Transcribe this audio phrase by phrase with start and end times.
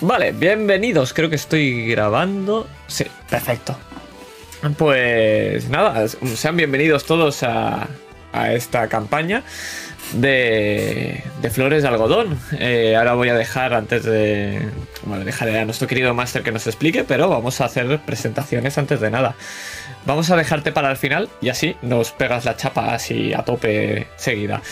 [0.00, 1.12] Vale, bienvenidos.
[1.12, 2.68] Creo que estoy grabando.
[2.86, 3.76] Sí, perfecto.
[4.76, 7.88] Pues nada, sean bienvenidos todos a,
[8.50, 9.42] esta campaña
[10.12, 12.38] de, flores de algodón.
[12.60, 14.68] Eh, ahora voy a dejar antes de...
[15.02, 19.00] Bueno, dejaré a nuestro querido máster que nos explique, pero vamos a hacer presentaciones antes
[19.00, 19.34] de nada.
[20.06, 24.06] Vamos a dejarte para el final y así nos pegas la chapa así a tope
[24.16, 24.62] seguida.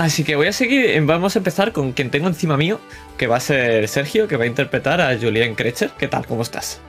[0.00, 2.80] Así que voy a seguir, vamos a empezar con quien tengo encima mío,
[3.18, 5.90] que va a ser Sergio, que va a interpretar a Julian Krecher.
[5.90, 6.26] ¿Qué tal?
[6.26, 6.80] ¿Cómo estás?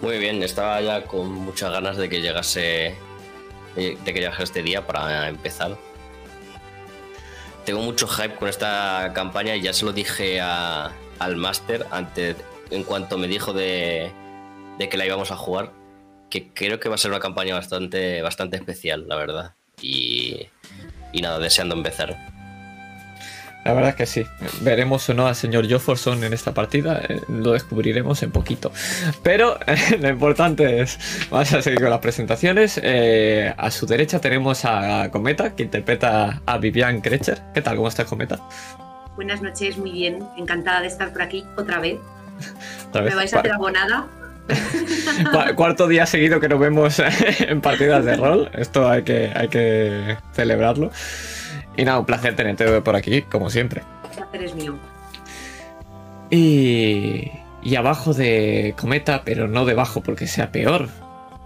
[0.00, 2.96] Muy bien, estaba ya con muchas ganas de que llegase
[3.76, 5.78] eh, de que llegase este día para empezar.
[7.64, 12.34] Tengo mucho hype con esta campaña y ya se lo dije al máster antes,
[12.72, 14.10] en cuanto me dijo de,
[14.76, 15.70] de, que la íbamos a jugar,
[16.30, 19.54] que creo que va a ser una campaña bastante, bastante especial, la verdad.
[19.80, 20.48] Y
[21.12, 22.32] y nada, deseando empezar.
[23.64, 24.26] La verdad es que sí.
[24.62, 27.00] Veremos o no al señor Jofferson en esta partida.
[27.08, 28.72] Eh, lo descubriremos en poquito.
[29.22, 29.58] Pero
[30.00, 30.98] lo importante es.
[31.30, 32.80] Vamos a seguir con las presentaciones.
[32.82, 37.40] Eh, a su derecha tenemos a Cometa, que interpreta a Vivian Krecher.
[37.54, 37.76] ¿Qué tal?
[37.76, 38.40] ¿Cómo estás, Cometa?
[39.14, 40.26] Buenas noches, muy bien.
[40.36, 41.98] Encantada de estar por aquí otra vez.
[42.94, 44.08] ¿Me vais a hacer abonada?
[45.56, 47.02] Cuarto día seguido que nos vemos
[47.38, 48.50] en partidas de rol.
[48.54, 50.90] Esto hay que, hay que celebrarlo.
[51.76, 53.82] Y nada, un placer tenerte por aquí, como siempre.
[54.04, 54.76] El placer es mío.
[56.30, 57.30] Y,
[57.62, 60.88] y abajo de Cometa, pero no debajo porque sea peor.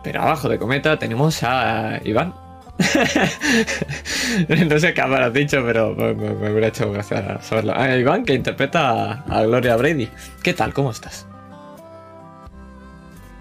[0.02, 2.34] Pero abajo de Cometa tenemos a Iván.
[4.48, 7.74] no sé qué habrás dicho, pero me, hubiera hecho gracia saberlo.
[7.74, 10.08] A Iván, que interpreta a Gloria Brady.
[10.42, 10.72] ¿Qué tal?
[10.72, 11.26] ¿Cómo estás?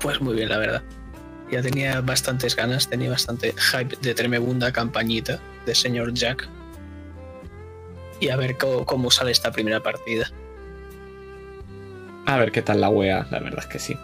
[0.06, 0.84] Pues muy bien, la verdad.
[1.52, 6.48] Ya tenía bastantes ganas, tenía bastante hype de tremenda campañita de señor Jack.
[8.20, 10.32] Y a ver cómo, sale esta primera partida.
[12.28, 13.98] A ver qué tal la wea, la verdad es que sí.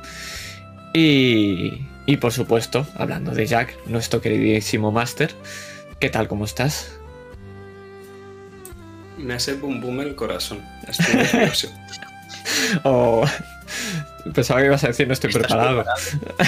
[0.96, 5.36] Y, y por supuesto, hablando de Jack, nuestro queridísimo Master,
[6.00, 6.28] ¿qué tal?
[6.28, 6.98] ¿Cómo estás?
[9.20, 10.64] Me hace bum bum el corazón.
[10.88, 11.72] Estoy nervioso.
[12.86, 13.24] oh,
[14.34, 15.84] Pensaba que ibas a decir no estoy preparado.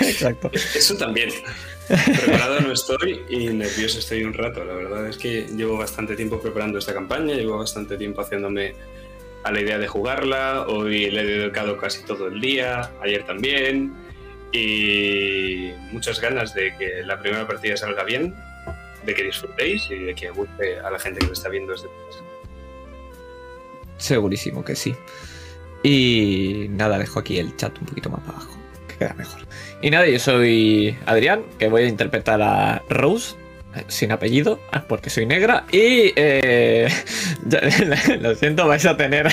[0.00, 0.50] Exacto.
[0.52, 1.30] Eso también.
[1.86, 4.64] Preparado no estoy y nervioso estoy un rato.
[4.64, 8.74] La verdad es que llevo bastante tiempo preparando esta campaña, llevo bastante tiempo haciéndome
[9.44, 10.66] a la idea de jugarla.
[10.66, 13.94] Hoy le he dedicado casi todo el día, ayer también.
[14.52, 18.34] Y muchas ganas de que la primera partida salga bien,
[19.04, 21.88] de que disfrutéis y de que guste a la gente que lo está viendo desde.
[23.98, 24.94] Segurísimo que sí.
[25.84, 28.56] Y nada, dejo aquí el chat un poquito más para abajo,
[28.88, 29.42] que queda mejor.
[29.82, 33.36] Y nada, yo soy Adrián, que voy a interpretar a Rose,
[33.76, 35.66] eh, sin apellido, ah, porque soy negra.
[35.70, 36.88] Y eh,
[38.22, 39.30] lo siento, vais a tener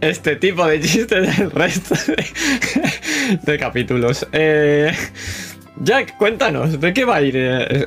[0.00, 1.94] este tipo de chistes el resto
[3.42, 4.26] de, capítulos.
[4.32, 4.92] Eh,
[5.82, 7.36] Jack, cuéntanos, ¿de qué va a ir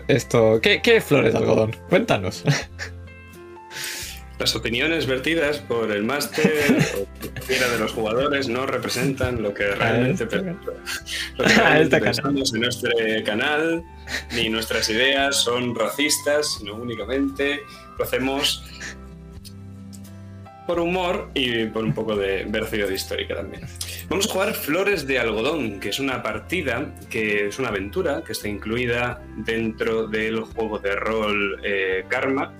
[0.07, 0.59] esto?
[0.61, 1.75] ¿Qué, ¿Qué flores de algodón?
[1.89, 2.43] Cuéntanos.
[4.43, 9.67] Las opiniones vertidas por el máster o cualquiera de los jugadores no representan lo que
[9.67, 12.91] realmente, este lo que este pensamos en nuestro
[13.25, 13.81] canal,
[14.33, 17.61] ni nuestras ideas son racistas, sino únicamente
[17.97, 18.65] lo hacemos
[20.67, 23.63] por humor y por un poco de veracidad histórica también.
[24.09, 28.33] Vamos a jugar Flores de Algodón, que es una partida, que es una aventura que
[28.33, 32.53] está incluida dentro del juego de rol eh, Karma,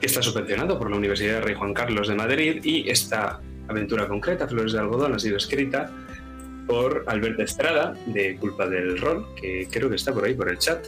[0.00, 4.48] que está subvencionado por la Universidad Rey Juan Carlos de Madrid y esta aventura concreta,
[4.48, 5.90] Flores de Algodón, ha sido escrita
[6.66, 10.58] por Alberto Estrada, de Culpa del Rol, que creo que está por ahí, por el
[10.58, 10.86] chat.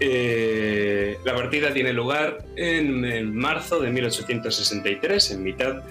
[0.00, 5.82] Eh, la partida tiene lugar en, marzo de 1863, en mitad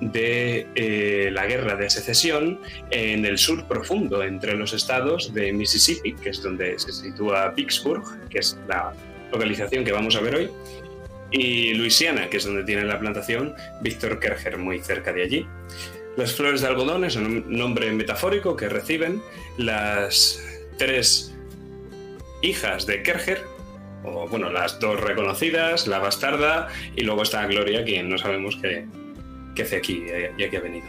[0.00, 6.14] de eh, la guerra de secesión en el sur profundo entre los estados de Mississippi,
[6.14, 8.92] que es donde se sitúa Vicksburg, que es la
[9.32, 10.50] localización que vamos a ver hoy,
[11.30, 15.46] y Luisiana, que es donde tiene la plantación Víctor Kerger, muy cerca de allí.
[16.16, 19.22] Las flores de algodón es un nombre metafórico que reciben
[19.56, 20.42] las
[20.78, 21.34] tres
[22.42, 23.44] hijas de Kerger,
[24.04, 28.86] o bueno, las dos reconocidas, la bastarda y luego está Gloria, quien no sabemos qué,
[29.62, 30.86] hace aquí eh, y aquí ha venido.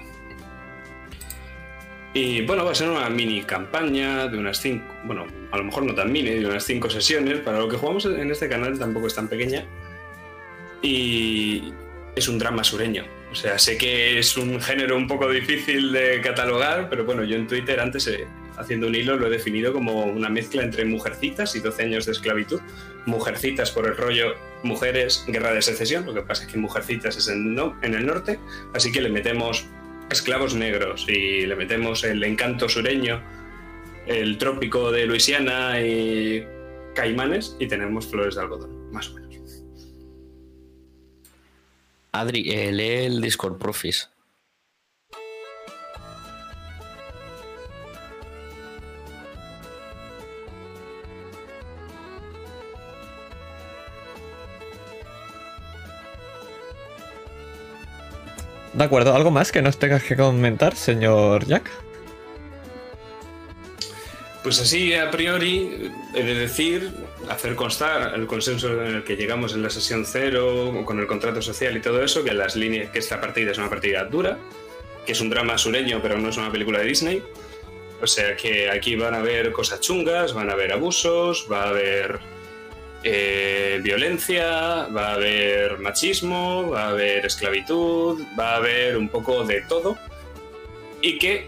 [2.14, 5.84] Y bueno, va a ser una mini campaña de unas cinco, bueno, a lo mejor
[5.84, 7.40] no tan mini, de unas cinco sesiones.
[7.40, 9.66] Para lo que jugamos en este canal tampoco es tan pequeña
[10.82, 11.74] y
[12.16, 13.06] es un drama sureño.
[13.32, 17.36] O sea, sé que es un género un poco difícil de catalogar, pero bueno, yo
[17.36, 18.28] en Twitter antes, eh,
[18.58, 22.14] haciendo un hilo, lo he definido como una mezcla entre mujercitas y 12 años de
[22.14, 22.60] esclavitud.
[23.06, 24.34] Mujercitas por el rollo
[24.64, 28.06] mujeres, guerra de secesión, lo que pasa es que mujercitas es en, no, en el
[28.06, 28.40] norte,
[28.74, 29.66] así que le metemos
[30.10, 33.22] esclavos negros y le metemos el encanto sureño,
[34.08, 36.44] el trópico de Luisiana y
[36.96, 39.29] caimanes y tenemos flores de algodón, más o menos.
[42.12, 44.10] Adri, eh, lee el Discord Profis.
[58.74, 61.70] De acuerdo, ¿algo más que nos tengas que comentar, señor Jack?
[64.44, 66.92] Pues así, a priori, he de decir,
[67.30, 71.42] hacer constar el consenso en el que llegamos en la sesión cero, con el contrato
[71.42, 74.38] social y todo eso, que las líneas, que esta partida es una partida dura,
[75.06, 77.24] que es un drama sureño, pero no es una película de Disney.
[78.02, 81.70] O sea que aquí van a haber cosas chungas, van a haber abusos, va a
[81.70, 82.20] haber
[83.04, 89.44] eh, violencia, va a haber machismo, va a haber esclavitud, va a haber un poco
[89.44, 89.98] de todo.
[91.02, 91.48] Y que,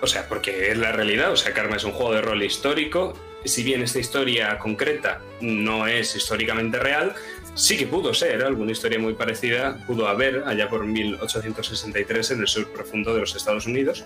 [0.00, 3.14] o sea, porque es la realidad, o sea, Karma es un juego de rol histórico.
[3.44, 7.14] Si bien esta historia concreta no es históricamente real,
[7.54, 12.48] sí que pudo ser alguna historia muy parecida, pudo haber allá por 1863 en el
[12.48, 14.04] sur profundo de los Estados Unidos.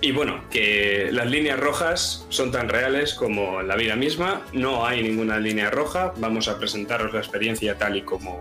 [0.00, 5.02] Y bueno, que las líneas rojas son tan reales como la vida misma, no hay
[5.02, 8.40] ninguna línea roja, vamos a presentaros la experiencia tal y como,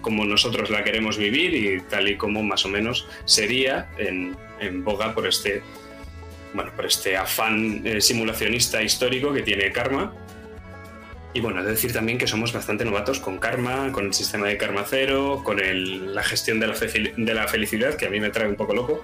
[0.00, 4.84] como nosotros la queremos vivir y tal y como más o menos sería en, en
[4.84, 5.62] boga por este,
[6.54, 10.12] bueno, por este afán eh, simulacionista histórico que tiene Karma.
[11.34, 14.56] Y bueno, es decir también que somos bastante novatos con Karma, con el sistema de
[14.56, 18.30] Karma Cero, con el- la gestión de la, de la felicidad, que a mí me
[18.30, 19.02] trae un poco loco.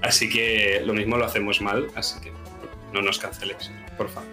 [0.00, 2.30] Así que lo mismo lo hacemos mal, así que
[2.92, 4.28] no nos canceléis, por favor.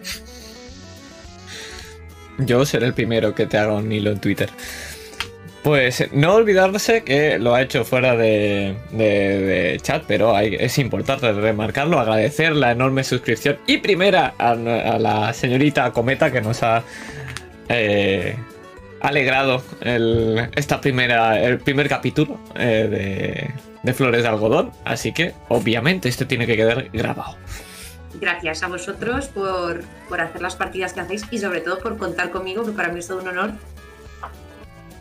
[2.40, 4.50] Yo seré el primero que te haga un hilo en Twitter.
[5.64, 12.54] Pues no olvidarse que lo ha hecho fuera de, chat, pero es importante remarcarlo, agradecer
[12.54, 16.84] la enorme suscripción y primera a, a la señorita Cometa que nos ha
[17.70, 18.36] eh,
[19.00, 24.72] alegrado el, esta primera, el primer capítulo eh, de, de Flores de Algodón.
[24.84, 27.38] Así que obviamente esto tiene que quedar grabado.
[28.20, 32.32] Gracias a vosotros por, por hacer las partidas que hacéis y sobre todo por contar
[32.32, 33.54] conmigo, que para mí es todo un honor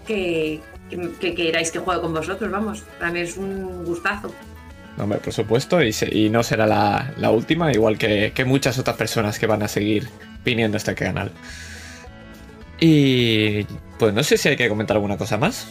[0.06, 0.60] que,
[0.90, 2.80] que, que queráis que juegue con vosotros, vamos.
[2.98, 4.32] Para mí es un gustazo.
[4.98, 8.78] Hombre, por supuesto, y, se- y no será la, la última, igual que, que muchas
[8.78, 10.08] otras personas que van a seguir
[10.44, 11.30] viniendo a este canal.
[12.80, 13.64] Y
[13.98, 15.68] pues no sé si hay que comentar alguna cosa más.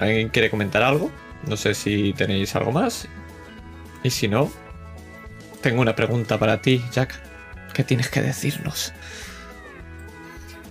[0.00, 1.10] ¿Alguien quiere comentar algo?
[1.46, 3.06] No sé si tenéis algo más.
[4.02, 4.50] Y si no,
[5.60, 7.14] tengo una pregunta para ti, Jack.
[7.74, 8.92] ¿Qué tienes que decirnos?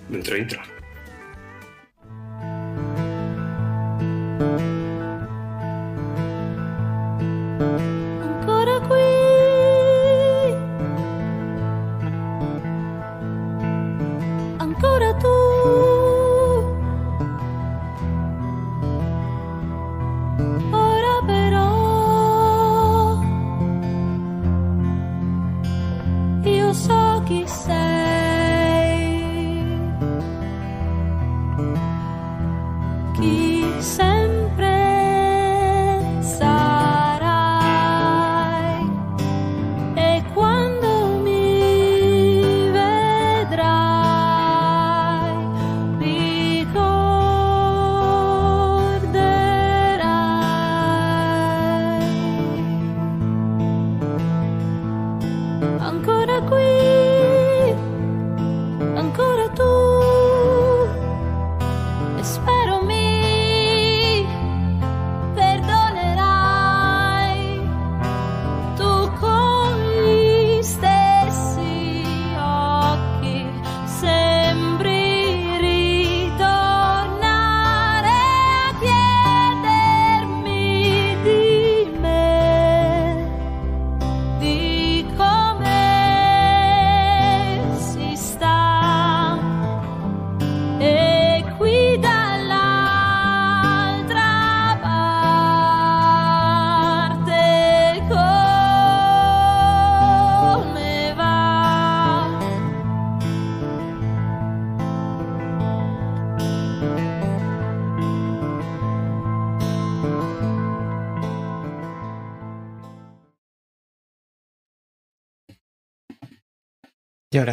[0.10, 0.62] Dentro intro.
[4.44, 4.62] thank
[7.82, 7.93] you.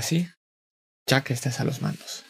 [0.01, 0.29] ahora sí,
[1.07, 2.25] ya que estés a los mandos.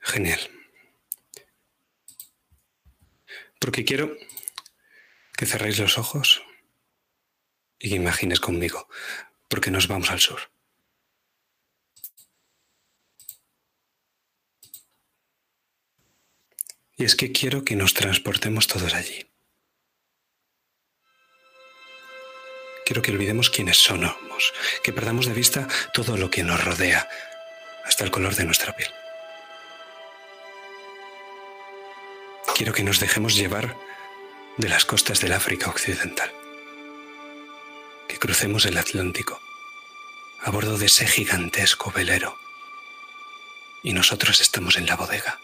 [0.00, 0.40] Genial.
[3.60, 4.16] Porque quiero
[5.36, 6.42] que cerréis los ojos
[7.78, 8.88] y que imagines conmigo,
[9.48, 10.40] porque nos vamos al sur.
[16.96, 19.28] Y es que quiero que nos transportemos todos allí.
[22.88, 27.06] Quiero que olvidemos quiénes somos, que perdamos de vista todo lo que nos rodea,
[27.84, 28.90] hasta el color de nuestra piel.
[32.56, 33.76] Quiero que nos dejemos llevar
[34.56, 36.32] de las costas del África Occidental,
[38.08, 39.38] que crucemos el Atlántico
[40.44, 42.38] a bordo de ese gigantesco velero
[43.82, 45.38] y nosotros estamos en la bodega.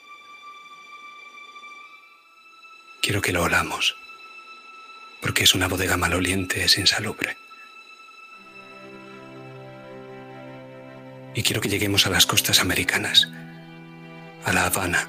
[3.02, 3.98] Quiero que lo olamos,
[5.25, 7.38] porque es una bodega maloliente, es insalubre.
[11.35, 13.31] Y quiero que lleguemos a las costas americanas,
[14.45, 15.09] a La Habana,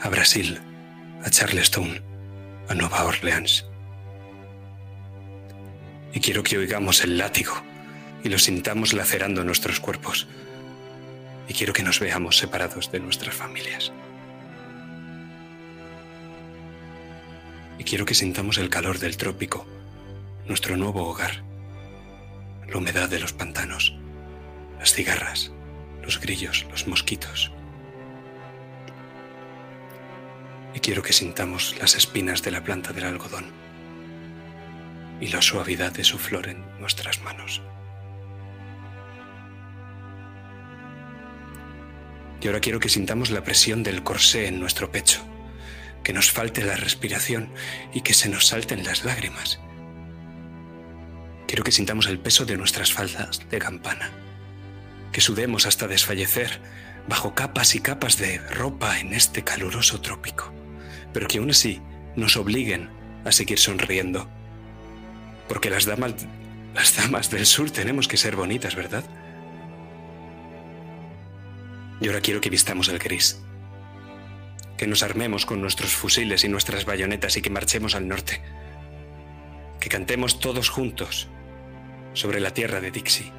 [0.00, 0.60] a Brasil,
[1.24, 2.00] a Charleston,
[2.68, 3.66] a Nueva Orleans.
[6.12, 7.60] Y quiero que oigamos el látigo
[8.22, 10.28] y lo sintamos lacerando nuestros cuerpos.
[11.48, 13.90] Y quiero que nos veamos separados de nuestras familias.
[17.80, 19.66] Y quiero que sintamos el calor del trópico,
[20.46, 21.42] nuestro nuevo hogar,
[22.68, 23.96] la humedad de los pantanos,
[24.78, 25.50] las cigarras,
[26.02, 27.50] los grillos, los mosquitos.
[30.74, 33.46] Y quiero que sintamos las espinas de la planta del algodón
[35.18, 37.62] y la suavidad de su flor en nuestras manos.
[42.42, 45.24] Y ahora quiero que sintamos la presión del corsé en nuestro pecho
[46.02, 47.50] que nos falte la respiración
[47.92, 49.60] y que se nos salten las lágrimas.
[51.46, 54.10] Quiero que sintamos el peso de nuestras faldas de campana,
[55.12, 56.60] que sudemos hasta desfallecer
[57.08, 60.52] bajo capas y capas de ropa en este caluroso trópico,
[61.12, 61.80] pero que aún así
[62.14, 62.88] nos obliguen
[63.24, 64.28] a seguir sonriendo.
[65.48, 69.04] Porque las damas, del sur tenemos que ser bonitas, ¿verdad?
[72.00, 73.42] Y ahora quiero que vistamos el gris,
[74.80, 78.40] que nos armemos con nuestros fusiles y nuestras bayonetas y que marchemos al norte.
[79.78, 81.28] Que cantemos todos juntos
[82.14, 83.30] sobre la tierra de Dixie.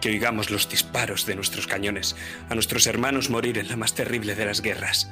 [0.00, 2.16] Que oigamos los disparos de nuestros cañones,
[2.48, 5.10] a nuestros hermanos morir en la más terrible de las guerras.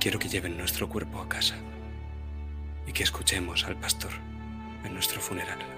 [0.00, 1.54] Quiero que lleven nuestro cuerpo a casa
[2.88, 4.10] y que escuchemos al pastor
[4.84, 5.69] en nuestro funeral.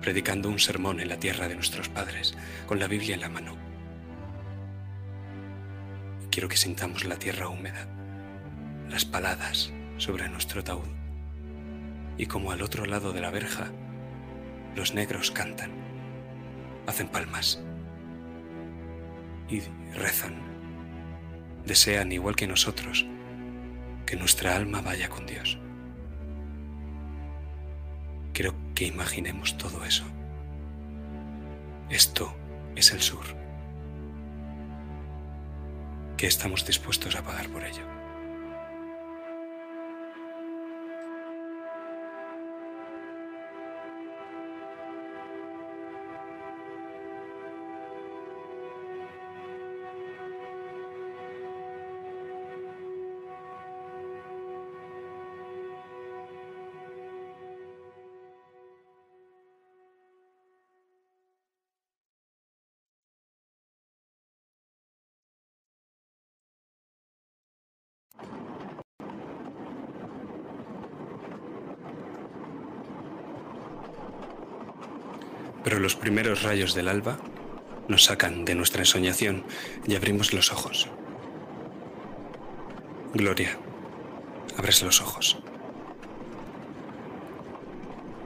[0.00, 2.36] Predicando un sermón en la tierra de nuestros padres,
[2.66, 3.56] con la Biblia en la mano.
[6.30, 7.88] Quiero que sintamos la tierra húmeda,
[8.88, 10.88] las paladas sobre nuestro taúd.
[12.16, 13.70] Y como al otro lado de la verja,
[14.74, 15.72] los negros cantan,
[16.86, 17.62] hacen palmas
[19.48, 19.60] y
[19.94, 20.36] rezan.
[21.64, 23.06] Desean, igual que nosotros,
[24.06, 25.58] que nuestra alma vaya con Dios.
[28.38, 30.04] Quiero que imaginemos todo eso.
[31.90, 32.32] Esto
[32.76, 33.24] es el sur.
[36.16, 37.97] ¿Qué estamos dispuestos a pagar por ello?
[75.78, 77.18] Los primeros rayos del alba
[77.86, 79.44] nos sacan de nuestra ensoñación
[79.86, 80.88] y abrimos los ojos.
[83.14, 83.56] Gloria,
[84.56, 85.38] abres los ojos.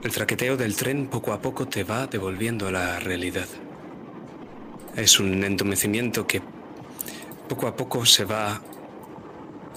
[0.02, 3.46] El traqueteo del tren poco a poco te va devolviendo a la realidad.
[4.96, 6.40] Es un entumecimiento que
[7.48, 8.62] poco a poco se va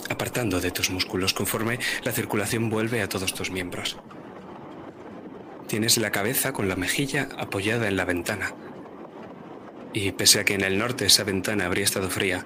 [0.09, 3.97] apartando de tus músculos conforme la circulación vuelve a todos tus miembros.
[5.67, 8.53] Tienes la cabeza con la mejilla apoyada en la ventana.
[9.93, 12.45] Y pese a que en el norte esa ventana habría estado fría,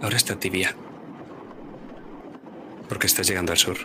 [0.00, 0.74] ahora está tibia.
[2.88, 3.76] Porque estás llegando al sur.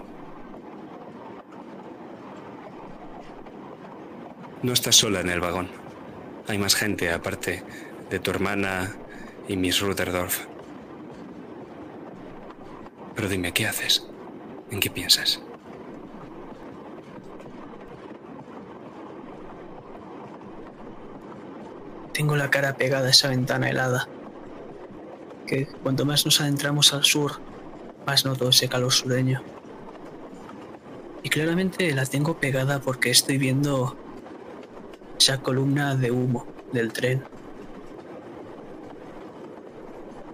[4.64, 5.70] No estás sola en el vagón.
[6.48, 7.64] Hay más gente aparte
[8.10, 8.96] de tu hermana
[9.48, 10.48] y Miss Rutherford.
[13.16, 14.08] Pero dime, ¿qué haces?
[14.70, 15.42] ¿En qué piensas?
[22.14, 24.08] Tengo la cara pegada a esa ventana helada.
[25.48, 27.40] Que cuanto más nos adentramos al sur,
[28.06, 29.44] más noto ese calor sureño.
[31.24, 33.98] Y claramente la tengo pegada porque estoy viendo
[35.18, 37.24] esa columna de humo del tren.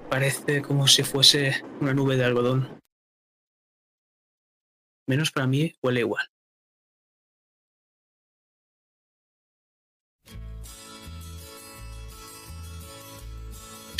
[0.10, 2.80] Parece como si fuese una nube de algodón.
[5.08, 6.26] Menos para mí huele igual.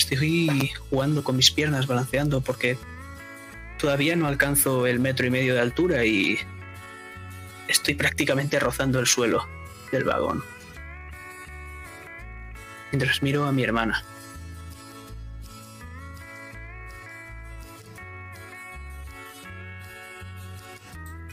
[0.10, 2.78] Estoy jugando con mis piernas, balanceando, porque
[3.78, 6.40] todavía no alcanzo el metro y medio de altura y
[7.68, 9.46] estoy prácticamente rozando el suelo
[9.92, 10.46] del vagón.
[12.94, 14.02] Mientras miro a mi hermana.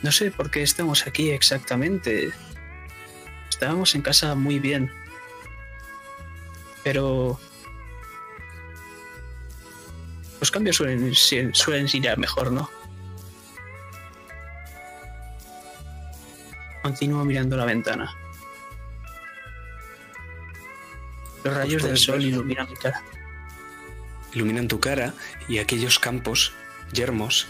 [0.03, 2.33] No sé por qué estamos aquí exactamente.
[3.49, 4.91] Estábamos en casa muy bien.
[6.83, 7.39] Pero...
[10.45, 11.15] Los cambios suelen,
[11.55, 12.69] suelen ir a mejor, ¿no?
[16.83, 18.15] Continúo mirando la ventana.
[21.45, 23.03] Los rayos del puedes sol iluminan mi cara.
[24.35, 25.15] Iluminan tu cara
[25.49, 26.53] y aquellos campos,
[26.93, 27.47] yermos,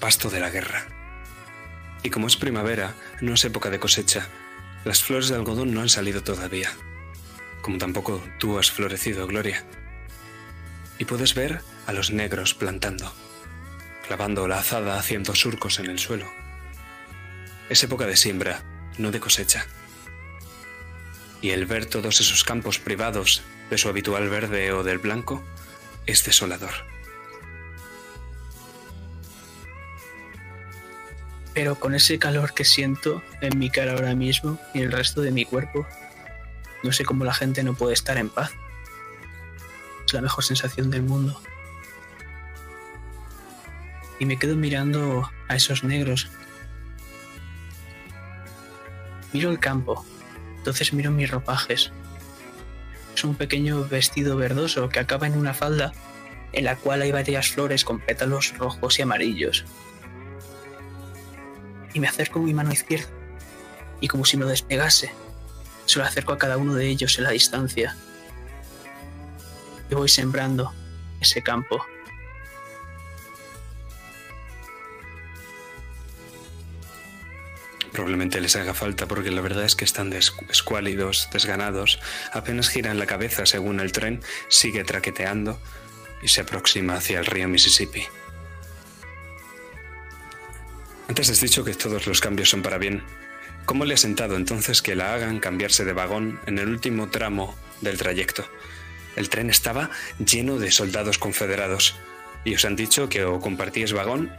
[0.00, 0.86] pasto de la guerra.
[2.02, 4.28] Y como es primavera, no es época de cosecha,
[4.84, 6.68] las flores de algodón no han salido todavía,
[7.62, 9.64] como tampoco tú has florecido, Gloria.
[10.98, 13.12] Y puedes ver a los negros plantando,
[14.06, 16.30] clavando la azada haciendo surcos en el suelo.
[17.68, 18.62] Es época de siembra,
[18.98, 19.66] no de cosecha.
[21.40, 25.42] Y el ver todos esos campos privados de su habitual verde o del blanco
[26.06, 26.72] es desolador.
[31.54, 35.30] Pero con ese calor que siento en mi cara ahora mismo y el resto de
[35.30, 35.86] mi cuerpo,
[36.82, 38.52] no sé cómo la gente no puede estar en paz.
[40.12, 41.40] La mejor sensación del mundo.
[44.20, 46.28] Y me quedo mirando a esos negros.
[49.32, 50.06] Miro el campo,
[50.58, 51.90] entonces miro mis ropajes.
[53.16, 55.92] Es un pequeño vestido verdoso que acaba en una falda
[56.52, 59.64] en la cual hay varias flores con pétalos rojos y amarillos
[61.94, 63.08] y me acerco mi mano izquierda
[64.00, 65.12] y como si me lo despegase,
[65.86, 67.96] se lo acerco a cada uno de ellos en la distancia
[69.90, 70.72] y voy sembrando
[71.20, 71.84] ese campo.
[77.92, 82.00] Probablemente les haga falta porque la verdad es que están escuálidos, desganados,
[82.32, 85.60] apenas giran la cabeza según el tren sigue traqueteando
[86.20, 88.04] y se aproxima hacia el río Mississippi.
[91.08, 93.04] Antes has dicho que todos los cambios son para bien.
[93.64, 97.54] ¿Cómo le ha sentado entonces que la hagan cambiarse de vagón en el último tramo
[97.80, 98.44] del trayecto?
[99.16, 101.94] El tren estaba lleno de soldados confederados
[102.44, 104.30] y os han dicho que o compartíais vagón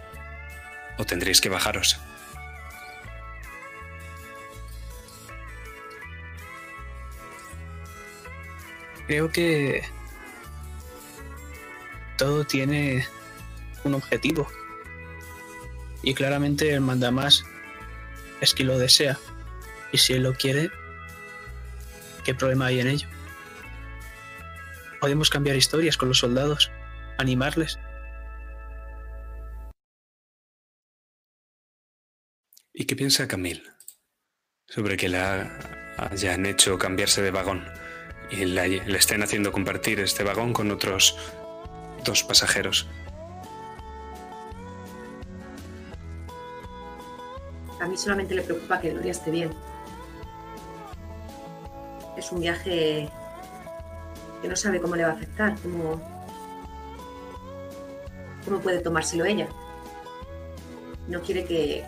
[0.97, 1.99] o tendréis que bajaros.
[9.07, 9.83] Creo que
[12.17, 13.05] todo tiene
[13.83, 14.47] un objetivo.
[16.01, 17.45] Y claramente el mandamás
[18.41, 19.17] es quien lo desea.
[19.91, 20.71] Y si él lo quiere,
[22.23, 23.14] ¿qué problema hay en ello?
[25.05, 26.71] Podemos cambiar historias con los soldados,
[27.19, 27.77] animarles.
[32.73, 33.61] ¿Y qué piensa Camille
[34.65, 35.59] sobre que la
[35.99, 37.63] hayan hecho cambiarse de vagón
[38.31, 41.15] y la- le estén haciendo compartir este vagón con otros
[42.03, 42.87] dos pasajeros?
[47.79, 49.53] A mí solamente le preocupa que Gloria esté bien.
[52.17, 53.07] Es un viaje
[54.45, 55.99] que no sabe cómo le va a afectar, cómo,
[58.45, 59.47] cómo puede tomárselo ella.
[61.07, 61.83] No quiere que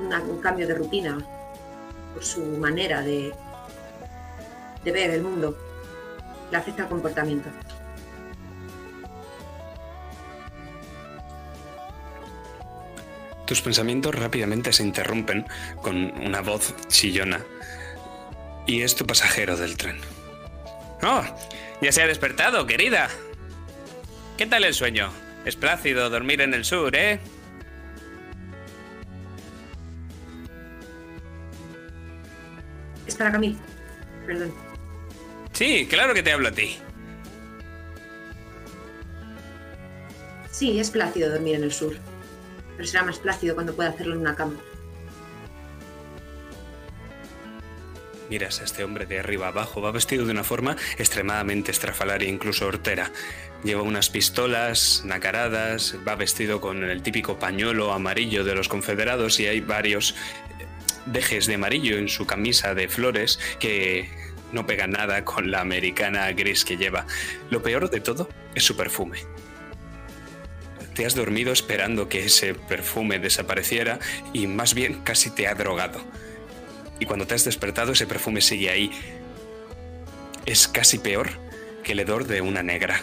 [0.00, 1.24] un cambio de rutina
[2.12, 3.32] por su manera de,
[4.82, 5.56] de ver el mundo
[6.50, 7.48] le afecta al comportamiento.
[13.46, 15.46] Tus pensamientos rápidamente se interrumpen
[15.80, 15.96] con
[16.26, 17.40] una voz chillona.
[18.66, 20.13] Y es tu pasajero del tren.
[21.04, 21.22] Oh,
[21.82, 23.10] ya se ha despertado, querida.
[24.38, 25.12] ¿Qué tal el sueño?
[25.44, 27.20] Es plácido dormir en el sur, ¿eh?
[33.06, 33.58] Es para Camille.
[34.26, 34.54] Perdón.
[35.52, 36.78] Sí, claro que te hablo a ti.
[40.50, 41.96] Sí, es plácido dormir en el sur,
[42.76, 44.54] pero será más plácido cuando pueda hacerlo en una cama.
[48.34, 52.66] Miras a este hombre de arriba abajo, va vestido de una forma extremadamente estrafalaria, incluso
[52.66, 53.12] hortera.
[53.62, 59.46] Lleva unas pistolas nacaradas, va vestido con el típico pañuelo amarillo de los confederados y
[59.46, 60.16] hay varios
[61.06, 64.10] dejes de amarillo en su camisa de flores que
[64.50, 67.06] no pegan nada con la americana gris que lleva.
[67.50, 69.20] Lo peor de todo es su perfume.
[70.96, 74.00] Te has dormido esperando que ese perfume desapareciera
[74.32, 76.02] y más bien casi te ha drogado.
[76.98, 78.90] Y cuando te has despertado ese perfume sigue ahí.
[80.46, 81.28] Es casi peor
[81.82, 83.00] que el hedor de una negra.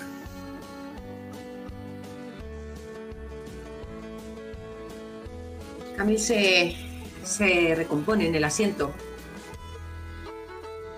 [5.98, 6.76] Camille se,
[7.24, 8.94] se recompone en el asiento.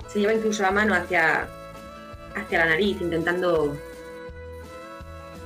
[0.08, 1.50] Se lleva incluso la mano hacia,
[2.36, 3.76] hacia la nariz, intentando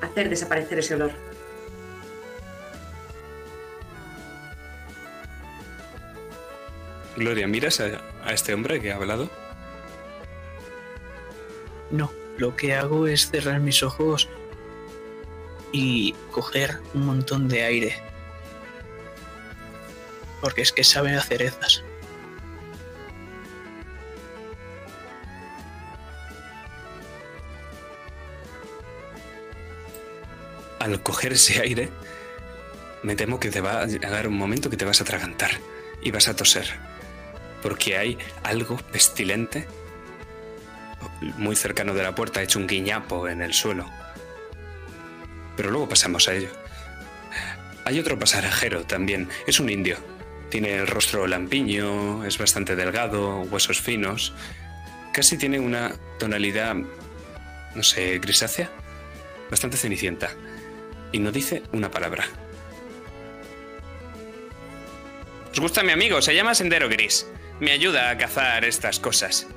[0.01, 1.26] hacer desaparecer ese olor.
[7.17, 9.27] Gloria, ¿miras a, a este hombre que ha hablado?
[11.89, 14.29] No, lo que hago es cerrar mis ojos
[15.71, 17.95] y coger un montón de aire.
[20.41, 21.83] Porque es que saben a cerezas.
[30.79, 31.89] Al coger ese aire,
[33.01, 35.51] me temo que te va a llegar un momento que te vas a atragantar
[36.01, 36.86] y vas a toser.
[37.67, 39.67] Porque hay algo pestilente
[41.35, 43.91] muy cercano de la puerta, hecho un guiñapo en el suelo.
[45.57, 46.47] Pero luego pasamos a ello.
[47.83, 49.97] Hay otro pasajero también, es un indio.
[50.49, 54.33] Tiene el rostro lampiño, es bastante delgado, huesos finos.
[55.11, 56.73] Casi tiene una tonalidad,
[57.75, 58.71] no sé, grisácea,
[59.51, 60.29] bastante cenicienta.
[61.11, 62.29] Y no dice una palabra.
[65.51, 66.21] ¿Os gusta mi amigo?
[66.21, 67.27] Se llama Sendero Gris.
[67.59, 69.47] Me ayuda a cazar estas cosas.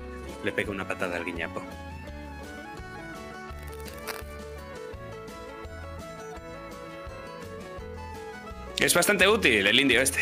[0.42, 1.62] Le pega una patada al guiñapo.
[8.78, 10.20] Es bastante útil el indio este.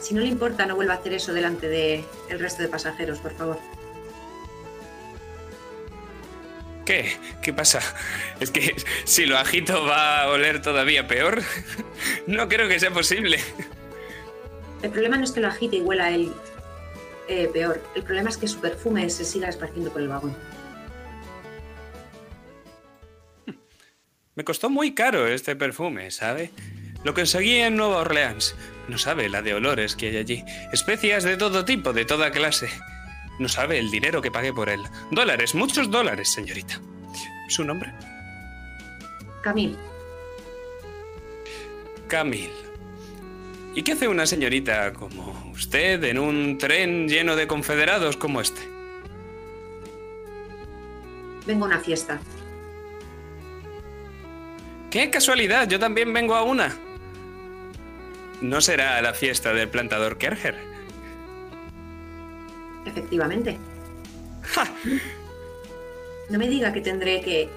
[0.00, 3.18] Si no le importa, no vuelva a hacer eso delante del el resto de pasajeros,
[3.18, 3.58] por favor.
[6.84, 7.16] ¿Qué?
[7.42, 7.80] ¿Qué pasa?
[8.38, 11.42] Es que si lo agito va a oler todavía peor.
[12.26, 13.38] No creo que sea posible.
[14.86, 16.32] El problema no es que lo agite y huela él
[17.26, 17.82] eh, peor.
[17.96, 20.36] El problema es que su perfume se siga esparciendo por el vagón.
[24.36, 26.52] Me costó muy caro este perfume, ¿sabe?
[27.02, 28.54] Lo conseguí en Nueva Orleans.
[28.86, 30.44] No sabe la de olores que hay allí.
[30.72, 32.70] Especias de todo tipo, de toda clase.
[33.40, 34.84] No sabe el dinero que pagué por él.
[35.10, 36.80] Dólares, muchos dólares, señorita.
[37.48, 37.92] ¿Su nombre?
[39.42, 39.76] Camille,
[42.06, 42.65] Camille.
[43.76, 48.62] ¿Y qué hace una señorita como usted en un tren lleno de confederados como este?
[51.46, 52.18] vengo a una fiesta.
[54.90, 55.68] ¡Qué casualidad!
[55.68, 56.74] Yo también vengo a una.
[58.40, 60.56] ¿No será la fiesta del plantador Kerger?
[62.84, 63.58] Efectivamente.
[64.42, 64.66] ¡Ja!
[66.30, 67.48] No me diga que tendré que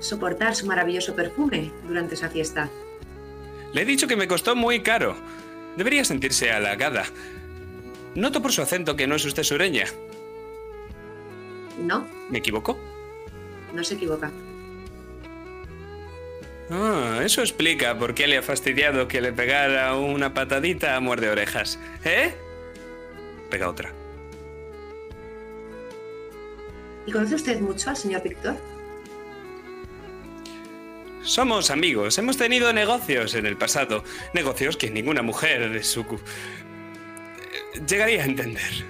[0.00, 2.68] soportar su maravilloso perfume durante esa fiesta.
[3.72, 5.16] Le he dicho que me costó muy caro.
[5.76, 7.04] Debería sentirse halagada.
[8.14, 9.86] Noto por su acento que no es usted sureña.
[11.78, 12.78] No, ¿Me equivoco?
[13.74, 14.30] no se equivoca.
[16.70, 21.30] Ah, eso explica por qué le ha fastidiado que le pegara una patadita a muerde
[21.30, 21.78] orejas.
[22.04, 22.34] ¿Eh?
[23.50, 23.92] Pega otra.
[27.06, 28.56] ¿Y conoce usted mucho al señor Víctor?
[31.24, 34.02] Somos amigos, hemos tenido negocios en el pasado.
[34.34, 36.04] Negocios que ninguna mujer de su...
[37.86, 38.84] llegaría a entender.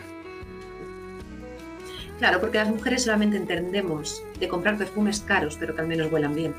[2.18, 6.34] Claro, porque las mujeres solamente entendemos de comprar perfumes caros, pero que al menos huelan
[6.34, 6.54] bien.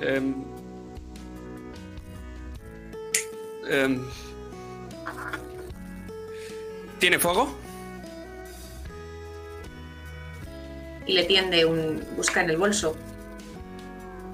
[0.00, 0.34] Em,
[3.68, 4.00] em,
[6.98, 7.63] ¿Tiene fuego?
[11.06, 12.02] Y le tiende un.
[12.16, 12.96] busca en el bolso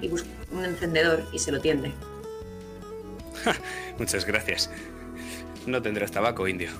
[0.00, 1.92] y busca un encendedor y se lo tiende.
[3.98, 4.70] Muchas gracias.
[5.66, 6.70] No tendrás tabaco, indio.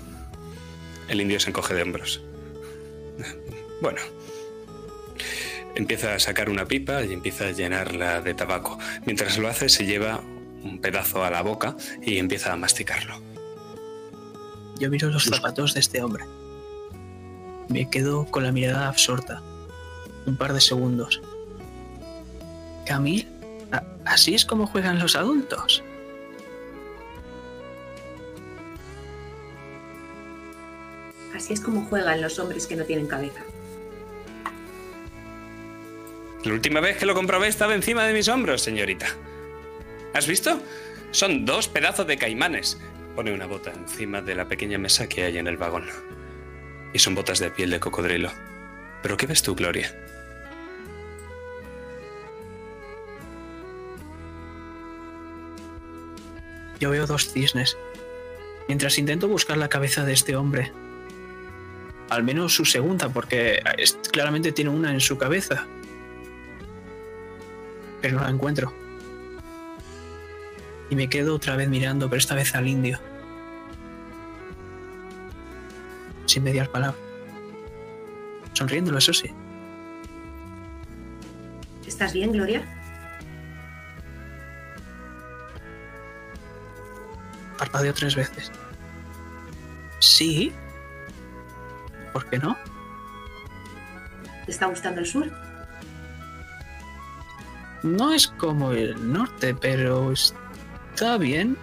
[1.09, 2.21] El indio se encoge de hombros.
[3.81, 4.01] Bueno.
[5.75, 8.79] Empieza a sacar una pipa y empieza a llenarla de tabaco.
[9.07, 10.21] Mientras lo hace, se lleva
[10.63, 13.15] un pedazo a la boca y empieza a masticarlo.
[14.79, 16.25] Yo miro los zapatos de este hombre.
[17.69, 19.43] Me quedo con la mirada absorta.
[20.31, 21.21] Un par de segundos.
[22.87, 23.27] ¿Camille?
[24.05, 25.83] Así es como juegan los adultos.
[31.35, 33.41] Así es como juegan los hombres que no tienen cabeza.
[36.45, 39.07] La última vez que lo comprobé estaba encima de mis hombros, señorita.
[40.15, 40.63] ¿Has visto?
[41.11, 42.79] Son dos pedazos de caimanes.
[43.17, 45.87] Pone una bota encima de la pequeña mesa que hay en el vagón.
[46.93, 48.31] Y son botas de piel de cocodrilo.
[49.03, 49.93] ¿Pero qué ves tú, Gloria?
[56.81, 57.77] Yo veo dos cisnes.
[58.67, 60.73] Mientras intento buscar la cabeza de este hombre.
[62.09, 63.63] Al menos su segunda, porque
[64.11, 65.67] claramente tiene una en su cabeza.
[68.01, 68.73] Pero no la encuentro.
[70.89, 72.99] Y me quedo otra vez mirando, pero esta vez al indio.
[76.27, 76.99] Sin mediar palabra.
[78.55, 79.31] Sonriéndolo, eso sí.
[81.87, 82.80] ¿Estás bien, Gloria?
[87.73, 88.51] Parpadeo tres veces.
[90.01, 90.53] Sí.
[92.13, 92.57] ¿Por qué no?
[94.45, 95.31] ¿Te está gustando el sur?
[97.83, 101.57] No es como el norte, pero está bien.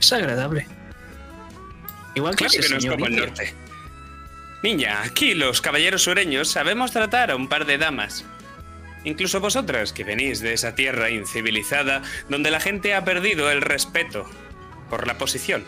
[0.00, 0.66] Es agradable.
[2.14, 3.26] Igual que Claro ese que no es como el indio.
[3.26, 3.54] norte.
[4.62, 8.24] Niña, aquí los caballeros sureños sabemos tratar a un par de damas.
[9.04, 14.28] Incluso vosotras, que venís de esa tierra incivilizada donde la gente ha perdido el respeto
[14.88, 15.64] por la posición.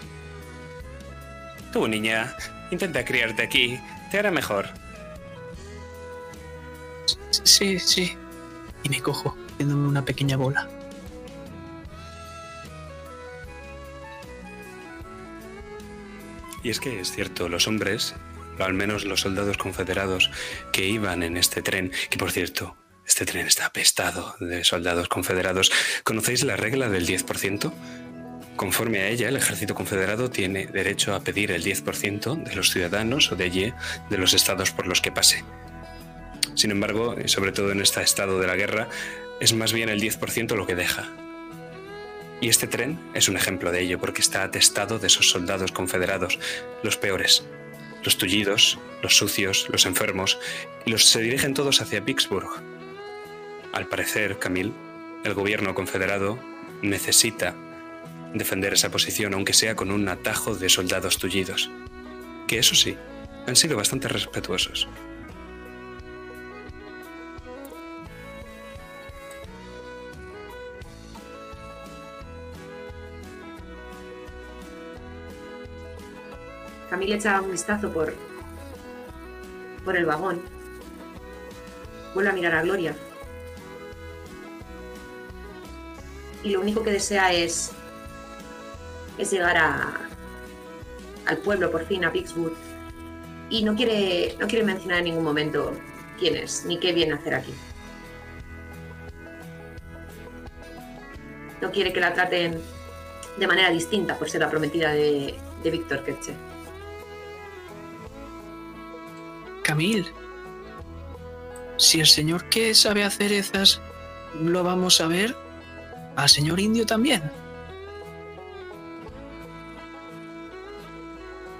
[1.72, 2.36] Tú, niña,
[2.70, 4.68] intenta criarte aquí, te hará mejor.
[7.42, 8.16] Sí, sí.
[8.84, 10.68] Y me cojo, haciéndome una pequeña bola.
[16.62, 18.14] Y es que es cierto, los hombres,
[18.58, 20.30] o al menos los soldados confederados
[20.72, 25.70] que iban en este tren, que por cierto, este tren está apestado de soldados confederados,
[26.04, 27.72] ¿conocéis la regla del 10%?
[28.56, 33.32] Conforme a ella, el ejército confederado tiene derecho a pedir el 10% de los ciudadanos
[33.32, 33.72] o de allí,
[34.10, 35.44] de los estados por los que pase.
[36.54, 38.88] Sin embargo, sobre todo en este estado de la guerra,
[39.40, 41.08] es más bien el 10% lo que deja.
[42.40, 46.38] Y este tren es un ejemplo de ello porque está atestado de esos soldados confederados,
[46.82, 47.42] los peores,
[48.04, 50.38] los tullidos, los sucios, los enfermos,
[50.84, 52.73] y los se dirigen todos hacia Vicksburg.
[53.74, 54.72] Al parecer, Camille,
[55.24, 56.38] el gobierno confederado
[56.80, 57.56] necesita
[58.32, 61.72] defender esa posición, aunque sea con un atajo de soldados tullidos.
[62.46, 62.96] Que eso sí,
[63.48, 64.86] han sido bastante respetuosos.
[76.88, 78.14] Camila echa un vistazo por,
[79.84, 80.40] por el vagón.
[82.14, 82.94] Vuelve a mirar a Gloria.
[86.44, 87.72] Y lo único que desea es,
[89.16, 89.94] es llegar a,
[91.26, 92.54] al pueblo, por fin, a Vicksburg.
[93.48, 95.72] Y no quiere, no quiere mencionar en ningún momento
[96.18, 97.54] quién es, ni qué viene a hacer aquí.
[101.62, 102.60] No quiere que la traten
[103.38, 106.34] de manera distinta por ser la prometida de, de Víctor Ketche.
[109.62, 110.06] Camil.
[111.78, 113.80] Si el señor que sabe hacer ezas
[114.40, 115.34] lo vamos a ver,
[116.16, 117.22] al señor indio también.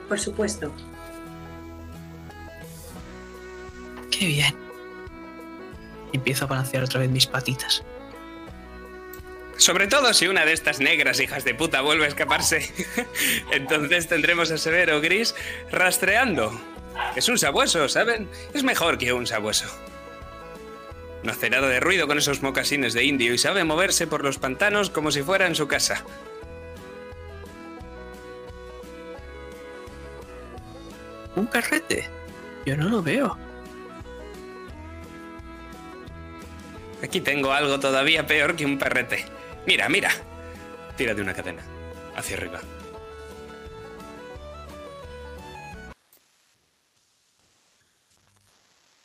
[0.09, 0.73] Por supuesto.
[4.11, 4.55] Qué bien.
[6.13, 7.83] Empiezo a balancear otra vez mis patitas.
[9.57, 12.73] Sobre todo si una de estas negras hijas de puta vuelve a escaparse.
[13.53, 15.35] Entonces tendremos a Severo Gris
[15.71, 16.61] rastreando.
[17.17, 18.29] Es un sabueso, ¿saben?
[18.53, 19.67] Es mejor que un sabueso.
[21.25, 24.37] No hace nada de ruido con esos mocasines de indio y sabe moverse por los
[24.37, 26.05] pantanos como si fuera en su casa.
[31.35, 32.11] Un carrete.
[32.67, 33.39] Yo no lo veo.
[37.03, 39.25] Aquí tengo algo todavía peor que un perrete.
[39.67, 40.11] Mira, mira.
[40.99, 41.65] Tira de una cadena.
[42.17, 42.61] Hacia arriba.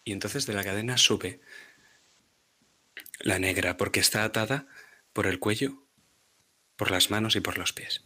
[0.03, 1.39] Y entonces de la cadena sube
[3.19, 4.67] la negra porque está atada
[5.13, 5.83] por el cuello,
[6.75, 8.03] por las manos y por los pies.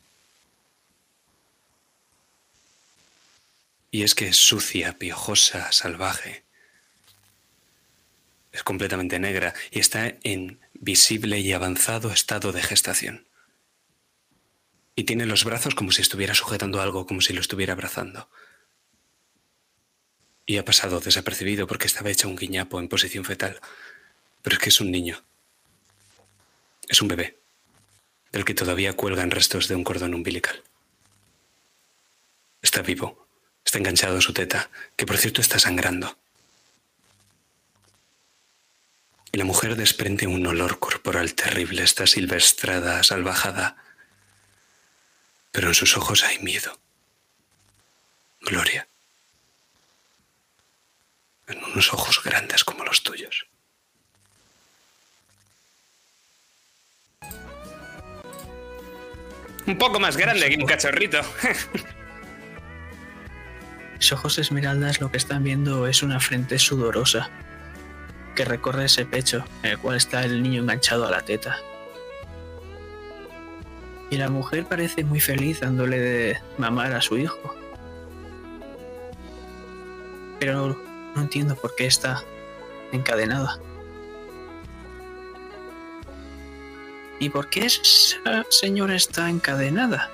[3.91, 6.43] Y es que es sucia, piojosa, salvaje.
[8.51, 13.27] Es completamente negra y está en visible y avanzado estado de gestación.
[14.95, 18.29] Y tiene los brazos como si estuviera sujetando algo, como si lo estuviera abrazando.
[20.45, 23.61] Y ha pasado desapercibido porque estaba hecha un guiñapo en posición fetal.
[24.43, 25.23] Pero es que es un niño.
[26.87, 27.39] Es un bebé,
[28.31, 30.61] del que todavía cuelgan restos de un cordón umbilical.
[32.61, 33.27] Está vivo,
[33.65, 36.17] está enganchado a su teta, que por cierto está sangrando.
[39.31, 43.77] Y la mujer desprende un olor corporal terrible, está silvestrada, salvajada.
[45.51, 46.79] Pero en sus ojos hay miedo.
[48.41, 48.87] Gloria.
[51.47, 53.47] En unos ojos grandes como los tuyos.
[59.65, 61.19] Un poco más grande que un cachorrito.
[63.95, 67.29] Mis ojos esmeraldas lo que están viendo es una frente sudorosa
[68.35, 71.57] que recorre ese pecho en el cual está el niño enganchado a la teta.
[74.09, 77.55] Y la mujer parece muy feliz dándole de mamar a su hijo.
[80.39, 80.77] Pero
[81.15, 82.23] no entiendo por qué está
[82.91, 83.59] encadenada.
[87.23, 90.11] ¿Y por qué esa señora está encadenada?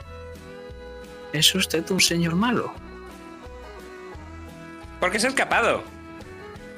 [1.34, 2.72] ¿Es usted un señor malo?
[5.00, 5.82] Porque se ha escapado.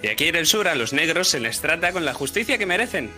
[0.02, 2.66] Y aquí en el sur a los negros se les trata con la justicia que
[2.66, 3.10] merecen.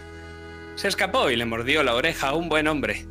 [0.76, 3.06] Se escapó y le mordió la oreja a un buen hombre.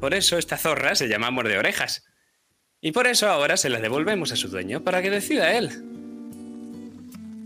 [0.00, 2.04] Por eso esta zorra se llama Morde Orejas.
[2.80, 5.68] Y por eso ahora se la devolvemos a su dueño para que decida él.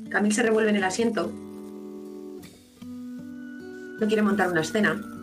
[0.09, 1.31] Camille se revuelve en el asiento.
[4.01, 5.16] No quiere montar una escena.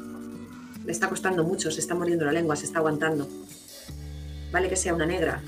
[0.85, 3.27] Le está costando mucho, se está mordiendo la lengua, se está aguantando.
[4.51, 5.41] Vale que sea una negra,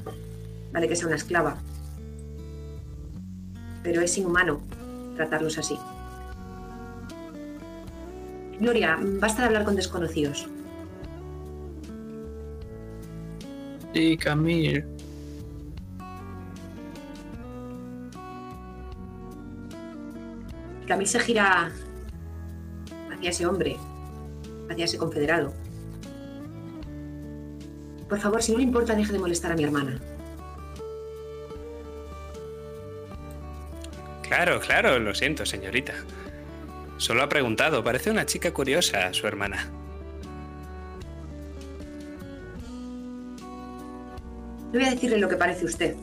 [0.72, 1.58] vale que sea una esclava.
[3.84, 4.62] Pero es inhumano
[5.16, 5.78] tratarlos así.
[8.60, 10.48] Gloria, basta de hablar con desconocidos.
[13.94, 14.86] Sí, Camille.
[20.88, 21.72] Camille se gira
[23.12, 23.78] hacia ese hombre,
[24.70, 25.54] hacia ese confederado.
[28.10, 30.00] Por favor, si no le importa, deje de molestar a mi hermana.
[34.22, 35.94] Claro, claro, lo siento, señorita.
[36.98, 39.70] Solo ha preguntado, parece una chica curiosa, su hermana.
[44.72, 45.96] No voy a decirle lo que parece usted.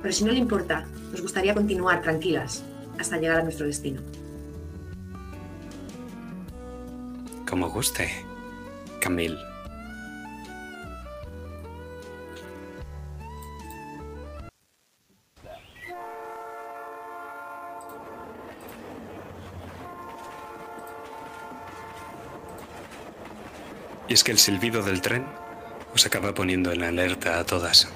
[0.00, 2.64] Pero si no le importa, nos gustaría continuar tranquilas
[2.98, 4.00] hasta llegar a nuestro destino.
[7.52, 8.10] Como guste,
[8.98, 9.36] Camille.
[24.08, 25.26] Y es que el silbido del tren
[25.92, 27.92] os acaba poniendo en alerta a todas.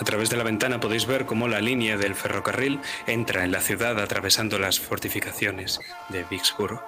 [0.00, 3.60] A través de la ventana podéis ver cómo la línea del ferrocarril entra en la
[3.60, 6.82] ciudad atravesando las fortificaciones de Vicksburg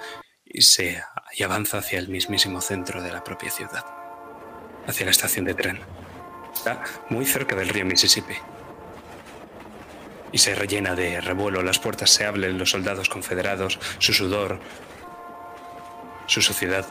[0.52, 1.02] y, se,
[1.44, 3.84] avanza hacia el mismísimo centro de la propia ciudad,
[4.86, 5.80] hacia la estación de tren.
[6.52, 8.34] Está muy cerca del río Mississippi.
[10.32, 14.60] Y se rellena de revuelo, las puertas se abren, los soldados confederados, su sudor,
[16.26, 16.86] su suciedad,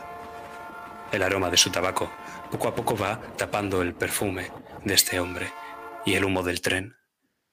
[1.12, 2.12] el aroma de su tabaco,
[2.52, 4.52] poco a poco va tapando el perfume
[4.84, 5.52] de este hombre
[6.06, 6.98] y el humo del tren,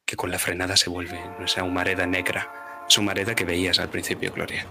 [0.05, 4.33] que con la frenada se vuelve esa humareda negra, esa humareda que veías al principio,
[4.33, 4.67] Gloria.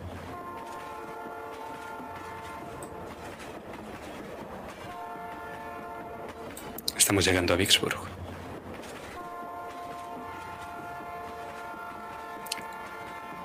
[7.06, 8.00] Estamos llegando a Vicksburg.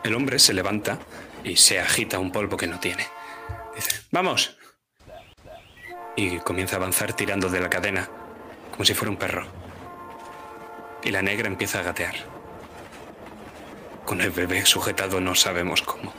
[0.03, 0.99] El hombre se levanta
[1.45, 3.07] y se agita un polvo que no tiene.
[3.77, 4.57] Dice, vamos.
[6.17, 8.09] Y comienza a avanzar tirando de la cadena,
[8.71, 9.47] como si fuera un perro.
[11.05, 12.15] Y la negra empieza a gatear.
[14.07, 16.15] Con el bebé sujetado no sabemos cómo.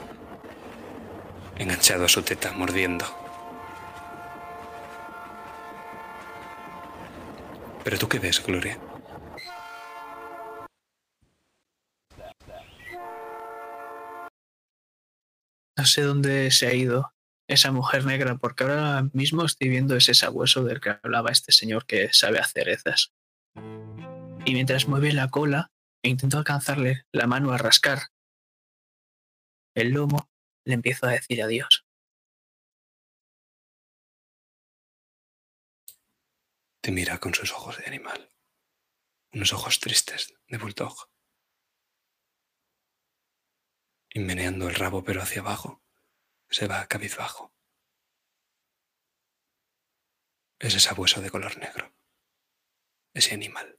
[1.58, 3.21] Enganchado a su teta, mordiendo.
[7.84, 8.78] ¿Pero tú qué ves, Gloria?
[15.76, 17.12] No sé dónde se ha ido
[17.48, 21.86] esa mujer negra, porque ahora mismo estoy viendo ese sabueso del que hablaba este señor
[21.86, 23.12] que sabe hacer cerezas.
[24.44, 25.72] Y mientras mueve la cola
[26.04, 28.08] e intento alcanzarle la mano a rascar
[29.74, 30.28] el lomo,
[30.64, 31.84] le empiezo a decir adiós.
[36.82, 38.28] te mira con sus ojos de animal,
[39.32, 41.08] unos ojos tristes de bulldog.
[44.10, 45.80] Y meneando el rabo pero hacia abajo,
[46.50, 47.54] se va cabizbajo.
[50.58, 51.94] Es ese sabueso de color negro,
[53.14, 53.78] ese animal.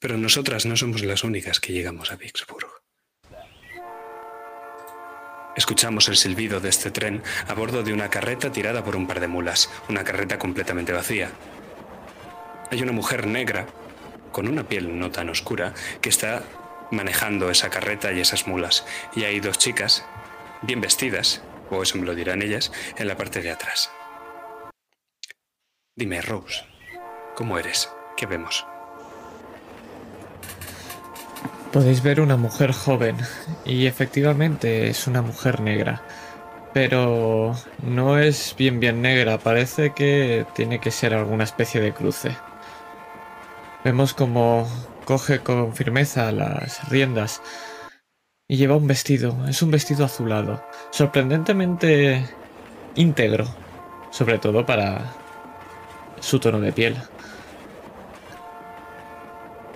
[0.00, 2.83] Pero nosotras no somos las únicas que llegamos a Vicksburg.
[5.56, 9.20] Escuchamos el silbido de este tren a bordo de una carreta tirada por un par
[9.20, 11.30] de mulas, una carreta completamente vacía.
[12.70, 13.66] Hay una mujer negra,
[14.32, 16.42] con una piel no tan oscura, que está
[16.90, 18.84] manejando esa carreta y esas mulas.
[19.14, 20.04] Y hay dos chicas,
[20.62, 23.90] bien vestidas, o eso me lo dirán ellas, en la parte de atrás.
[25.94, 26.64] Dime, Rose,
[27.36, 27.88] ¿cómo eres?
[28.16, 28.66] ¿Qué vemos?
[31.74, 33.16] Podéis ver una mujer joven
[33.64, 36.04] y efectivamente es una mujer negra.
[36.72, 42.36] Pero no es bien bien negra, parece que tiene que ser alguna especie de cruce.
[43.82, 44.68] Vemos como
[45.04, 47.42] coge con firmeza las riendas
[48.46, 52.24] y lleva un vestido, es un vestido azulado, sorprendentemente
[52.94, 53.46] íntegro,
[54.12, 55.12] sobre todo para
[56.20, 56.96] su tono de piel.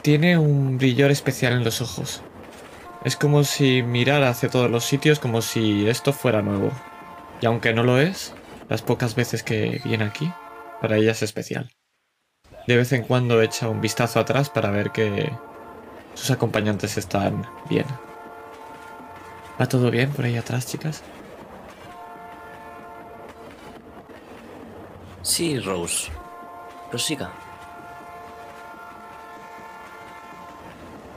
[0.02, 2.22] Tiene un brillor especial en los ojos.
[3.04, 6.70] Es como si mirara hacia todos los sitios como si esto fuera nuevo.
[7.40, 8.32] Y aunque no lo es,
[8.68, 10.32] las pocas veces que viene aquí,
[10.80, 11.70] para ella es especial.
[12.66, 15.32] De vez en cuando echa un vistazo atrás para ver que
[16.14, 17.86] sus acompañantes están bien.
[19.60, 21.02] ¿Va todo bien por ahí atrás, chicas?
[25.22, 26.10] Sí, Rose.
[26.90, 27.47] Prosiga.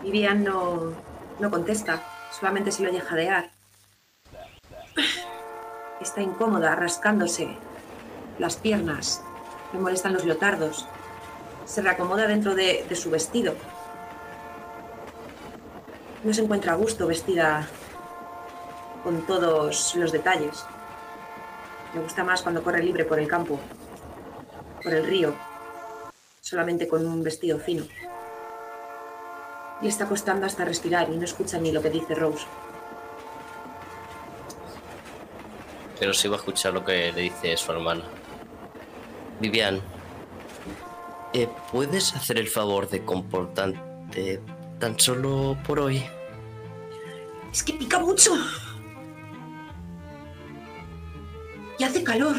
[0.04, 0.93] Vivian no,
[1.39, 3.52] no contesta, solamente se lo oye jadear.
[6.02, 7.56] Está incómoda, rascándose
[8.39, 9.22] las piernas.
[9.72, 10.88] Le molestan los leotardos.
[11.66, 13.54] Se reacomoda dentro de, de su vestido.
[16.24, 17.68] No se encuentra a gusto vestida
[19.04, 20.66] con todos los detalles.
[21.93, 23.60] Le gusta más cuando corre libre por el campo,
[24.84, 25.36] por el río,
[26.39, 27.84] solamente con un vestido fino.
[29.82, 32.45] Le está costando hasta respirar y no escucha ni lo que dice Rose.
[35.99, 38.03] Pero sí va a escuchar lo que le dice su hermana.
[39.39, 39.82] Vivian,
[41.34, 44.41] eh, ¿puedes hacer el favor de comportarte
[44.79, 46.03] tan solo por hoy?
[47.51, 48.34] Es que pica mucho.
[51.77, 52.36] Y hace calor.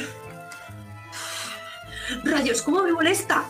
[2.24, 3.44] Rayos, ¿cómo me molesta?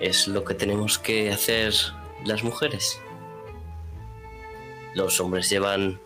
[0.00, 1.74] Es lo que tenemos que hacer
[2.24, 3.00] las mujeres.
[4.94, 6.00] Los hombres llevan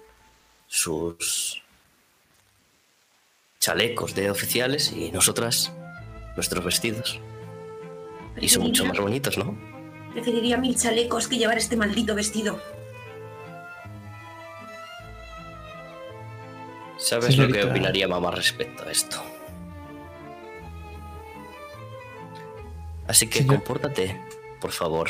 [0.67, 1.63] sus
[3.59, 5.73] chalecos de oficiales y nosotras
[6.35, 7.21] nuestros vestidos.
[8.41, 9.57] Y son mucho más bonitos, ¿no?
[10.13, 12.61] Preferiría mil chalecos que llevar este maldito vestido.
[16.99, 19.23] ¿Sabes lo que opinaría mamá respecto a esto?
[23.09, 24.21] Así que Señor- compórtate,
[24.61, 25.09] por favor.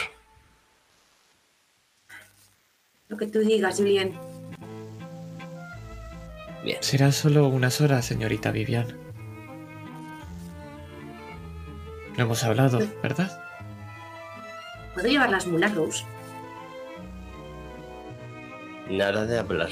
[3.09, 4.19] Lo que tú digas, Julien.
[6.65, 6.79] Bien.
[6.81, 8.97] Será solo unas horas, señorita Vivian.
[12.17, 13.39] Lo hemos hablado, ¿verdad?
[14.95, 16.05] ¿Puedo llevar las mulas, Rose?
[18.89, 19.71] Nada de hablar.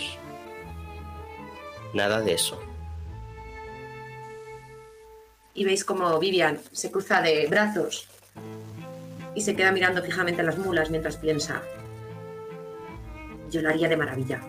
[1.94, 2.60] Nada de eso.
[5.55, 8.09] Y veis como Vivian se cruza de brazos
[9.34, 11.62] y se queda mirando fijamente a las mulas mientras piensa.
[13.51, 14.40] Yo lo haría de maravilla.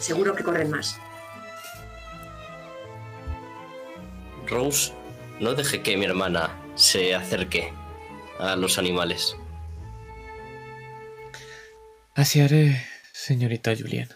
[0.00, 0.98] Seguro que corren más.
[4.46, 4.92] Rose,
[5.40, 7.72] no deje que mi hermana se acerque
[8.38, 9.36] a los animales.
[12.14, 14.08] Así haré, señorita Julien.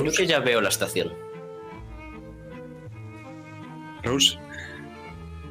[0.00, 1.12] Creo que ya veo la estación.
[4.02, 4.38] Rose,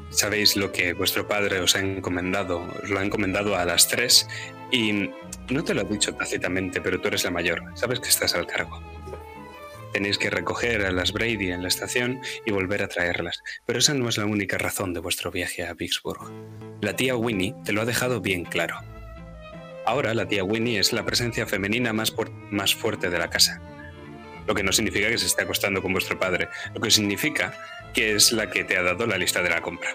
[0.10, 4.28] sabéis lo que vuestro padre os ha encomendado, os lo ha encomendado a las tres
[4.72, 5.10] y
[5.50, 8.48] no te lo ha dicho tácitamente, pero tú eres la mayor, sabes que estás al
[8.48, 8.82] cargo.
[9.94, 13.94] Tenéis que recoger a las Brady en la estación y volver a traerlas, pero esa
[13.94, 16.20] no es la única razón de vuestro viaje a Vicksburg.
[16.82, 18.78] La tía Winnie te lo ha dejado bien claro.
[19.86, 22.14] Ahora la tía Winnie es la presencia femenina más,
[22.52, 23.62] más fuerte de la casa.
[24.48, 27.54] Lo que no significa que se esté acostando con vuestro padre, lo que significa
[27.94, 29.90] que es la que te ha dado la lista de la compra.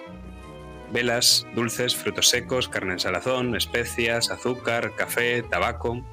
[0.93, 6.05] Velas, dulces, frutos secos, carne en salazón, especias, azúcar, café, tabaco.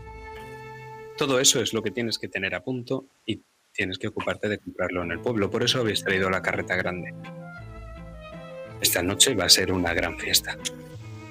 [1.18, 3.42] Todo eso es lo que tienes que tener a punto y
[3.74, 5.50] tienes que ocuparte de comprarlo en el pueblo.
[5.50, 7.14] Por eso habéis traído la carreta grande.
[8.82, 10.58] Esta noche va a ser una gran fiesta.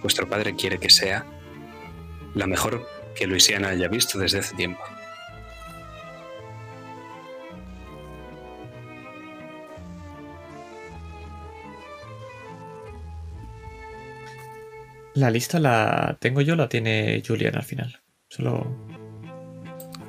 [0.02, 1.24] Vuestro padre quiere que sea
[2.34, 4.82] la mejor que Luisiana haya visto desde hace tiempo.
[15.16, 18.00] La lista la tengo yo, la tiene Julian al final.
[18.28, 18.66] Solo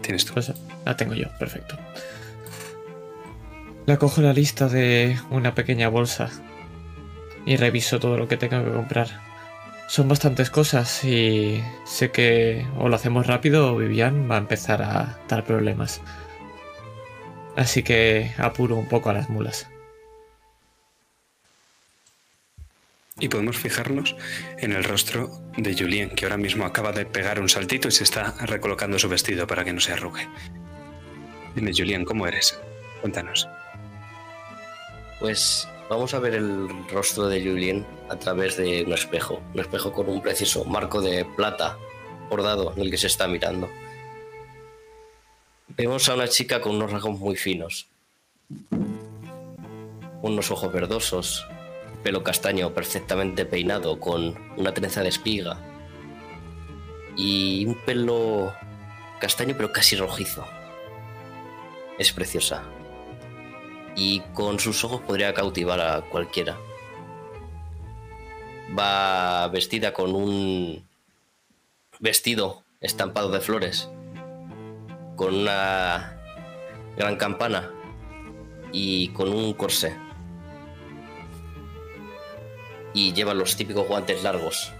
[0.01, 0.33] Tienes tú.
[0.33, 0.51] pues,
[0.85, 1.77] la tengo yo, perfecto.
[3.85, 6.29] La cojo la lista de una pequeña bolsa
[7.45, 9.07] y reviso todo lo que tengo que comprar.
[9.87, 14.81] Son bastantes cosas y sé que o lo hacemos rápido o Vivian va a empezar
[14.81, 16.01] a dar problemas.
[17.55, 19.69] Así que apuro un poco a las mulas.
[23.19, 24.15] Y podemos fijarnos
[24.59, 28.03] en el rostro de Julien, que ahora mismo acaba de pegar un saltito y se
[28.03, 30.27] está recolocando su vestido para que no se arrugue.
[31.55, 32.59] Dime, Julien, ¿cómo eres?
[33.01, 33.47] Cuéntanos.
[35.19, 39.41] Pues vamos a ver el rostro de Julien a través de un espejo.
[39.55, 41.77] Un espejo con un preciso marco de plata
[42.29, 43.67] bordado en el que se está mirando.
[45.69, 47.87] Vemos a una chica con unos rasgos muy finos.
[50.21, 51.47] Unos ojos verdosos,
[52.03, 55.59] pelo castaño perfectamente peinado con una trenza de espiga.
[57.15, 58.53] Y un pelo
[59.19, 60.45] castaño pero casi rojizo.
[61.97, 62.63] Es preciosa
[63.97, 66.57] y con sus ojos podría cautivar a cualquiera.
[68.77, 70.87] Va vestida con un
[71.99, 73.89] vestido estampado de flores,
[75.15, 76.15] con una
[76.95, 77.71] gran campana
[78.71, 79.97] y con un corsé.
[82.97, 84.73] Y lleva los típicos guantes largos.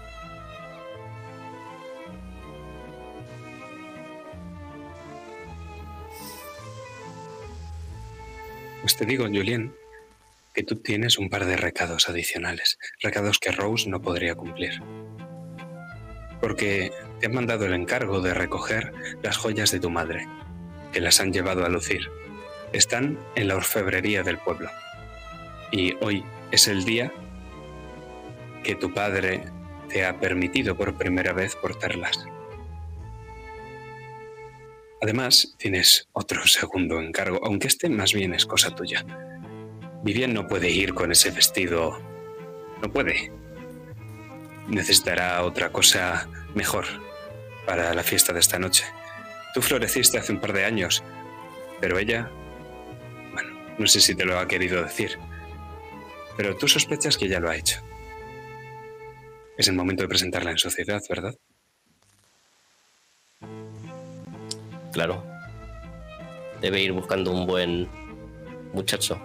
[8.80, 9.72] Pues te digo, Julien,
[10.52, 14.82] que tú tienes un par de recados adicionales, recados que Rose no podría cumplir.
[16.40, 16.90] Porque
[17.20, 18.92] te han mandado el encargo de recoger
[19.22, 20.26] las joyas de tu madre,
[20.92, 22.10] que las han llevado a lucir.
[22.72, 24.70] Están en la orfebrería del pueblo.
[25.70, 27.12] Y hoy es el día
[28.62, 29.44] que tu padre
[29.88, 32.26] te ha permitido por primera vez portarlas.
[35.00, 39.04] Además, tienes otro segundo encargo, aunque este más bien es cosa tuya.
[40.02, 42.00] Vivian no puede ir con ese vestido.
[42.82, 43.32] No puede.
[44.68, 46.86] Necesitará otra cosa mejor
[47.66, 48.84] para la fiesta de esta noche.
[49.54, 51.02] Tú floreciste hace un par de años,
[51.80, 52.30] pero ella...
[53.32, 55.18] Bueno, no sé si te lo ha querido decir,
[56.36, 57.80] pero tú sospechas que ya lo ha hecho.
[59.58, 61.34] Es el momento de presentarla en sociedad, ¿verdad?
[64.92, 65.26] Claro.
[66.60, 67.88] Debe ir buscando un buen
[68.72, 69.20] muchacho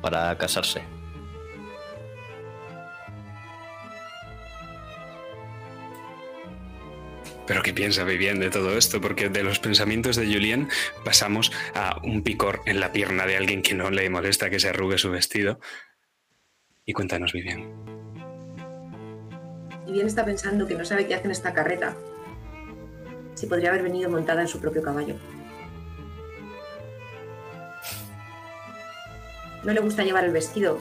[0.00, 0.82] para casarse.
[7.46, 9.00] Pero ¿qué piensa Vivian de todo esto?
[9.00, 10.68] Porque de los pensamientos de Julien
[11.04, 14.68] pasamos a un picor en la pierna de alguien que no le molesta que se
[14.68, 15.58] arrugue su vestido.
[16.86, 17.93] Y cuéntanos, Vivian.
[19.94, 21.94] Bien está pensando que no sabe qué hace en esta carreta.
[23.36, 25.14] Si podría haber venido montada en su propio caballo.
[29.62, 30.80] No le gusta llevar el vestido.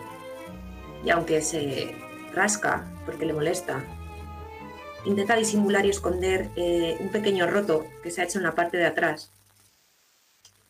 [1.06, 1.96] Y aunque se
[2.34, 3.84] rasca porque le molesta,
[5.06, 8.78] intenta disimular y esconder eh, un pequeño roto que se ha hecho en la parte
[8.78, 9.30] de atrás.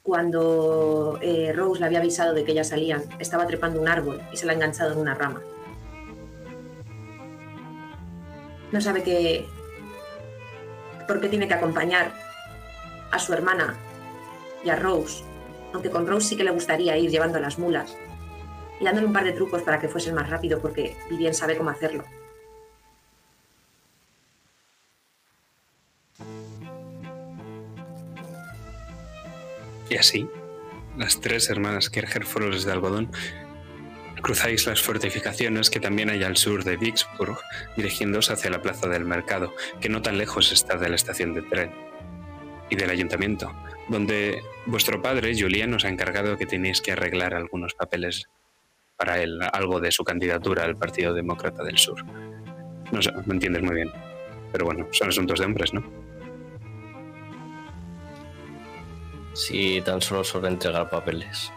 [0.01, 4.35] Cuando eh, Rose le había avisado de que ya salían, estaba trepando un árbol y
[4.35, 5.41] se la ha enganchado en una rama.
[8.73, 9.45] No sabe que
[11.07, 12.11] por qué tiene que acompañar
[13.11, 13.77] a su hermana
[14.65, 15.23] y a Rose,
[15.73, 17.95] aunque con Rose sí que le gustaría ir llevando las mulas
[18.79, 21.69] y dándole un par de trucos para que fuese más rápido porque Vivien sabe cómo
[21.69, 22.03] hacerlo.
[29.87, 30.27] Y así,
[30.97, 33.11] las tres hermanas Kerger Flores de Algodón
[34.23, 37.37] cruzáis las fortificaciones que también hay al sur de Vicksburg,
[37.75, 41.41] dirigiéndose hacia la plaza del mercado, que no tan lejos está de la estación de
[41.43, 41.71] tren
[42.69, 43.53] y del ayuntamiento,
[43.89, 48.29] donde vuestro padre, Julián, nos ha encargado que tenéis que arreglar algunos papeles
[48.95, 52.03] para él, algo de su candidatura al Partido Demócrata del Sur.
[52.91, 53.91] No sé, me entiendes muy bien.
[54.53, 55.83] Pero bueno, son asuntos de hombres, ¿no?
[59.33, 61.51] Si tan solo sobre entregar papeles.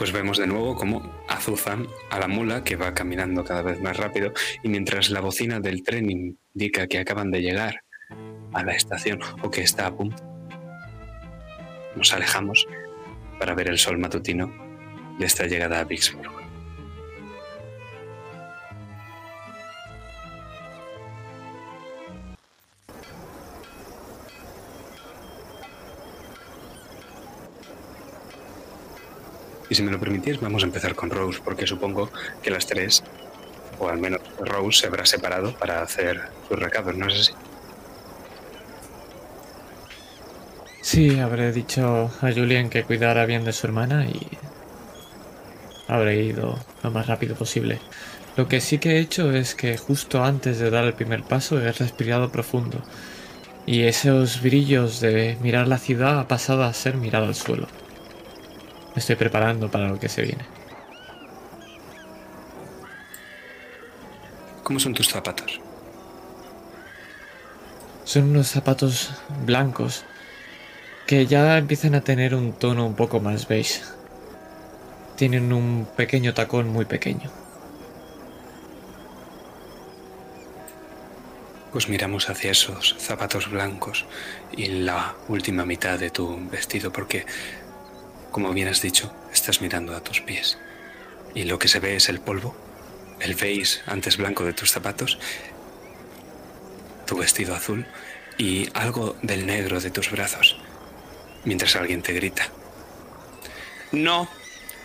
[0.00, 3.98] Pues vemos de nuevo cómo azuzan a la mula que va caminando cada vez más
[3.98, 4.32] rápido
[4.62, 7.82] y mientras la bocina del tren indica que acaban de llegar
[8.54, 10.24] a la estación o que está a punto,
[11.96, 12.66] nos alejamos
[13.38, 14.50] para ver el sol matutino
[15.18, 16.39] de esta llegada a Vicksburg.
[29.70, 32.10] Y si me lo permitís, vamos a empezar con Rose, porque supongo
[32.42, 33.04] que las tres,
[33.78, 37.32] o al menos Rose, se habrá separado para hacer sus recados, ¿no es así?
[40.82, 44.26] Sí, habré dicho a Julian que cuidara bien de su hermana y
[45.86, 47.80] habré ido lo más rápido posible.
[48.36, 51.60] Lo que sí que he hecho es que justo antes de dar el primer paso
[51.60, 52.82] he respirado profundo
[53.66, 57.68] y esos brillos de mirar la ciudad ha pasado a ser mirar al suelo.
[58.94, 60.44] Me estoy preparando para lo que se viene.
[64.62, 65.60] ¿Cómo son tus zapatos?
[68.04, 69.12] Son unos zapatos
[69.44, 70.04] blancos
[71.06, 73.82] que ya empiezan a tener un tono un poco más beige.
[75.16, 77.30] Tienen un pequeño tacón muy pequeño.
[81.72, 84.04] Pues miramos hacia esos zapatos blancos
[84.52, 87.26] y la última mitad de tu vestido porque,
[88.30, 90.58] como bien has dicho, estás mirando a tus pies.
[91.34, 92.54] Y lo que se ve es el polvo,
[93.20, 95.18] el beige antes blanco de tus zapatos,
[97.06, 97.86] tu vestido azul
[98.38, 100.58] y algo del negro de tus brazos,
[101.44, 102.48] mientras alguien te grita.
[103.92, 104.28] No,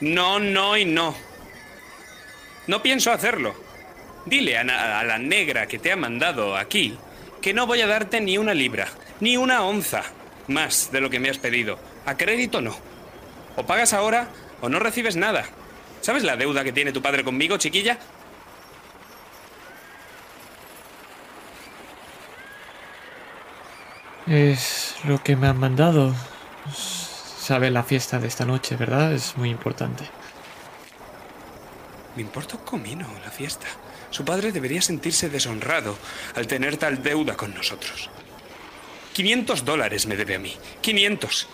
[0.02, 1.16] no, no y no.
[2.68, 3.56] No pienso hacerlo.
[4.26, 6.98] Dile a, a la negra que te ha mandado aquí
[7.42, 8.88] que no voy a darte ni una libra,
[9.20, 10.02] ni una onza
[10.48, 11.78] más de lo que me has pedido.
[12.08, 12.76] A crédito no.
[13.56, 14.30] O pagas ahora
[14.62, 15.46] o no recibes nada.
[16.02, 17.98] ¿Sabes la deuda que tiene tu padre conmigo, chiquilla?
[24.28, 26.16] Es lo que me han mandado.
[26.76, 29.14] Sabe la fiesta de esta noche, ¿verdad?
[29.14, 30.04] Es muy importante.
[32.16, 33.68] Me importa un comino la fiesta.
[34.10, 35.98] Su padre debería sentirse deshonrado
[36.36, 38.10] al tener tal deuda con nosotros.
[39.14, 40.56] 500 dólares me debe a mí.
[40.82, 41.48] 500.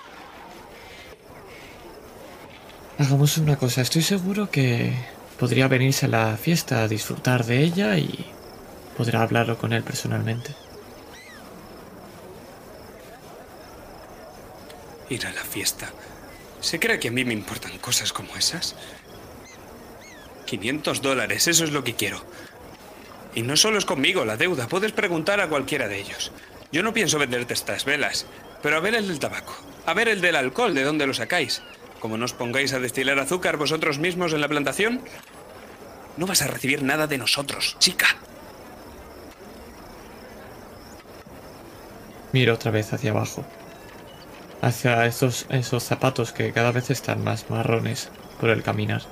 [3.01, 4.93] Hagamos una cosa, estoy seguro que
[5.39, 8.27] podría venirse a la fiesta a disfrutar de ella y
[8.95, 10.53] podrá hablarlo con él personalmente.
[15.09, 15.91] Ir a la fiesta.
[16.59, 18.75] ¿Se cree que a mí me importan cosas como esas?
[20.45, 22.23] 500 dólares, eso es lo que quiero.
[23.33, 26.31] Y no solo es conmigo la deuda, puedes preguntar a cualquiera de ellos.
[26.71, 28.27] Yo no pienso venderte estas velas,
[28.61, 29.55] pero a ver el del tabaco,
[29.87, 31.63] a ver el del alcohol, de dónde lo sacáis.
[32.01, 35.05] Como no os pongáis a destilar azúcar vosotros mismos en la plantación,
[36.17, 38.07] no vas a recibir nada de nosotros, chica.
[42.33, 43.45] Miro otra vez hacia abajo.
[44.61, 49.03] Hacia esos, esos zapatos que cada vez están más marrones por el caminar.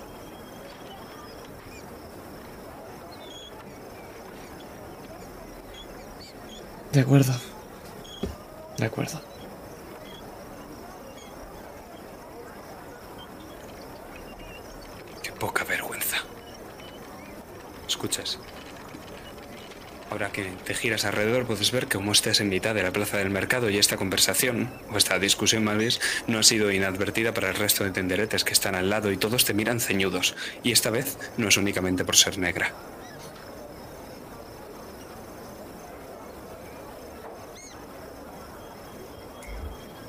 [6.92, 7.34] De acuerdo.
[8.78, 9.29] De acuerdo.
[15.40, 16.18] Poca vergüenza.
[17.88, 18.38] ¿Escuchas?
[20.12, 23.18] Ahora que te giras alrededor puedes ver que como estás en mitad de la plaza
[23.18, 27.56] del mercado y esta conversación, o esta discusión más no ha sido inadvertida para el
[27.56, 30.36] resto de tenderetes que están al lado y todos te miran ceñudos.
[30.64, 32.74] Y esta vez no es únicamente por ser negra.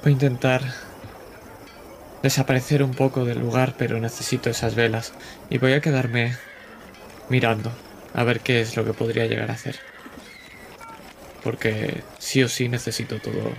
[0.03, 0.90] Voy a intentar
[2.23, 5.13] desaparecer un poco del lugar, pero necesito esas velas.
[5.49, 6.37] Y voy a quedarme
[7.29, 7.73] mirando
[8.15, 9.79] a ver qué es lo que podría llegar a hacer.
[11.43, 13.53] Porque sí o sí necesito todo.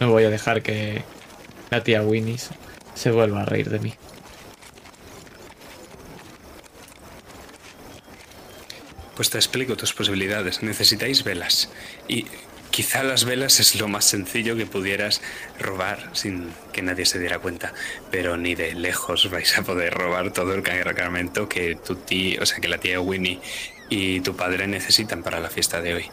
[0.00, 1.02] No voy a dejar que
[1.70, 2.38] la tía Winnie
[2.94, 3.94] se vuelva a reír de mí.
[9.16, 10.62] Pues te explico tus posibilidades.
[10.62, 11.70] Necesitáis velas.
[12.08, 12.26] Y
[12.74, 15.22] quizá las velas es lo más sencillo que pudieras
[15.60, 17.72] robar sin que nadie se diera cuenta.
[18.10, 22.46] Pero ni de lejos vais a poder robar todo el cargamento que tu tía, o
[22.46, 23.38] sea, que la tía Winnie
[23.88, 26.06] y tu padre necesitan para la fiesta de hoy.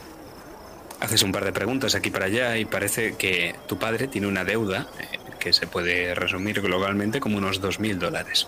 [1.00, 4.46] Haces un par de preguntas aquí para allá y parece que tu padre tiene una
[4.46, 8.48] deuda eh, que se puede resumir globalmente como unos 2.000 dólares.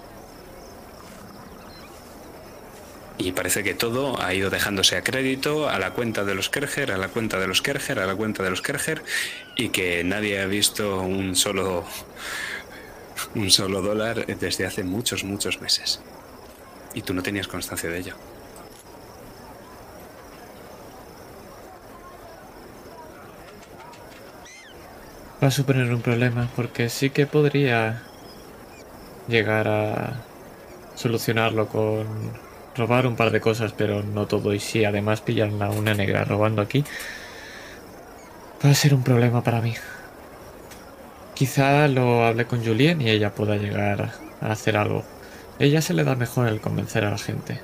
[3.18, 6.92] Y parece que todo ha ido dejándose a crédito a la cuenta de los Kerger,
[6.92, 9.04] a la cuenta de los Kerger, a la cuenta de los Kerger,
[9.56, 11.86] y que nadie ha visto un solo
[13.36, 16.02] un solo dólar desde hace muchos, muchos meses.
[16.94, 18.16] Y tú no tenías constancia de ello.
[25.42, 28.02] Va a suponer un problema porque sí que podría
[29.28, 30.22] llegar a
[30.96, 32.08] solucionarlo con
[32.76, 34.54] robar un par de cosas, pero no todo.
[34.54, 36.84] Y si además pillan a una negra robando aquí,
[38.64, 39.74] va a ser un problema para mí.
[41.34, 44.12] Quizá lo hable con Julien y ella pueda llegar
[44.42, 45.04] a hacer algo.
[45.60, 47.62] Ella se le da mejor el convencer a la gente.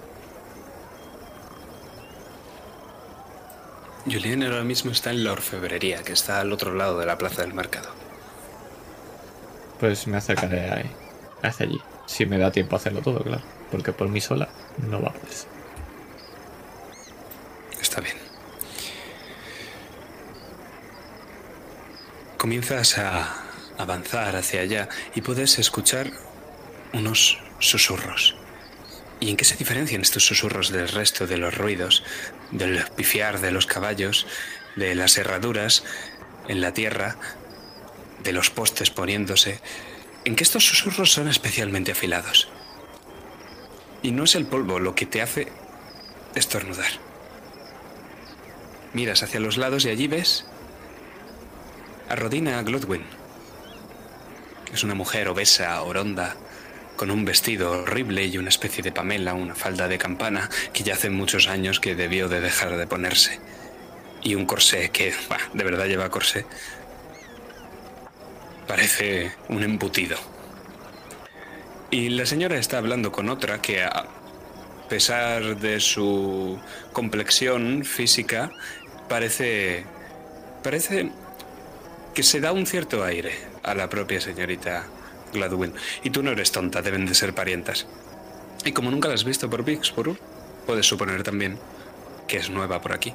[4.05, 7.41] Julien ahora mismo está en la orfebrería, que está al otro lado de la plaza
[7.41, 7.89] del mercado.
[9.79, 10.91] Pues me acercaré ahí,
[11.43, 11.79] hacia allí.
[12.05, 13.58] Si me da tiempo a hacerlo todo, claro.
[13.71, 15.37] Porque por mí sola no va poder.
[17.81, 18.17] Está bien.
[22.37, 23.43] Comienzas a
[23.77, 26.11] avanzar hacia allá y puedes escuchar
[26.93, 28.35] unos susurros.
[29.19, 32.03] ¿Y en qué se diferencian estos susurros del resto de los ruidos,
[32.51, 34.25] del pifiar de los caballos,
[34.75, 35.83] de las herraduras
[36.47, 37.17] en la tierra,
[38.23, 39.59] de los postes poniéndose?
[40.23, 42.49] En que estos susurros son especialmente afilados.
[44.01, 45.51] Y no es el polvo lo que te hace
[46.35, 46.91] estornudar.
[48.93, 50.45] Miras hacia los lados y allí ves
[52.09, 53.03] a Rodina Glodwin.
[54.73, 56.35] Es una mujer obesa, oronda,
[56.95, 60.95] con un vestido horrible y una especie de pamela, una falda de campana que ya
[60.95, 63.39] hace muchos años que debió de dejar de ponerse.
[64.21, 65.13] Y un corsé que,
[65.53, 66.45] de verdad lleva corsé.
[68.67, 70.17] Parece un embutido.
[71.91, 74.05] Y la señora está hablando con otra que, a
[74.89, 76.59] pesar de su
[76.93, 78.51] complexión física,
[79.07, 79.85] parece.
[80.63, 81.11] parece
[82.13, 83.33] que se da un cierto aire
[83.63, 84.85] a la propia señorita
[85.33, 85.73] Gladwin.
[86.03, 87.87] Y tú no eres tonta, deben de ser parientas.
[88.65, 90.17] Y como nunca la has visto por Bixborough,
[90.67, 91.57] puedes suponer también
[92.27, 93.13] que es nueva por aquí.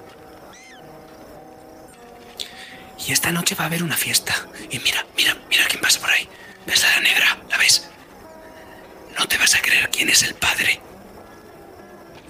[3.06, 4.34] Y esta noche va a haber una fiesta.
[4.70, 6.28] Y mira, mira, mira quién pasa por ahí.
[6.66, 7.38] ¿Ves la negra?
[7.50, 7.88] ¿La ves?
[9.18, 10.80] No te vas a creer quién es el padre.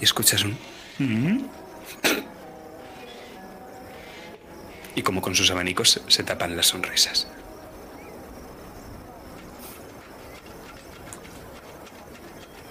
[0.01, 1.51] Y escuchas un...
[4.97, 7.26] Y como con sus abanicos se tapan las sonrisas.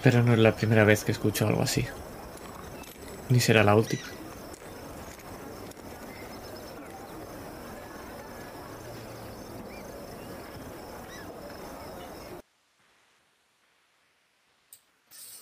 [0.01, 1.86] Pero no es la primera vez que escucho algo así.
[3.30, 4.03] Ni será la última.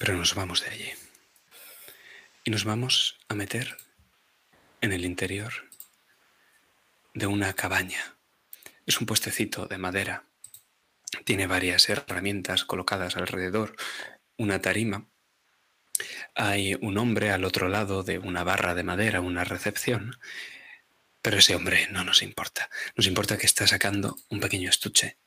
[0.02, 0.92] Pero nos vamos de allí.
[2.44, 3.78] Y nos vamos a meter
[4.82, 5.54] en el interior
[7.14, 8.16] de una cabaña.
[8.88, 10.24] Es un puestecito de madera.
[11.24, 13.76] Tiene varias herramientas colocadas alrededor,
[14.38, 15.06] una tarima.
[16.34, 20.18] Hay un hombre al otro lado de una barra de madera, una recepción.
[21.22, 22.72] Pero ese hombre no nos importa.
[22.96, 25.18] Nos importa que está sacando un pequeño estuche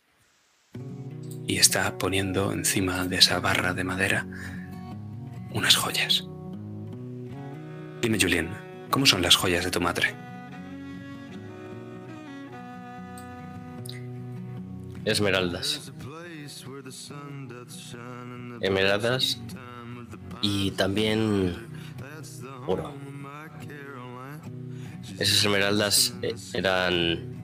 [1.47, 4.27] y está poniendo encima de esa barra de madera
[5.55, 6.25] unas joyas.
[8.03, 8.51] Dime, Julien,
[8.91, 10.15] ¿cómo son las joyas de tu madre?
[15.05, 15.93] Esmeraldas.
[18.61, 19.41] Esmeraldas
[20.43, 21.57] y también
[22.67, 22.93] oro.
[25.19, 27.35] Esas esmeraldas eh, eran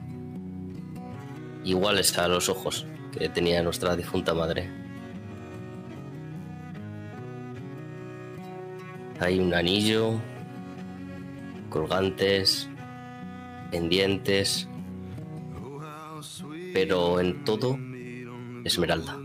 [1.63, 4.80] iguales a los ojos que tenía nuestra difunta madre.
[9.21, 10.19] Hay un anillo,
[11.69, 12.67] colgantes,
[13.69, 14.67] pendientes,
[16.73, 17.77] pero en todo
[18.65, 19.19] esmeralda.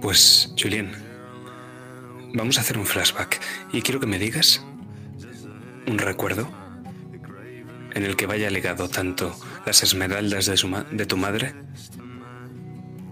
[0.00, 0.92] Pues, Julien,
[2.34, 3.40] vamos a hacer un flashback
[3.72, 4.64] y quiero que me digas
[5.88, 6.48] un recuerdo
[7.94, 9.34] en el que vaya ligado tanto
[9.68, 11.54] las esmeraldas de, su ma- de tu madre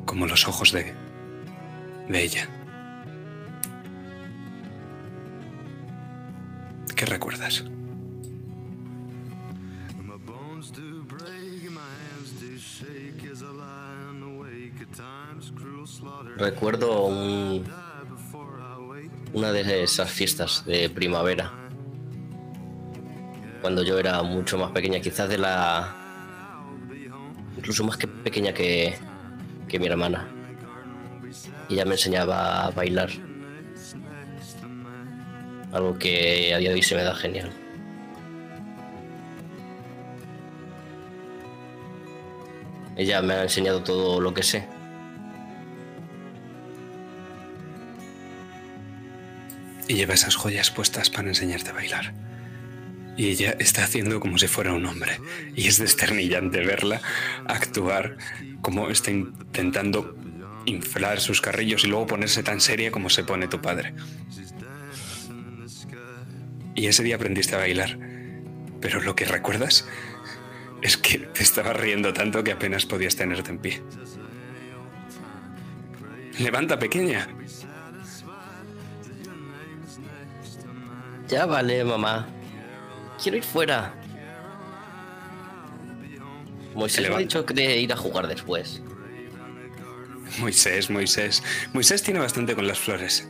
[0.07, 0.95] como los ojos de,
[2.09, 2.49] de ella.
[6.97, 7.63] ¿Qué recuerdas?
[16.37, 17.65] Recuerdo un-
[19.33, 21.53] una de esas fiestas de primavera,
[23.61, 26.06] cuando yo era mucho más pequeña, quizás de la...
[27.57, 28.97] incluso más que pequeña que,
[29.69, 30.29] que mi hermana.
[31.69, 33.11] Y ella me enseñaba a bailar.
[35.73, 37.51] Algo que a día de hoy se me da genial.
[42.97, 44.67] Ella me ha enseñado todo lo que sé.
[49.89, 52.26] y lleva esas joyas puestas para enseñarte a bailar.
[53.17, 55.21] Y ella está haciendo como si fuera un hombre.
[55.55, 57.01] Y es desternillante verla
[57.47, 58.17] actuar
[58.61, 60.17] como está intentando
[60.67, 63.95] inflar sus carrillos y luego ponerse tan seria como se pone tu padre.
[66.75, 67.99] Y ese día aprendiste a bailar.
[68.81, 69.89] Pero lo que recuerdas
[70.83, 73.83] es que te estabas riendo tanto que apenas podías tenerte en pie.
[76.39, 77.27] Levanta, pequeña.
[81.29, 82.29] Ya vale, mamá.
[83.23, 83.95] Quiero ir fuera.
[86.75, 88.83] Moisés me ha dicho que de ir a jugar después.
[90.39, 91.43] Moisés, Moisés.
[91.73, 93.29] Moisés tiene bastante con las flores.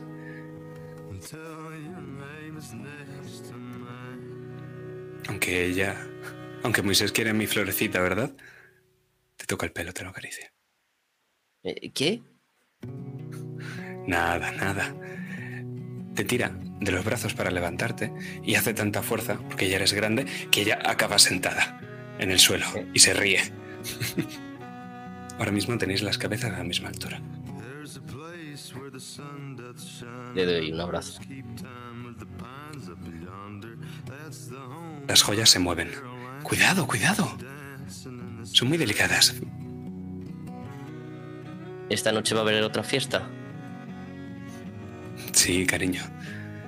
[5.29, 5.95] Aunque ella...
[6.63, 8.35] Aunque Moisés quiere mi florecita, ¿verdad?
[9.37, 10.51] Te toca el pelo, te lo acaricia.
[11.63, 12.21] Eh, ¿Qué?
[14.07, 14.93] Nada, nada.
[16.17, 18.11] Te tira de los brazos para levantarte
[18.43, 21.79] y hace tanta fuerza, porque ya eres grande, que ella acaba sentada
[22.17, 23.39] en el suelo y se ríe.
[25.37, 27.21] Ahora mismo tenéis las cabezas a la misma altura.
[30.33, 31.21] Le doy un abrazo.
[35.07, 35.91] Las joyas se mueven.
[36.41, 37.37] Cuidado, cuidado.
[38.41, 39.35] Son muy delicadas.
[41.91, 43.29] ¿Esta noche va a haber otra fiesta?
[45.37, 46.01] Sí, cariño.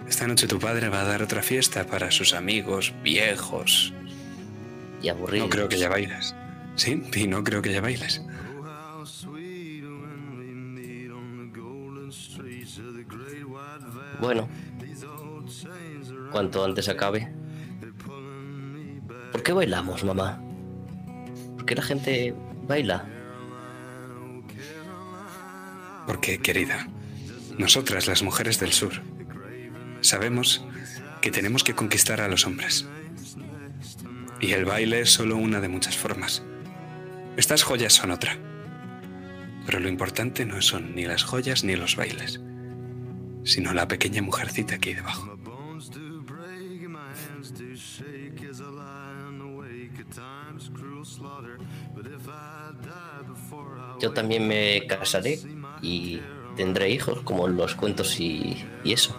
[0.07, 3.91] Esta noche tu padre va a dar otra fiesta para sus amigos viejos.
[5.01, 5.45] Y aburrido.
[5.45, 6.35] No creo que ya bailes.
[6.75, 8.21] Sí, y no creo que ya bailes.
[14.21, 14.47] Bueno.
[16.31, 17.27] Cuanto antes acabe.
[19.31, 20.39] ¿Por qué bailamos, mamá?
[21.55, 22.35] ¿Por qué la gente
[22.67, 23.03] baila?
[26.05, 26.87] Porque, querida,
[27.59, 28.93] nosotras, las mujeres del sur,
[29.99, 30.65] sabemos
[31.21, 32.87] que tenemos que conquistar a los hombres.
[34.39, 36.41] Y el baile es solo una de muchas formas.
[37.35, 38.37] Estas joyas son otra.
[39.65, 42.39] Pero lo importante no son ni las joyas ni los bailes,
[43.43, 45.37] sino la pequeña mujercita aquí debajo.
[54.01, 55.39] Yo también me casaré
[55.81, 56.21] y
[56.59, 59.17] tendré hijos, como en los cuentos y, y eso.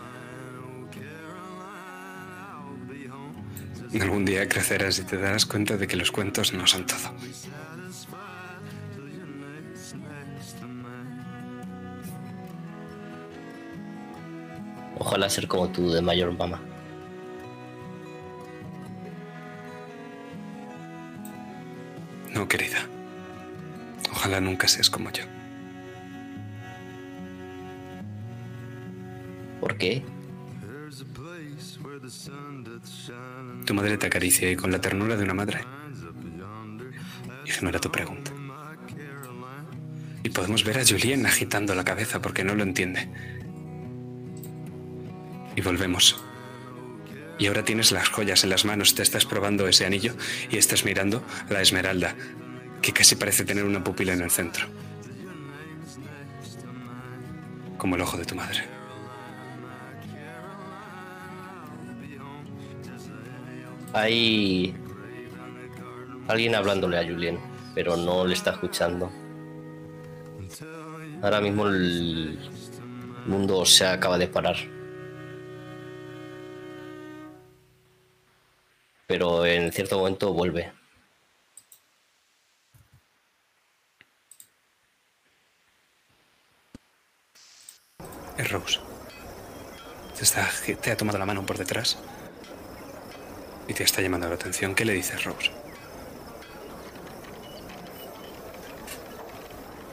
[3.98, 7.14] Algún día crecerás y te darás cuenta de que los cuentos no son todo.
[14.98, 16.60] Ojalá ser como tú de mayor, mamá.
[22.34, 22.86] No, querida.
[24.12, 25.39] Ojalá nunca seas como yo.
[29.60, 30.02] ¿Por qué?
[33.66, 35.60] Tu madre te acaricia y con la ternura de una madre
[37.50, 38.32] ignora tu pregunta.
[40.22, 43.08] Y podemos ver a Julien agitando la cabeza porque no lo entiende.
[45.56, 46.22] Y volvemos.
[47.38, 50.14] Y ahora tienes las joyas en las manos, te estás probando ese anillo
[50.50, 52.14] y estás mirando la esmeralda,
[52.82, 54.66] que casi parece tener una pupila en el centro.
[57.78, 58.79] Como el ojo de tu madre.
[63.92, 64.74] Hay
[66.28, 67.40] alguien hablándole a Julien,
[67.74, 69.10] pero no le está escuchando.
[71.22, 72.38] Ahora mismo el
[73.26, 74.56] mundo se acaba de parar.
[79.08, 80.72] Pero en cierto momento vuelve.
[88.38, 88.78] Es Rose.
[90.80, 91.98] Te, ha tomado la mano por detrás
[93.70, 94.74] y te está llamando la atención.
[94.74, 95.52] ¿Qué le dices, Rose?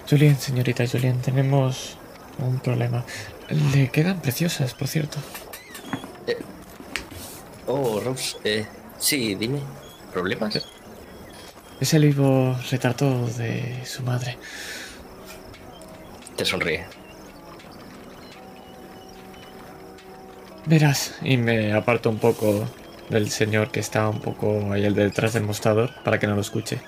[0.10, 1.96] Julien, señorita Julien, tenemos
[2.40, 3.06] un problema.
[3.74, 5.20] Le quedan preciosas, por cierto.
[7.68, 8.66] Oh, Rose, eh,
[8.98, 9.60] sí, dime.
[10.12, 10.66] ¿Problemas?
[11.80, 14.40] Es el vivo retrato de su madre.
[16.36, 16.84] Te sonríe.
[20.66, 22.68] Verás, y me aparto un poco
[23.10, 26.42] del señor que está un poco ahí el detrás del mostrador para que no lo
[26.42, 26.82] escuche.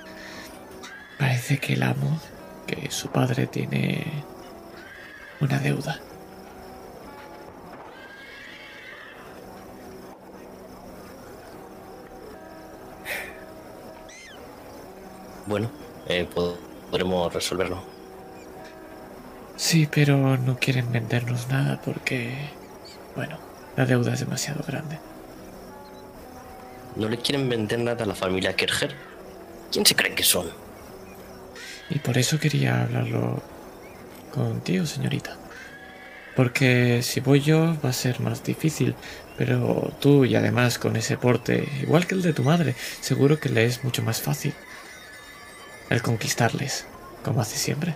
[1.17, 2.19] Parece que el amo,
[2.65, 4.25] que su padre tiene
[5.39, 5.99] una deuda.
[15.45, 15.71] Bueno,
[16.07, 16.57] eh, pod-
[16.89, 17.83] podremos resolverlo.
[19.55, 22.57] Sí, pero no quieren vendernos nada porque,
[23.15, 23.37] bueno,
[23.75, 24.99] la deuda es demasiado grande.
[26.95, 28.95] ¿No le quieren vender nada a la familia Kerger?
[29.71, 30.49] ¿Quién se cree que son?
[31.89, 33.41] Y por eso quería hablarlo
[34.31, 35.37] contigo, señorita.
[36.35, 38.95] Porque si voy yo va a ser más difícil.
[39.37, 43.49] Pero tú y además con ese porte, igual que el de tu madre, seguro que
[43.49, 44.53] le es mucho más fácil
[45.89, 46.85] el conquistarles,
[47.23, 47.95] como hace siempre.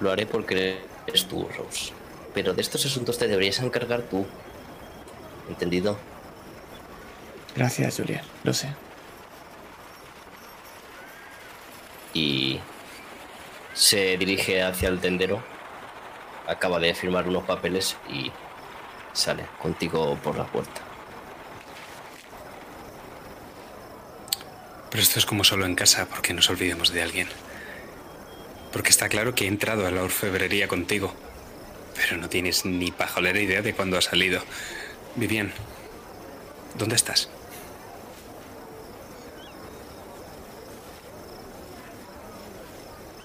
[0.00, 1.92] Lo haré porque eres tú, Rose.
[2.34, 4.26] Pero de estos asuntos te deberías encargar tú.
[5.48, 5.98] ¿Entendido?
[7.54, 8.68] Gracias, Julián, lo sé.
[12.12, 12.60] Y
[13.74, 15.42] se dirige hacia el tendero.
[16.46, 18.30] Acaba de firmar unos papeles y
[19.12, 20.82] sale contigo por la puerta.
[24.90, 27.28] Pero esto es como solo en casa, porque nos olvidemos de alguien.
[28.72, 31.14] Porque está claro que he entrado a la orfebrería contigo.
[31.96, 34.42] Pero no tienes ni pajolera idea de cuándo ha salido.
[35.16, 35.50] Vivian,
[36.78, 37.30] ¿dónde estás?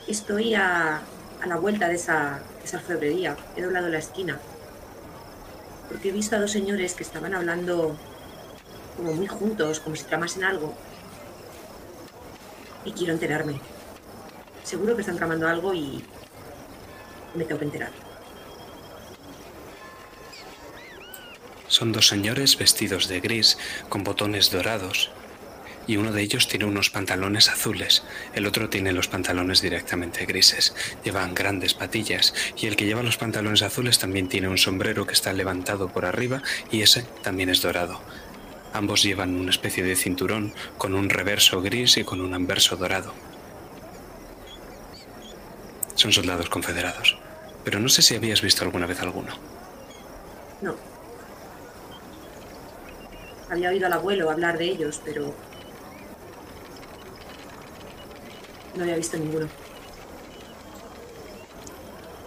[0.08, 1.02] Estoy a,
[1.42, 3.36] a la vuelta de esa, de esa orfebrería.
[3.58, 4.40] He doblado la esquina.
[5.90, 7.98] Porque he visto a dos señores que estaban hablando
[8.96, 10.74] como muy juntos, como si tramasen algo.
[12.86, 13.60] Y quiero enterarme.
[14.64, 16.02] Seguro que están tramando algo y
[17.36, 18.11] me tengo que enterar.
[21.82, 23.58] Son dos señores vestidos de gris,
[23.90, 25.10] con botones dorados.
[25.88, 28.04] Y uno de ellos tiene unos pantalones azules,
[28.36, 30.76] el otro tiene los pantalones directamente grises.
[31.04, 35.14] Llevan grandes patillas y el que lleva los pantalones azules también tiene un sombrero que
[35.14, 38.00] está levantado por arriba y ese también es dorado.
[38.74, 43.16] Ambos llevan una especie de cinturón con un reverso gris y con un anverso dorado.
[45.96, 47.18] Son soldados confederados,
[47.64, 49.34] pero no sé si habías visto alguna vez alguno.
[50.62, 50.91] No.
[53.52, 55.36] Había oído al abuelo hablar de ellos, pero
[58.76, 59.50] no había visto ninguno.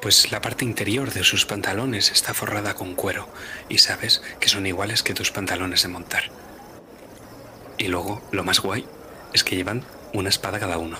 [0.02, 3.26] Pues la parte interior de sus pantalones está forrada con cuero
[3.70, 6.24] y sabes que son iguales que tus pantalones de montar.
[7.78, 8.84] Y luego, lo más guay
[9.32, 10.98] es que llevan una espada cada uno.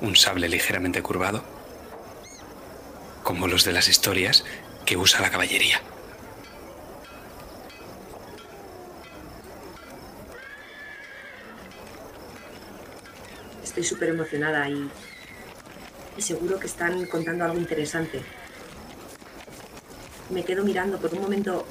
[0.00, 1.44] Un sable ligeramente curvado,
[3.22, 4.44] como los de las historias
[4.84, 5.80] que usa la caballería.
[13.76, 14.90] Estoy súper emocionada y,
[16.16, 18.22] seguro que están contando algo interesante.
[20.30, 21.66] Me quedo mirando por un momento,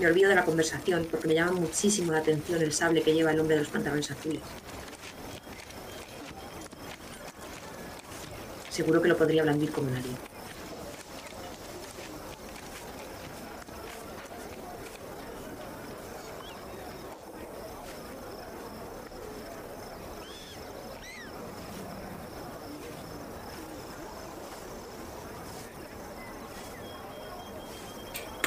[0.00, 3.30] me olvido de la conversación porque me llama muchísimo la atención el sable que lleva
[3.30, 4.42] el hombre de los pantalones azules.
[8.68, 10.31] Seguro que lo podría blandir como nadie.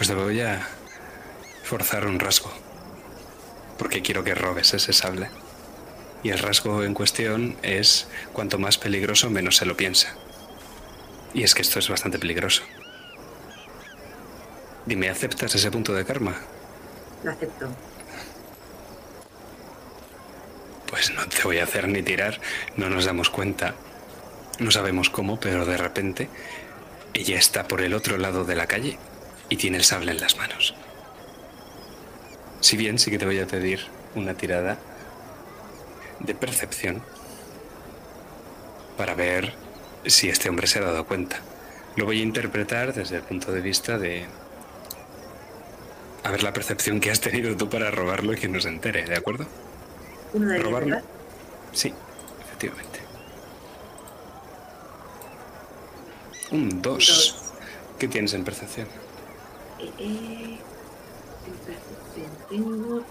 [0.05, 0.67] Pues te voy a
[1.63, 2.51] forzar un rasgo.
[3.79, 5.31] Porque quiero que robes ese sable.
[6.21, 10.13] Y el rasgo en cuestión es cuanto más peligroso, menos se lo piensa.
[11.33, 12.61] Y es que esto es bastante peligroso.
[14.85, 16.35] Dime, ¿aceptas ese punto de karma?
[17.23, 17.67] Lo acepto.
[20.85, 22.39] Pues no te voy a hacer ni tirar,
[22.77, 23.73] no nos damos cuenta.
[24.59, 26.29] No sabemos cómo, pero de repente
[27.15, 28.99] ella está por el otro lado de la calle
[29.49, 30.73] y tiene el sable en las manos.
[32.61, 33.85] Si bien sí que te voy a pedir
[34.15, 34.77] una tirada
[36.19, 37.01] de percepción
[38.97, 39.53] para ver
[40.05, 41.39] si este hombre se ha dado cuenta.
[41.95, 44.25] Lo voy a interpretar desde el punto de vista de
[46.23, 49.05] a ver la percepción que has tenido tú para robarlo y que no se entere,
[49.05, 49.45] ¿de acuerdo?
[50.33, 50.97] Uno de ¿Robarlo?
[51.71, 51.93] Sí,
[52.41, 52.99] efectivamente.
[56.51, 56.81] Un 2.
[56.81, 57.41] Dos.
[57.99, 58.87] ¿Qué tienes en percepción?
[59.79, 60.59] Eh, eh,
[62.49, 63.03] tengo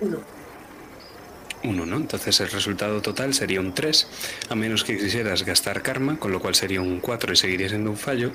[0.00, 0.18] uno.
[1.62, 1.96] Uno, ¿no?
[1.96, 4.06] Entonces el resultado total sería un 3,
[4.48, 7.90] a menos que quisieras gastar karma, con lo cual sería un 4 y seguiría siendo
[7.90, 8.32] un fallo,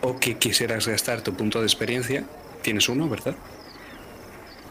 [0.00, 2.24] o que quisieras gastar tu punto de experiencia.
[2.62, 3.36] Tienes uno, ¿verdad?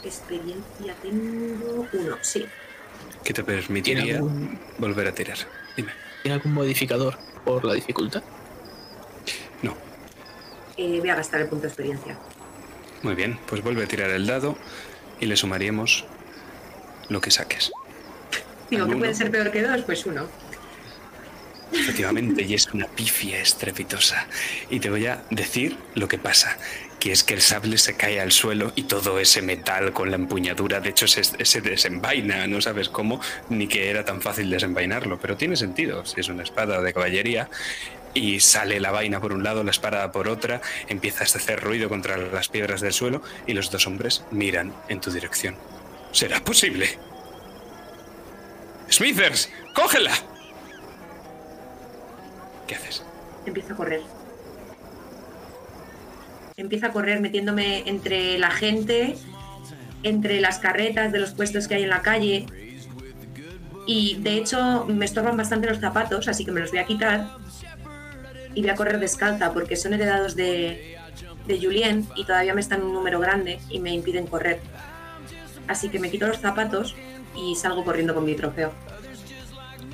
[0.04, 2.46] Experiencia tengo uno, sí.
[3.24, 5.38] Que te ¿Tiene permitiría algún, volver a tirar.
[5.78, 5.92] Dime.
[6.24, 8.24] ¿Tiene algún modificador por la dificultad?
[10.78, 12.18] Eh, voy a gastar el punto de experiencia.
[13.02, 14.58] Muy bien, pues vuelve a tirar el dado
[15.20, 16.06] y le sumaríamos
[17.10, 17.72] lo que saques.
[18.70, 19.00] Digo, que Alguno.
[19.00, 20.28] puede ser peor que dos, pues uno.
[21.72, 24.28] Efectivamente, y es una pifia estrepitosa.
[24.70, 26.58] Y te voy a decir lo que pasa,
[27.00, 30.16] que es que el sable se cae al suelo y todo ese metal con la
[30.16, 33.20] empuñadura, de hecho, se, se desenvaina, no sabes cómo,
[33.50, 37.50] ni que era tan fácil desenvainarlo, pero tiene sentido, si es una espada de caballería,
[38.14, 41.89] y sale la vaina por un lado, la espada por otra, empiezas a hacer ruido
[41.89, 45.55] contra las piedras del suelo y los dos hombres miran en tu dirección.
[46.11, 46.97] ¿Será posible?
[48.89, 50.14] Smithers, cógela.
[52.68, 53.03] ¿Qué haces?
[53.45, 54.01] Empiezo a correr.
[56.55, 59.16] Empiezo a correr metiéndome entre la gente,
[60.03, 62.45] entre las carretas de los puestos que hay en la calle.
[63.88, 67.43] Y de hecho me estorban bastante los zapatos, así que me los voy a quitar.
[68.56, 70.97] Y voy a correr descalza porque son heredados de,
[71.47, 74.60] de Julien y todavía me están un número grande y me impiden correr.
[75.68, 76.95] Así que me quito los zapatos
[77.36, 78.74] y salgo corriendo con mi trofeo.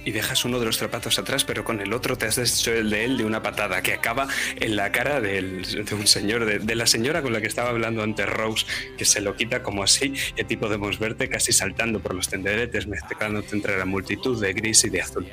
[0.05, 2.89] y dejas uno de los zapatos atrás, pero con el otro te has deshecho el
[2.89, 6.57] de él de una patada que acaba en la cara del- de un señor, de,
[6.59, 8.65] de la señora con la que estaba hablando antes Rose,
[8.97, 12.27] que se lo quita como así, y a ti podemos verte casi saltando por los
[12.29, 15.27] tenderetes, mezclándote entre la multitud de gris y de azul.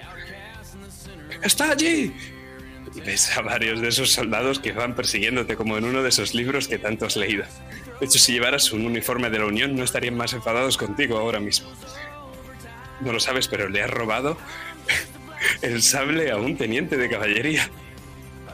[1.43, 2.13] ¡Está allí!
[2.97, 6.35] Y ves a varios de esos soldados que van persiguiéndote como en uno de esos
[6.35, 7.45] libros que tanto has leído.
[8.01, 11.39] De hecho, si llevaras un uniforme de la Unión, no estarían más enfadados contigo ahora
[11.39, 11.71] mismo.
[13.01, 14.39] No lo sabes, pero le has robado
[15.63, 17.69] el sable a un teniente de caballería.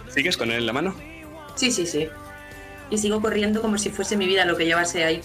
[0.09, 0.95] ¿Sigues con él en la mano?
[1.55, 2.09] Sí, sí, sí.
[2.90, 5.22] Y sigo corriendo como si fuese mi vida lo que llevase ahí.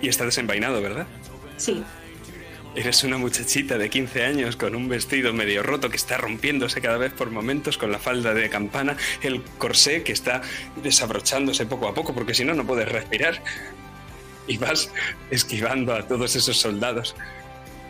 [0.00, 1.06] Y está desenvainado, ¿verdad?
[1.56, 1.82] Sí,
[2.76, 6.98] Eres una muchachita de 15 años con un vestido medio roto que está rompiéndose cada
[6.98, 10.42] vez por momentos con la falda de campana, el corsé que está
[10.82, 13.40] desabrochándose poco a poco porque si no no puedes respirar.
[14.48, 14.90] Y vas
[15.30, 17.14] esquivando a todos esos soldados.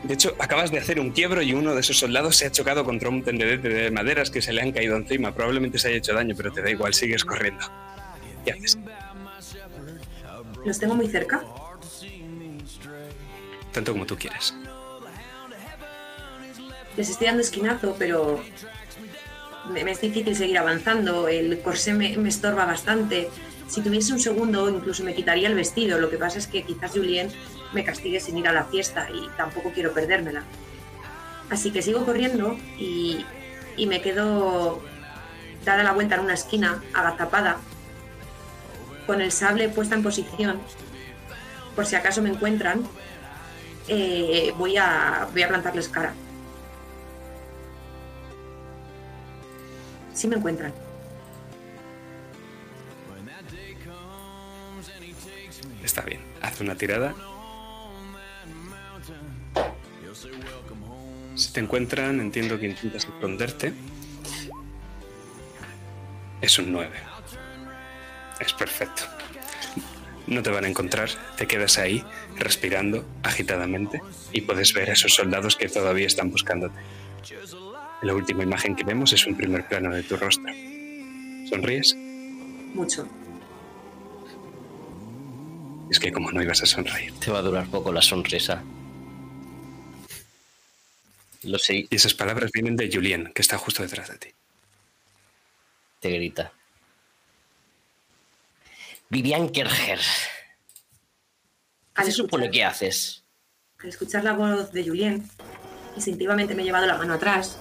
[0.02, 2.84] De hecho, acabas de hacer un quiebro y uno de esos soldados se ha chocado
[2.84, 5.34] contra un tenderete de maderas que se le han caído encima.
[5.34, 7.64] Probablemente se haya hecho daño, pero te da igual, sigues corriendo.
[8.44, 8.78] ¿Qué haces?
[10.64, 11.42] los tengo muy cerca.
[13.72, 14.54] Tanto como tú quieras.
[16.96, 18.40] Les estoy dando esquinazo, pero
[19.70, 21.28] me, es difícil seguir avanzando.
[21.28, 23.30] El corsé me, estorba bastante.
[23.68, 25.98] Si tuviese un segundo, incluso me quitaría el vestido.
[25.98, 27.30] Lo que pasa es que quizás Julien
[27.72, 30.44] me castigue sin ir a la fiesta y tampoco quiero perdérmela.
[31.50, 33.24] Así que sigo corriendo y,
[33.86, 34.82] me quedo
[35.64, 37.56] dada la vuelta en una esquina, agazapada,
[39.06, 40.60] con el sable puesta en posición.
[41.74, 42.82] Por si acaso me encuentran,
[43.88, 46.14] eh, voy a plantarles cara.
[50.14, 50.72] Si me encuentran.
[55.82, 56.20] Está bien.
[56.40, 57.14] Haz una tirada.
[61.34, 63.72] Si te encuentran, entiendo que intentas esconderte.
[66.40, 66.90] Es un 9.
[68.40, 69.02] Es perfecto.
[70.26, 72.04] No te van a encontrar, te quedas ahí,
[72.36, 74.00] respirando agitadamente,
[74.32, 76.78] y puedes ver a esos soldados que todavía están buscándote.
[78.04, 80.52] La última imagen que vemos es un primer plano de tu rostro.
[81.48, 81.94] ¿Sonríes?
[82.74, 83.08] Mucho.
[85.90, 87.18] Es que como no ibas a sonreír.
[87.18, 88.62] Te va a durar poco la sonrisa.
[91.44, 94.28] Lo sé, Y esas palabras vienen de Julien, que está justo detrás de ti.
[96.00, 96.52] te grita.
[99.08, 100.04] Vivian Kerger, ¿qué
[101.94, 103.24] Al se supone que haces?
[103.78, 105.26] Al escuchar la voz de Julien,
[105.96, 107.58] instintivamente me he llevado la mano atrás,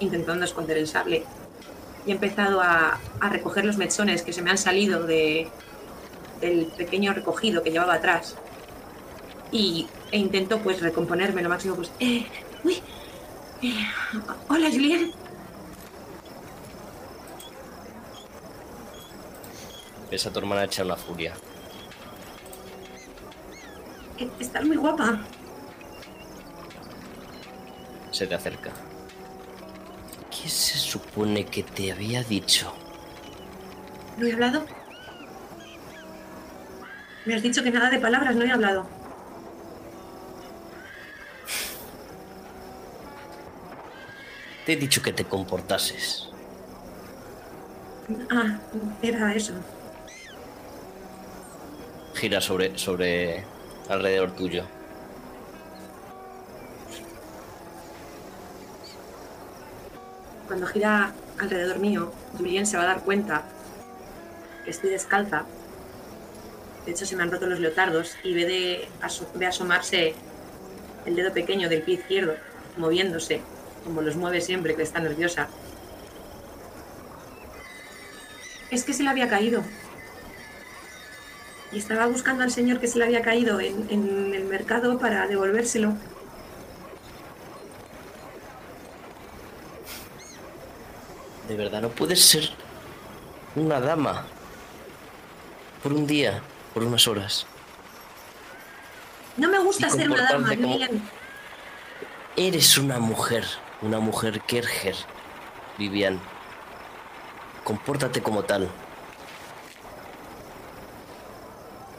[0.00, 1.24] intentando esconder el sable.
[2.06, 5.48] Y he empezado a, a recoger los mechones que se me han salido de,
[6.40, 8.36] del pequeño recogido que llevaba atrás.
[9.52, 11.90] Y, e intento pues recomponerme lo máximo pues...
[12.00, 12.26] Eh,
[12.64, 12.82] uy,
[13.62, 13.86] eh,
[14.48, 15.12] hola Julien.
[20.10, 21.34] Ves a tu hermana echar una furia.
[24.18, 25.20] Eh, Estás muy guapa.
[28.10, 28.72] Se te acerca.
[30.40, 32.72] ¿Qué se supone que te había dicho?
[34.16, 34.64] ¿No he hablado?
[37.26, 38.88] Me has dicho que nada de palabras, no he hablado.
[44.64, 46.28] Te he dicho que te comportases.
[48.30, 48.58] Ah,
[49.02, 49.52] era eso.
[52.14, 53.44] Gira sobre, sobre
[53.88, 54.64] alrededor tuyo.
[60.50, 63.44] Cuando gira alrededor mío, Julien se va a dar cuenta
[64.64, 65.44] que estoy descalza.
[66.84, 68.88] De hecho, se me han roto los leotardos y ve,
[69.34, 70.16] de asomarse
[71.06, 72.34] el dedo pequeño del pie izquierdo,
[72.76, 73.42] moviéndose.
[73.84, 75.46] como los mueve siempre, que está nerviosa.
[78.72, 79.62] Es que se le había caído.
[81.70, 85.28] Y estaba buscando al señor que se le había caído en, en el mercado para
[85.28, 85.94] devolvérselo.
[91.50, 92.48] De verdad, no puedes ser
[93.56, 94.24] una dama.
[95.82, 96.40] Por un día,
[96.72, 97.44] por unas horas.
[99.36, 101.10] No me gusta ser una dama, como- Julián.
[102.36, 103.44] Eres una mujer,
[103.82, 104.94] una mujer Kerger,
[105.76, 106.20] Vivian.
[107.64, 108.68] Compórtate como tal.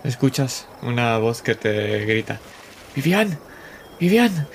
[0.06, 2.40] Escuchas una voz que te grita.
[2.96, 3.38] Vivian,
[4.00, 4.48] Vivian.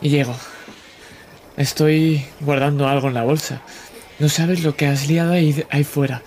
[0.00, 0.34] Y llego.
[1.58, 3.60] Estoy guardando algo en la bolsa.
[4.22, 6.22] No sabes lo que has liado ahí, ahí fuera.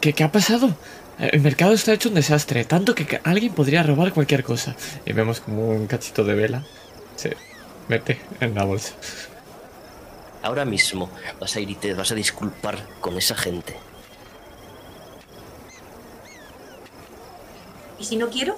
[0.00, 0.76] ¿Qué, ¿Qué ha pasado?
[1.18, 4.76] El mercado está hecho un desastre, tanto que alguien podría robar cualquier cosa.
[5.04, 6.62] Y vemos como un cachito de vela
[7.16, 7.36] se
[7.88, 8.94] mete en la bolsa.
[10.40, 13.76] Ahora mismo vas a ir y te vas a disculpar con esa gente.
[17.98, 18.56] ¿Y si no quiero?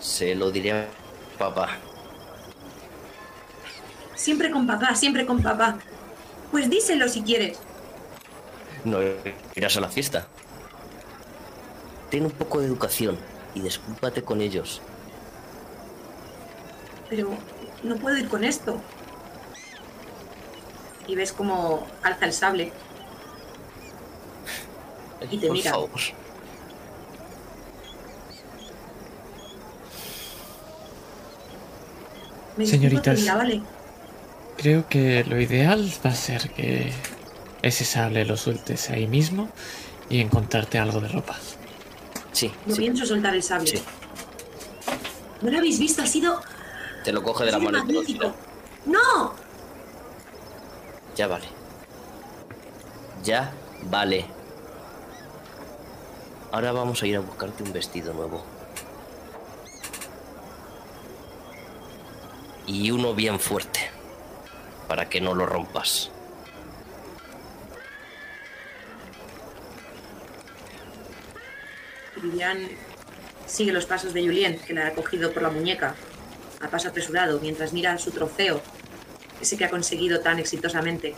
[0.00, 0.88] Se lo diré a
[1.38, 1.76] papá.
[4.20, 5.78] Siempre con papá, siempre con papá.
[6.50, 7.58] Pues díselo si quieres.
[8.84, 8.98] No
[9.54, 10.26] irás a la fiesta.
[12.10, 13.16] Ten un poco de educación
[13.54, 14.82] y discúlpate con ellos.
[17.08, 17.30] Pero
[17.82, 18.78] no puedo ir con esto.
[21.06, 22.72] Y ves cómo alza el sable.
[25.30, 25.70] Y te Por mira.
[25.70, 25.90] favor.
[32.56, 33.14] Me disculpo, Señoritas.
[33.14, 33.62] te mira, vale.
[34.60, 36.92] Creo que lo ideal va a ser que
[37.62, 39.48] ese sable lo sueltes ahí mismo
[40.10, 41.34] y encontrarte algo de ropa.
[42.32, 43.66] Sí, No sí, pienso soltar el sable.
[43.68, 43.82] sí.
[45.40, 46.02] ¿No lo habéis visto?
[46.02, 46.42] Ha sido,
[47.04, 48.34] Te lo coge de la mano magnífico.
[48.84, 49.32] ¡No!
[51.16, 51.46] Ya vale.
[53.24, 53.50] Ya
[53.84, 54.26] vale.
[56.52, 58.44] Ahora vamos a ir a buscarte un vestido nuevo.
[62.66, 63.89] Y uno bien fuerte.
[64.90, 66.10] Para que no lo rompas.
[72.20, 72.68] Vivian
[73.46, 75.94] sigue los pasos de Julien, que la ha cogido por la muñeca,
[76.60, 78.60] a paso apresurado, mientras mira su trofeo,
[79.40, 81.14] ese que ha conseguido tan exitosamente.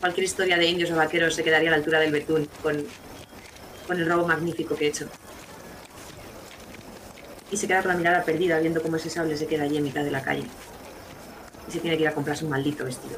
[0.00, 2.82] Cualquier historia de indios o vaqueros se quedaría a la altura del betún con,
[3.86, 5.06] con el robo magnífico que he hecho.
[7.50, 9.84] Y se queda con la mirada perdida viendo cómo ese sable se queda allí en
[9.84, 10.46] mitad de la calle.
[11.70, 13.16] Y se tiene que ir a comprarse un maldito vestido.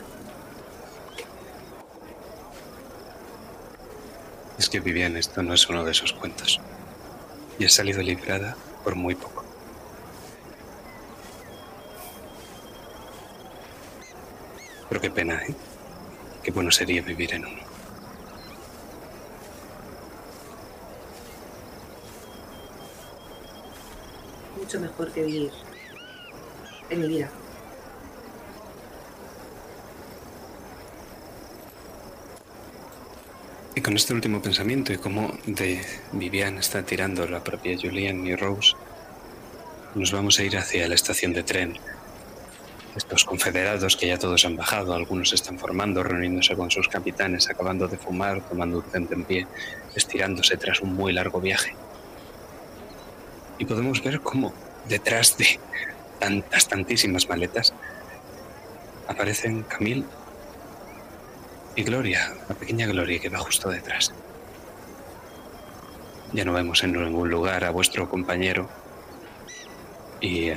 [4.59, 6.61] Es que Vivian, esto no es uno de esos cuentos.
[7.59, 8.55] Y he salido librada
[8.85, 9.43] por muy poco.
[14.91, 15.55] Pero qué pena, ¿eh?
[16.43, 17.63] Qué bueno sería vivir en uno.
[24.59, 25.53] Mucho mejor que vivir
[26.91, 27.31] en mi vida.
[33.75, 35.81] Y con este último pensamiento y cómo de
[36.13, 38.75] Vivian está tirando la propia Julian y Rose,
[39.95, 41.79] nos vamos a ir hacia la estación de tren.
[42.95, 47.89] Estos confederados que ya todos han bajado, algunos están formando, reuniéndose con sus capitanes, acabando
[47.89, 49.47] de fumar, tomando un tente en pie,
[49.95, 51.75] estirándose tras un muy largo viaje.
[53.59, 54.53] Y podemos ver cómo
[54.87, 55.59] detrás de
[56.19, 57.73] tantas, tantísimas maletas
[59.09, 60.05] aparecen Camille
[61.75, 64.13] y Gloria, la pequeña Gloria que va justo detrás.
[66.33, 68.69] Ya no vemos en ningún lugar a vuestro compañero
[70.21, 70.51] y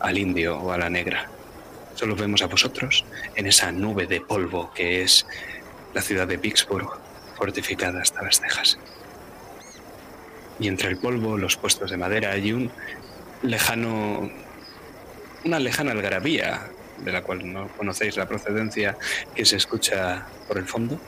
[0.00, 1.28] al indio o a la negra.
[1.94, 3.04] Solo vemos a vosotros
[3.34, 5.26] en esa nube de polvo que es
[5.94, 6.88] la ciudad de Vicksburg,
[7.36, 8.78] fortificada hasta las cejas.
[10.60, 12.70] Y entre el polvo, los puestos de madera, hay un
[13.42, 14.30] lejano.
[15.44, 16.68] una lejana algarabía,
[17.00, 18.96] de la cual no conocéis la procedencia,
[19.34, 21.00] que se escucha por el fondo.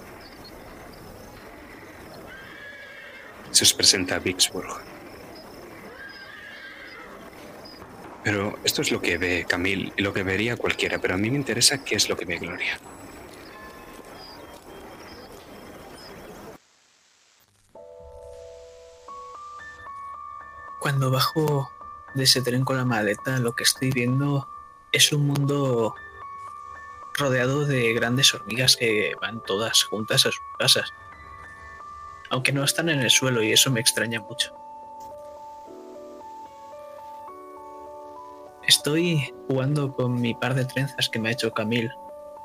[3.50, 4.82] Se os presenta Vicksburg.
[8.22, 11.30] Pero esto es lo que ve Camille y lo que vería cualquiera, pero a mí
[11.30, 12.78] me interesa qué es lo que ve Gloria.
[20.80, 21.70] Cuando bajo
[22.14, 24.46] de ese tren con la maleta, lo que estoy viendo
[24.92, 25.94] es un mundo
[27.18, 30.92] rodeado de grandes hormigas que van todas juntas a sus casas.
[32.30, 34.54] Aunque no están en el suelo y eso me extraña mucho.
[38.66, 41.90] Estoy jugando con mi par de trenzas que me ha hecho Camille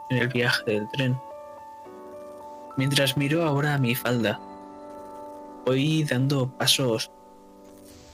[0.09, 1.19] en el viaje del tren.
[2.77, 4.39] Mientras miro ahora mi falda,
[5.65, 7.11] voy dando pasos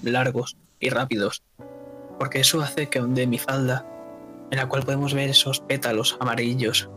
[0.03, 1.41] largos y rápidos,
[2.19, 3.85] porque eso hace que onde mi falda,
[4.51, 6.89] en la cual podemos ver esos pétalos amarillos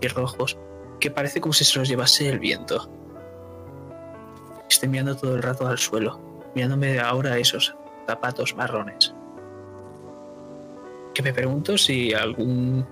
[0.00, 0.58] y rojos
[1.00, 2.88] que parece como si se los llevase el viento.
[4.68, 6.20] Estoy mirando todo el rato al suelo,
[6.54, 7.74] mirándome ahora esos
[8.06, 9.14] zapatos marrones.
[11.14, 12.86] Que me pregunto si algún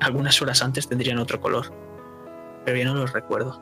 [0.00, 1.72] algunas horas antes tendrían otro color,
[2.64, 3.60] pero ya no los recuerdo.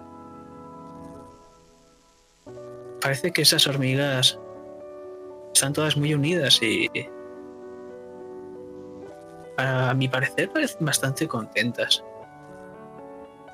[3.01, 4.39] Parece que esas hormigas
[5.55, 6.89] están todas muy unidas y
[9.57, 12.03] a mi parecer parecen bastante contentas.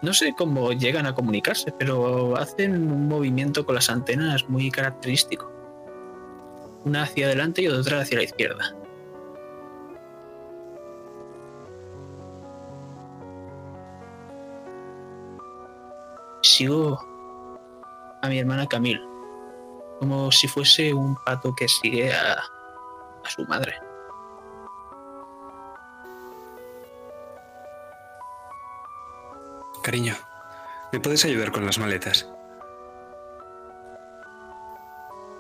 [0.01, 5.51] No sé cómo llegan a comunicarse, pero hacen un movimiento con las antenas muy característico.
[6.85, 8.75] Una hacia adelante y otra hacia la izquierda.
[16.43, 17.01] Sigo
[18.23, 19.03] a mi hermana Camille,
[19.99, 23.88] como si fuese un pato que sigue a, a su madre.
[29.89, 30.15] Cariño,
[30.93, 32.31] ¿me puedes ayudar con las maletas?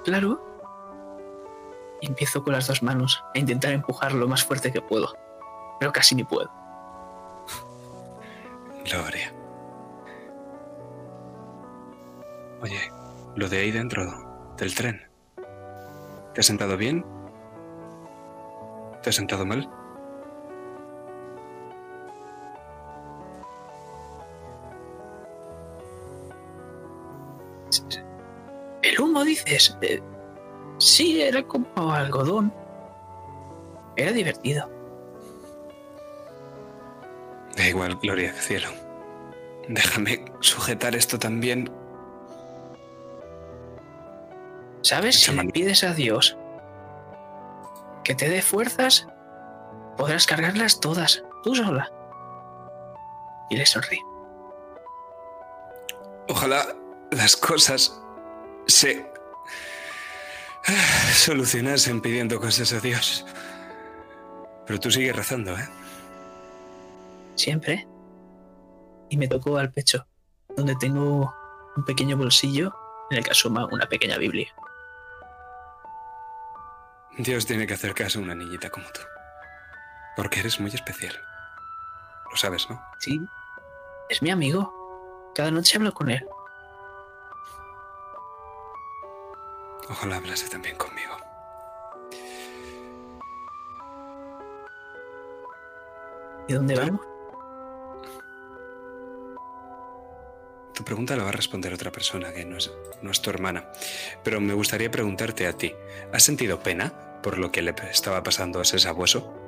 [0.06, 0.42] Claro.
[2.00, 5.14] Y empiezo con las dos manos a intentar empujar lo más fuerte que puedo,
[5.78, 6.50] pero casi ni puedo.
[8.86, 9.30] Gloria.
[12.62, 12.90] Oye,
[13.36, 15.06] lo de ahí dentro del tren.
[16.32, 17.04] ¿Te has sentado bien?
[19.02, 19.68] ¿Te has sentado mal?
[29.24, 29.76] Dices.
[29.82, 30.00] Eh,
[30.78, 32.52] sí, era como algodón.
[33.96, 34.70] Era divertido.
[37.56, 38.68] Da igual, Gloria, cielo.
[39.68, 41.70] Déjame sujetar esto también.
[44.82, 45.20] ¿Sabes?
[45.20, 46.36] Si le pides a Dios
[48.04, 49.06] que te dé fuerzas,
[49.96, 51.92] podrás cargarlas todas, tú sola.
[53.50, 54.00] Y le sonríe.
[56.28, 56.74] Ojalá
[57.10, 58.00] las cosas
[58.68, 59.10] se
[61.14, 63.24] solucionasen pidiendo cosas a Dios.
[64.66, 65.68] Pero tú sigues rezando, ¿eh?
[67.34, 67.88] Siempre.
[69.08, 70.06] Y me tocó al pecho,
[70.54, 71.34] donde tengo
[71.76, 72.74] un pequeño bolsillo
[73.10, 74.52] en el que asoma una pequeña Biblia.
[77.16, 79.00] Dios tiene que hacer caso a una niñita como tú.
[80.16, 81.16] Porque eres muy especial.
[82.30, 82.80] Lo sabes, ¿no?
[82.98, 83.20] Sí,
[84.10, 85.32] es mi amigo.
[85.34, 86.26] Cada noche hablo con él.
[89.90, 91.16] Ojalá hablase también conmigo.
[96.46, 97.00] ¿Y dónde vamos?
[100.74, 102.70] Tu pregunta la va a responder otra persona que no es,
[103.02, 103.70] no es tu hermana.
[104.22, 105.74] Pero me gustaría preguntarte a ti.
[106.12, 109.47] ¿Has sentido pena por lo que le estaba pasando a ese sabueso?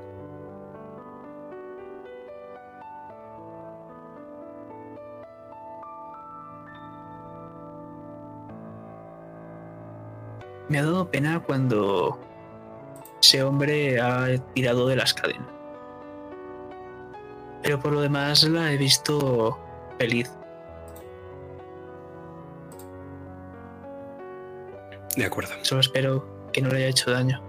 [10.70, 12.16] Me ha dado pena cuando
[13.20, 15.48] ese hombre ha tirado de las cadenas.
[17.60, 19.58] Pero por lo demás la he visto
[19.98, 20.30] feliz.
[25.16, 25.52] De acuerdo.
[25.62, 27.42] Solo espero que no le haya hecho daño.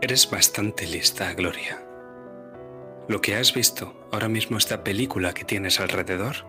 [0.00, 1.85] Eres bastante lista, Gloria.
[3.08, 6.44] Lo que has visto ahora mismo, esta película que tienes alrededor,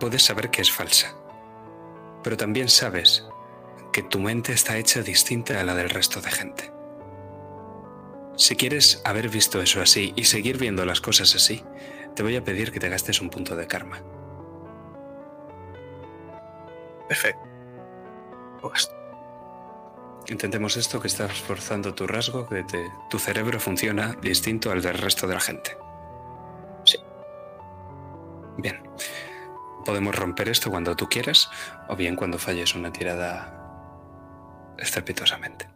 [0.00, 1.14] puedes saber que es falsa.
[2.24, 3.24] Pero también sabes
[3.92, 6.72] que tu mente está hecha distinta a la del resto de gente.
[8.36, 11.62] Si quieres haber visto eso así y seguir viendo las cosas así,
[12.16, 14.02] te voy a pedir que te gastes un punto de karma.
[17.08, 17.42] Perfecto.
[18.60, 18.72] Lo
[20.24, 20.32] gasto.
[20.32, 24.98] Intentemos esto que estás forzando tu rasgo, que te- tu cerebro funciona distinto al del
[24.98, 25.76] resto de la gente.
[26.84, 26.98] Sí.
[28.58, 28.82] Bien.
[29.84, 31.50] Podemos romper esto cuando tú quieras
[31.88, 33.60] o bien cuando falles una tirada
[34.78, 35.68] estrepitosamente.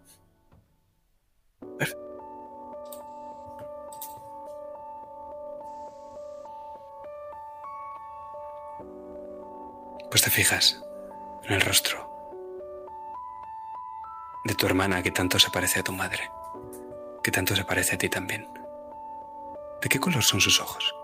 [10.11, 10.83] Pues te fijas
[11.45, 12.08] en el rostro
[14.45, 16.31] de tu hermana que tanto se parece a tu madre,
[17.23, 18.49] que tanto se parece a ti también.
[19.83, 20.95] ¿De qué color son sus ojos?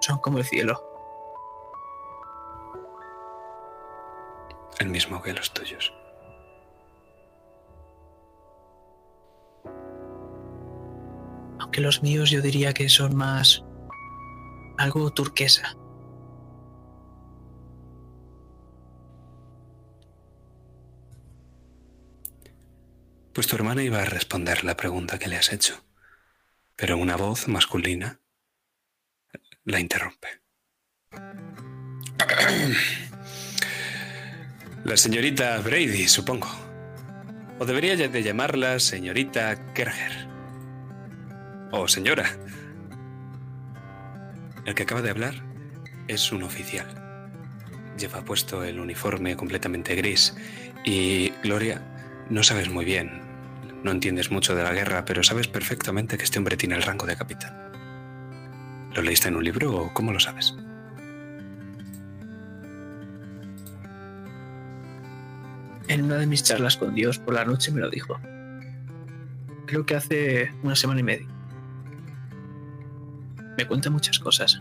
[0.00, 0.84] Son como el cielo.
[4.78, 5.92] El mismo que los tuyos.
[11.58, 13.64] Aunque los míos yo diría que son más
[14.78, 15.76] algo turquesa.
[23.34, 25.84] Pues tu hermana iba a responder la pregunta que le has hecho,
[26.76, 28.20] pero una voz masculina
[29.64, 30.28] la interrumpe.
[34.84, 36.48] La señorita Brady, supongo.
[37.58, 40.28] O debería de llamarla señorita Kerger.
[41.72, 42.47] O señora.
[44.68, 45.32] El que acaba de hablar
[46.08, 46.86] es un oficial.
[47.96, 50.36] Lleva puesto el uniforme completamente gris.
[50.84, 51.80] Y, Gloria,
[52.28, 53.22] no sabes muy bien,
[53.82, 57.06] no entiendes mucho de la guerra, pero sabes perfectamente que este hombre tiene el rango
[57.06, 57.56] de capitán.
[58.94, 60.54] ¿Lo leíste en un libro o cómo lo sabes?
[65.88, 68.20] En una de mis charlas con Dios por la noche me lo dijo.
[69.64, 71.37] Creo que hace una semana y media.
[73.58, 74.60] Me cuenta muchas cosas.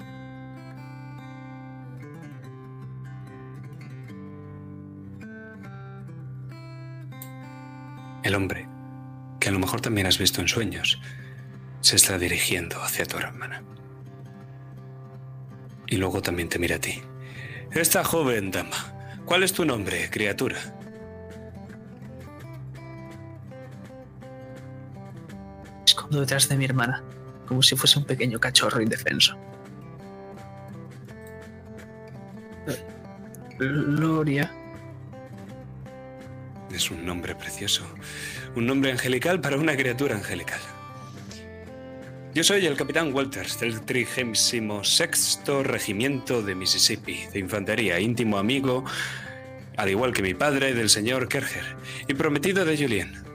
[8.24, 8.68] El hombre,
[9.40, 11.00] que a lo mejor también has visto en sueños,
[11.80, 13.62] se está dirigiendo hacia tu hermana.
[15.86, 17.04] Y luego también te mira a ti.
[17.72, 18.94] Esta joven dama,
[19.26, 20.58] ¿cuál es tu nombre, criatura?
[25.86, 27.04] Escondo detrás de mi hermana,
[27.48, 29.38] como si fuese un pequeño cachorro indefenso.
[33.58, 34.52] Gloria.
[36.72, 37.84] Es un nombre precioso.
[38.56, 40.60] Un nombre angelical para una criatura angelical.
[42.36, 48.86] Yo soy el capitán Walters del 36 Regimiento de Mississippi, de infantería, íntimo amigo,
[49.76, 51.64] al igual que mi padre, del señor Kerger,
[52.08, 53.27] y prometido de Julien.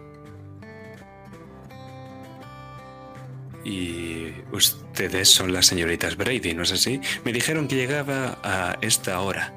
[3.64, 7.00] Y ustedes son las señoritas Brady, ¿no es así?
[7.24, 9.54] Me dijeron que llegaba a esta hora,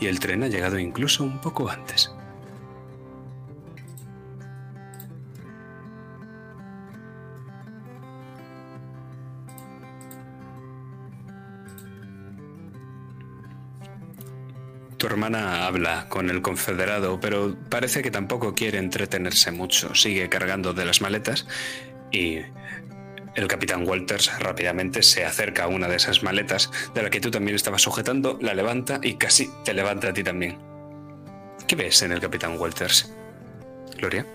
[0.00, 2.10] y el tren ha llegado incluso un poco antes.
[14.98, 19.94] Tu hermana habla con el confederado, pero parece que tampoco quiere entretenerse mucho.
[19.94, 21.46] Sigue cargando de las maletas
[22.10, 22.38] y
[23.36, 27.30] el capitán Walters rápidamente se acerca a una de esas maletas de la que tú
[27.30, 30.58] también estabas sujetando, la levanta y casi te levanta a ti también.
[31.68, 33.12] ¿Qué ves en el capitán Walters?
[33.98, 34.26] Gloria.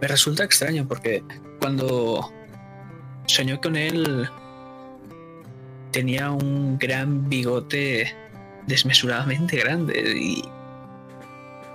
[0.00, 1.22] Me resulta extraño porque
[1.60, 2.32] cuando
[3.26, 4.28] soñó con él
[5.90, 8.14] tenía un gran bigote
[8.66, 10.42] desmesuradamente grande y,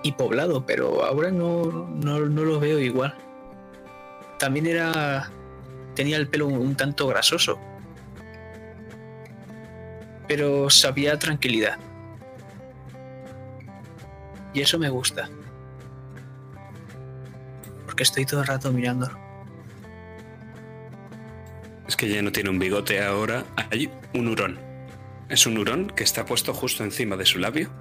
[0.01, 3.15] y poblado, pero ahora no, no, no lo veo igual.
[4.45, 5.31] También era.
[5.95, 7.59] tenía el pelo un, tanto grasoso.
[10.27, 11.79] Pero sabía tranquilidad.
[14.53, 15.27] Y eso me gusta.
[17.87, 19.17] Porque estoy todo el rato mirándolo.
[21.87, 24.59] Es que ya no tiene un bigote ahora, hay un hurón.
[25.27, 27.71] Es un hurón que está puesto justo encima de su labio.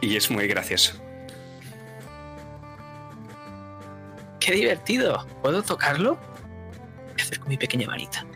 [0.00, 0.98] Y es muy gracioso.
[4.44, 5.26] ¡Qué divertido!
[5.40, 6.18] ¿Puedo tocarlo?
[7.16, 8.26] Me acerco mi pequeña manita.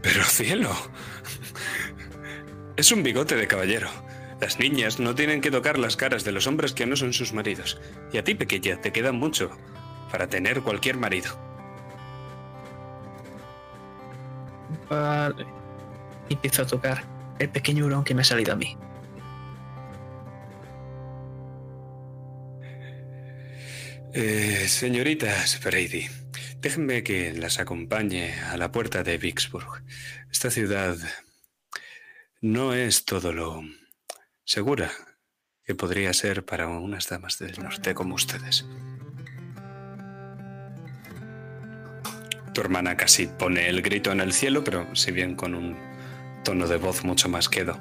[0.00, 0.70] Pero cielo.
[2.76, 3.90] Es un bigote de caballero.
[4.40, 7.34] Las niñas no tienen que tocar las caras de los hombres que no son sus
[7.34, 7.78] maridos.
[8.10, 9.50] Y a ti, pequeña, te queda mucho
[10.10, 11.38] para tener cualquier marido.
[14.88, 15.44] Vale.
[16.30, 17.04] Empiezo a tocar
[17.38, 18.78] el pequeño hurón que me ha salido a mí.
[24.12, 26.08] Eh, señoritas Brady,
[26.60, 29.84] déjenme que las acompañe a la puerta de Vicksburg.
[30.32, 30.96] Esta ciudad
[32.40, 33.62] no es todo lo
[34.44, 34.90] segura
[35.64, 38.66] que podría ser para unas damas del norte como ustedes.
[42.52, 45.76] Tu hermana casi pone el grito en el cielo, pero si bien con un
[46.42, 47.80] tono de voz mucho más quedo.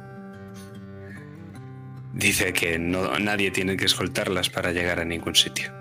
[2.13, 5.78] Dice que no, nadie tiene que escoltarlas para llegar a ningún sitio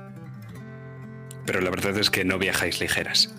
[1.49, 3.35] pero la verdad es que no viajáis ligeras.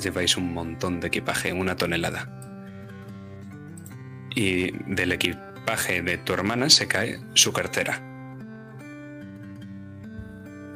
[0.00, 2.26] Lleváis un montón de equipaje, una tonelada.
[4.34, 8.00] Y del equipaje de tu hermana se cae su cartera.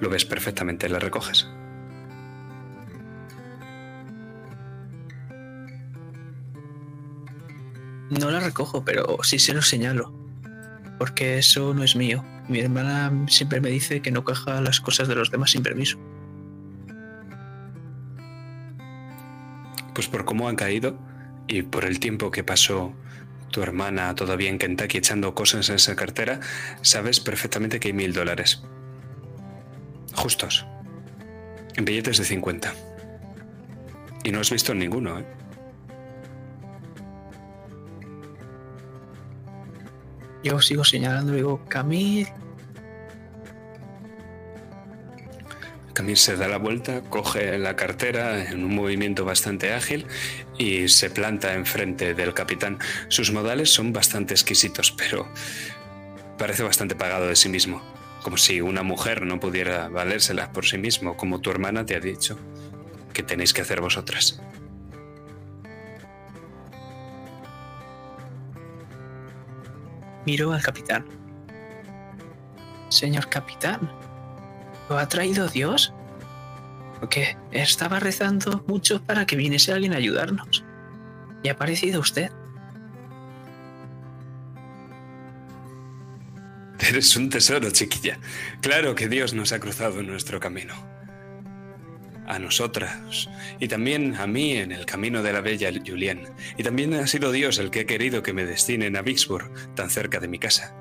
[0.03, 1.49] Lo ves perfectamente, la recoges.
[8.11, 10.22] No la recojo, pero sí se lo señalo.
[11.03, 12.24] Porque eso no es mío.
[12.47, 15.99] Mi hermana siempre me dice que no caja las cosas de los demás sin permiso.
[19.93, 20.97] Pues por cómo han caído
[21.49, 22.95] y por el tiempo que pasó
[23.51, 26.39] tu hermana todavía en Kentucky echando cosas en esa cartera,
[26.83, 28.62] sabes perfectamente que hay mil dólares.
[30.15, 30.65] Justos.
[31.74, 32.74] En billetes de 50.
[34.23, 35.41] Y no has visto ninguno, ¿eh?
[40.43, 42.32] Yo sigo señalando digo, Camille,
[45.93, 50.06] Camille se da la vuelta, coge la cartera en un movimiento bastante ágil
[50.59, 52.78] y se planta enfrente del capitán.
[53.09, 55.28] Sus modales son bastante exquisitos, pero
[56.39, 57.82] parece bastante pagado de sí mismo.
[58.23, 62.01] Como si una mujer no pudiera valérselas por sí mismo, como tu hermana te ha
[62.01, 62.39] dicho
[63.12, 64.40] que tenéis que hacer vosotras.
[70.27, 71.05] Miro al capitán.
[72.89, 73.90] Señor capitán,
[74.89, 75.93] ¿lo ha traído Dios?
[77.01, 80.65] Porque estaba rezando mucho para que viniese alguien a ayudarnos.
[81.43, 82.31] Y ha aparecido usted.
[86.78, 88.19] Eres un tesoro, chiquilla.
[88.61, 90.74] Claro que Dios nos ha cruzado en nuestro camino.
[92.27, 93.28] A nosotras.
[93.59, 96.28] Y también a mí en el camino de la bella Julien.
[96.57, 99.90] Y también ha sido Dios el que ha querido que me destinen a Vicksburg, tan
[99.90, 100.74] cerca de mi casa.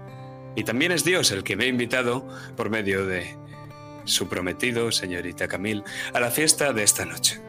[0.56, 3.36] Y también es Dios el que me ha invitado, por medio de
[4.06, 7.42] su prometido, señorita Camille, a la fiesta de esta noche.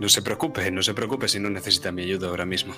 [0.00, 2.74] No se preocupe, no se preocupe si no necesita mi ayuda ahora mismo.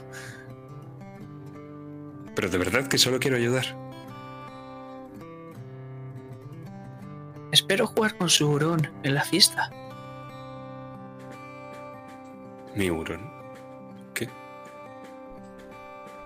[2.35, 3.88] Pero de verdad que solo quiero ayudar.
[7.51, 9.70] Espero jugar con su hurón en la fiesta.
[12.75, 13.31] Mi hurón.
[14.15, 14.29] ¿Qué?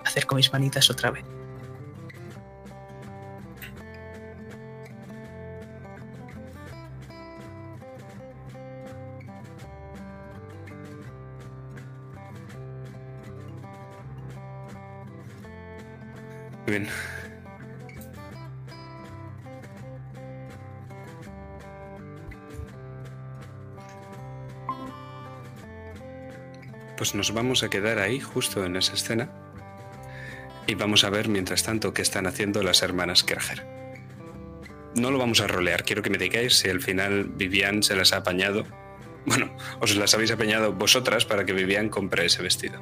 [0.05, 1.23] Acerco mis manitas otra vez.
[16.65, 16.87] Bien.
[27.03, 29.29] Pues nos vamos a quedar ahí, justo en esa escena.
[30.67, 33.67] Y vamos a ver, mientras tanto, qué están haciendo las hermanas Kerger.
[34.95, 38.13] No lo vamos a rolear, quiero que me digáis si al final Vivian se las
[38.13, 38.63] ha apañado.
[39.25, 42.81] Bueno, os las habéis apañado vosotras para que Vivian compre ese vestido.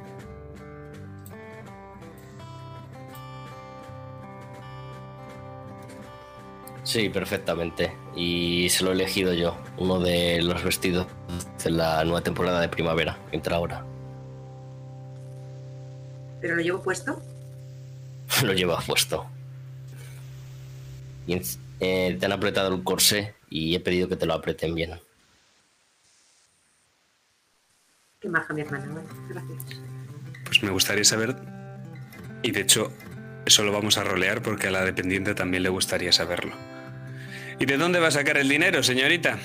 [6.84, 7.92] Sí, perfectamente.
[8.14, 11.08] Y se lo he elegido yo, uno de los vestidos
[11.64, 13.84] de la nueva temporada de primavera, entra ahora.
[16.42, 17.22] ¿Pero lo llevo puesto?
[18.42, 19.26] Lo llevas puesto.
[21.26, 21.40] Y
[21.78, 24.98] eh, te han apretado el corsé y he pedido que te lo aprieten bien.
[28.20, 28.86] Qué maja mi hermana.
[28.86, 29.80] Bueno, gracias.
[30.44, 31.36] Pues me gustaría saber,
[32.42, 32.92] y de hecho
[33.46, 36.54] eso lo vamos a rolear porque a la dependiente también le gustaría saberlo.
[37.60, 39.38] ¿Y de dónde va a sacar el dinero, señorita?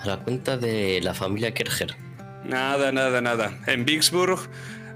[0.00, 2.07] A la cuenta de la familia Kerger.
[2.48, 3.58] Nada, nada, nada.
[3.66, 4.40] En Vicksburg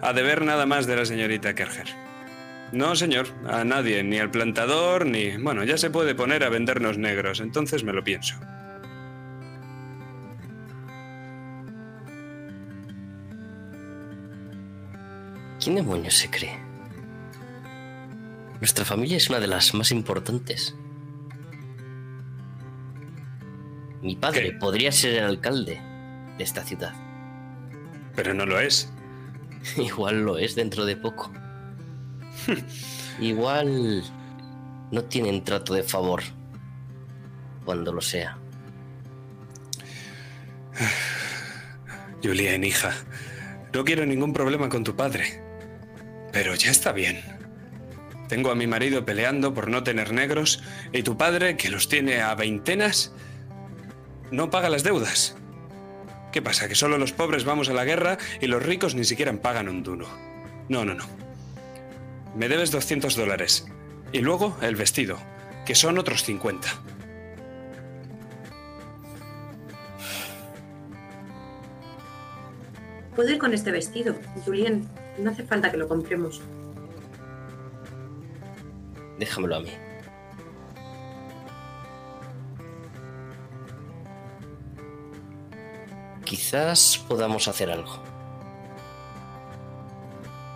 [0.01, 1.87] a deber nada más de la señorita Kerger.
[2.73, 5.37] No, señor, a nadie, ni al plantador, ni...
[5.37, 8.35] Bueno, ya se puede poner a vendernos negros, entonces me lo pienso.
[15.63, 16.59] ¿Quién demonios se cree?
[18.59, 20.75] Nuestra familia es una de las más importantes.
[24.01, 24.59] Mi padre ¿Qué?
[24.59, 25.81] podría ser el alcalde
[26.39, 27.12] de esta ciudad.
[28.15, 28.93] Pero no lo es.
[29.77, 31.31] Igual lo es dentro de poco.
[33.21, 34.03] Igual
[34.91, 36.23] no tienen trato de favor
[37.65, 38.39] cuando lo sea.
[42.23, 42.93] Julien, hija,
[43.73, 45.43] no quiero ningún problema con tu padre.
[46.33, 47.21] Pero ya está bien.
[48.29, 50.63] Tengo a mi marido peleando por no tener negros
[50.93, 53.13] y tu padre, que los tiene a veintenas,
[54.31, 55.37] no paga las deudas.
[56.33, 56.67] ¿Qué pasa?
[56.67, 59.83] ¿Que solo los pobres vamos a la guerra y los ricos ni siquiera pagan un
[59.83, 60.09] duro?
[60.71, 61.05] No, no, no.
[62.35, 63.67] Me debes 200 dólares.
[64.13, 65.19] Y luego el vestido,
[65.67, 66.69] que son otros 50.
[73.15, 74.15] Puedo ir con este vestido.
[74.47, 74.89] Julien,
[75.19, 76.41] no hace falta que lo compremos.
[79.19, 79.71] Déjamelo a mí.
[86.33, 87.93] Quizás podamos hacer algo.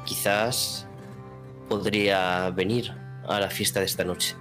[0.07, 0.87] quizás
[1.69, 2.93] podría venir
[3.29, 4.35] a la fiesta de esta noche.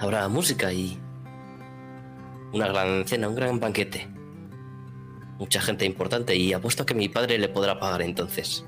[0.00, 0.98] Habrá música y
[2.52, 4.08] una gran cena, un gran banquete.
[5.38, 8.64] Mucha gente importante y apuesto a que mi padre le podrá pagar entonces.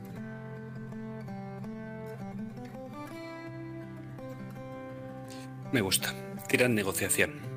[5.72, 6.14] Me gusta.
[6.46, 7.49] Tira en negociación.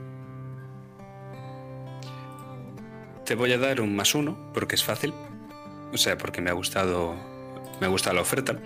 [3.25, 5.13] Te voy a dar un más uno porque es fácil.
[5.93, 7.15] O sea, porque me ha gustado.
[7.79, 8.59] Me gusta la oferta.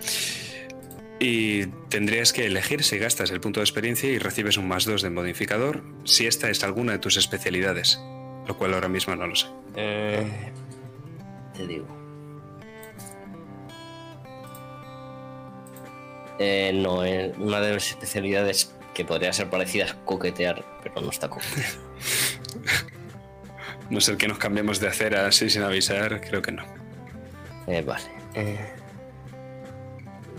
[1.20, 5.02] Y tendrías que elegir si gastas el punto de experiencia y recibes un más dos
[5.02, 8.00] de modificador si esta es alguna de tus especialidades.
[8.46, 9.46] Lo cual ahora mismo no lo sé.
[9.76, 10.26] Eh,
[11.56, 11.86] te digo.
[16.38, 21.10] Eh, no, eh, una de mis especialidades que podría ser parecida es coquetear, pero no
[21.10, 21.66] está coquetear.
[23.90, 26.62] No ser que nos cambiemos de hacer así sin avisar, creo que no.
[27.66, 28.04] Eh, vale.
[28.34, 28.58] Eh.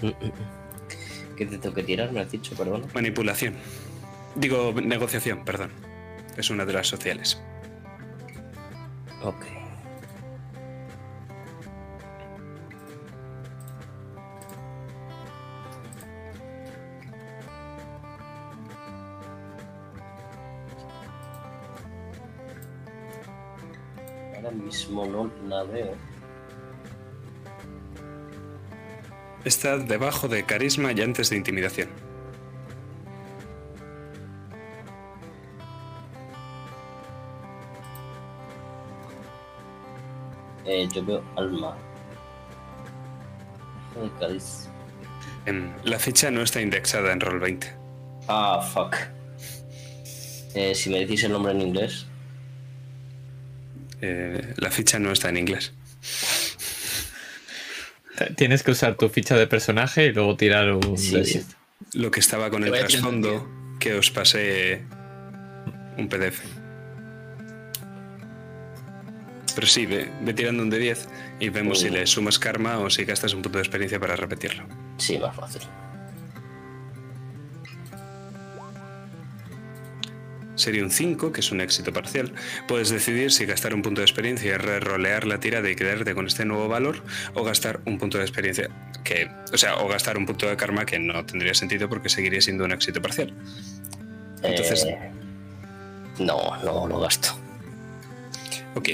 [0.02, 1.36] Mm, mm, mm.
[1.36, 2.12] ¿Qué te tengo que tirar?
[2.12, 2.86] Me has dicho, perdón.
[2.94, 3.56] Manipulación.
[4.36, 5.72] Digo, negociación, perdón.
[6.38, 7.42] Es una de las sociales.
[9.24, 9.46] Ok.
[25.48, 25.96] La veo.
[29.46, 31.90] Está debajo de carisma y antes de intimidación.
[40.66, 41.76] Eh, yo veo alma.
[43.96, 44.40] De
[45.84, 47.76] la ficha no está indexada en Roll 20.
[48.28, 48.96] Ah, fuck.
[50.54, 52.06] Eh, si me decís el nombre en inglés.
[54.02, 55.74] Eh, la ficha no está en inglés.
[58.36, 60.98] Tienes que usar tu ficha de personaje y luego tirar un.
[60.98, 61.34] Sí, de sí.
[61.34, 61.46] 10.
[61.94, 63.50] Lo que estaba con Te el trasfondo
[63.80, 64.84] que os pasé
[65.98, 66.42] un PDF.
[69.56, 71.08] Pero sí, ve, ve tirando un de 10
[71.40, 74.66] y vemos si le sumas karma o si gastas un punto de experiencia para repetirlo.
[74.98, 75.62] Sí, más fácil.
[80.60, 82.34] Sería un 5, que es un éxito parcial.
[82.68, 86.28] Puedes decidir si gastar un punto de experiencia y re-rolear la tirada y quedarte con
[86.28, 87.02] este nuevo valor,
[87.34, 88.70] o gastar un punto de experiencia
[89.06, 89.30] que.
[89.54, 92.66] O sea, o gastar un punto de karma que no tendría sentido porque seguiría siendo
[92.66, 93.34] un éxito parcial.
[94.44, 94.98] Entonces- Eh,
[96.20, 97.30] no, no lo gasto.
[98.76, 98.90] Ok.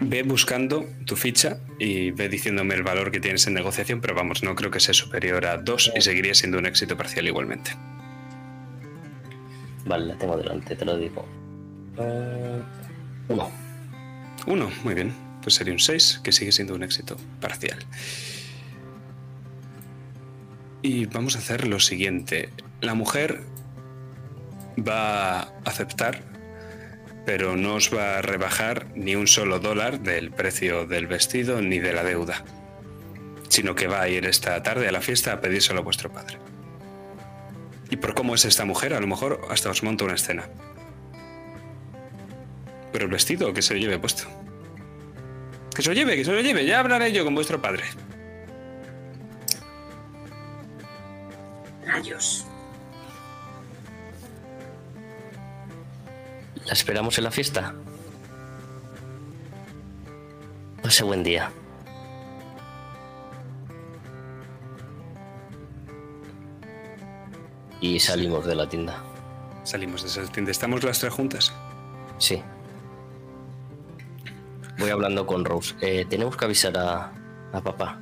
[0.00, 4.42] Ve buscando tu ficha y ve diciéndome el valor que tienes en negociación, pero vamos,
[4.42, 7.72] no creo que sea superior a 2 y seguiría siendo un éxito parcial igualmente.
[9.84, 11.26] Vale, la tengo delante, te lo digo.
[11.98, 12.62] Eh,
[13.28, 13.50] uno.
[14.46, 15.14] Uno, muy bien.
[15.42, 17.78] Pues sería un 6, que sigue siendo un éxito parcial.
[20.82, 22.50] Y vamos a hacer lo siguiente.
[22.80, 23.42] La mujer
[24.78, 26.22] va a aceptar,
[27.26, 31.78] pero no os va a rebajar ni un solo dólar del precio del vestido ni
[31.78, 32.44] de la deuda,
[33.48, 36.38] sino que va a ir esta tarde a la fiesta a pedírselo a vuestro padre.
[37.90, 40.48] Y por cómo es esta mujer, a lo mejor hasta os monto una escena.
[42.92, 44.24] Pero el vestido que se lo lleve puesto.
[45.74, 46.64] Que se lo lleve, que se lo lleve.
[46.64, 47.84] Ya hablaré yo con vuestro padre.
[51.84, 52.46] Rayos.
[56.64, 57.74] ¿La esperamos en la fiesta?
[60.82, 61.50] Pase buen día.
[67.80, 69.02] Y salimos de la tienda.
[69.64, 70.50] Salimos de esa tienda.
[70.50, 71.52] ¿Estamos las tres juntas?
[72.18, 72.42] Sí.
[74.78, 75.74] Voy hablando con Rose.
[75.80, 77.12] Eh, tenemos que avisar a,
[77.52, 78.00] a papá.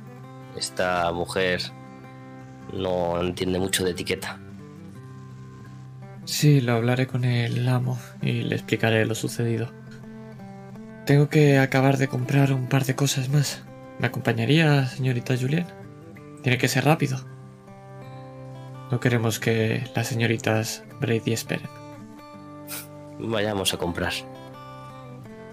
[0.57, 1.61] Esta mujer
[2.73, 4.39] no entiende mucho de etiqueta.
[6.25, 9.71] Sí, lo hablaré con el amo y le explicaré lo sucedido.
[11.05, 13.63] Tengo que acabar de comprar un par de cosas más.
[13.97, 15.65] ¿Me acompañaría, señorita Julien?
[16.43, 17.17] Tiene que ser rápido.
[18.91, 21.69] No queremos que las señoritas Brady esperen.
[23.19, 24.13] Vayamos a comprar.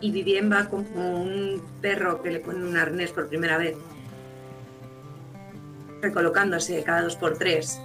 [0.01, 3.77] Y Vivien va como un perro que le pone un arnés por primera vez.
[6.01, 7.79] Recolocándose cada dos por tres.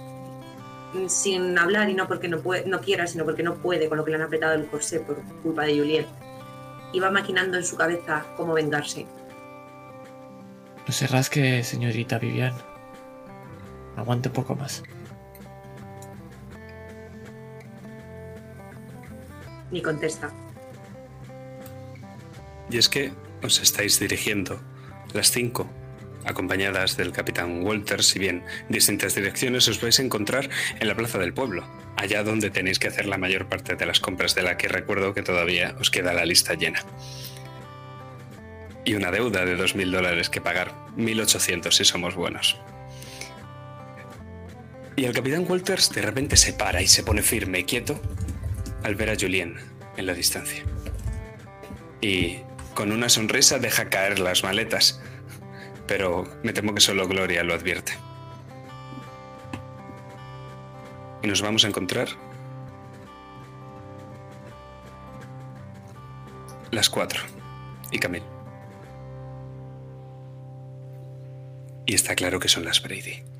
[1.08, 4.04] Sin hablar y no porque no, puede, no quiera, sino porque no puede con lo
[4.04, 6.06] que le han apretado el corsé por culpa de Julien.
[6.92, 9.06] Y va maquinando en su cabeza cómo vengarse.
[10.86, 12.54] No se rasque, señorita Vivian.
[13.96, 14.82] Aguante un poco más.
[19.72, 20.30] Ni contesta.
[22.70, 23.12] Y es que
[23.42, 24.60] os estáis dirigiendo
[25.12, 25.68] las cinco
[26.24, 30.94] acompañadas del capitán Walters, si bien en distintas direcciones, os vais a encontrar en la
[30.94, 31.66] plaza del pueblo,
[31.96, 35.14] allá donde tenéis que hacer la mayor parte de las compras, de la que recuerdo
[35.14, 36.84] que todavía os queda la lista llena.
[38.84, 42.58] Y una deuda de 2.000 dólares que pagar, 1.800 si somos buenos.
[44.96, 48.00] Y el capitán Walters de repente se para y se pone firme y quieto
[48.84, 49.56] al ver a Julien
[49.96, 50.64] en la distancia.
[52.00, 52.38] Y
[52.74, 55.00] con una sonrisa deja caer las maletas,
[55.86, 57.92] pero me temo que solo Gloria lo advierte.
[61.22, 62.08] Y nos vamos a encontrar
[66.72, 67.20] las cuatro
[67.92, 68.26] y Camille.
[71.86, 73.31] Y está claro que son las Brady.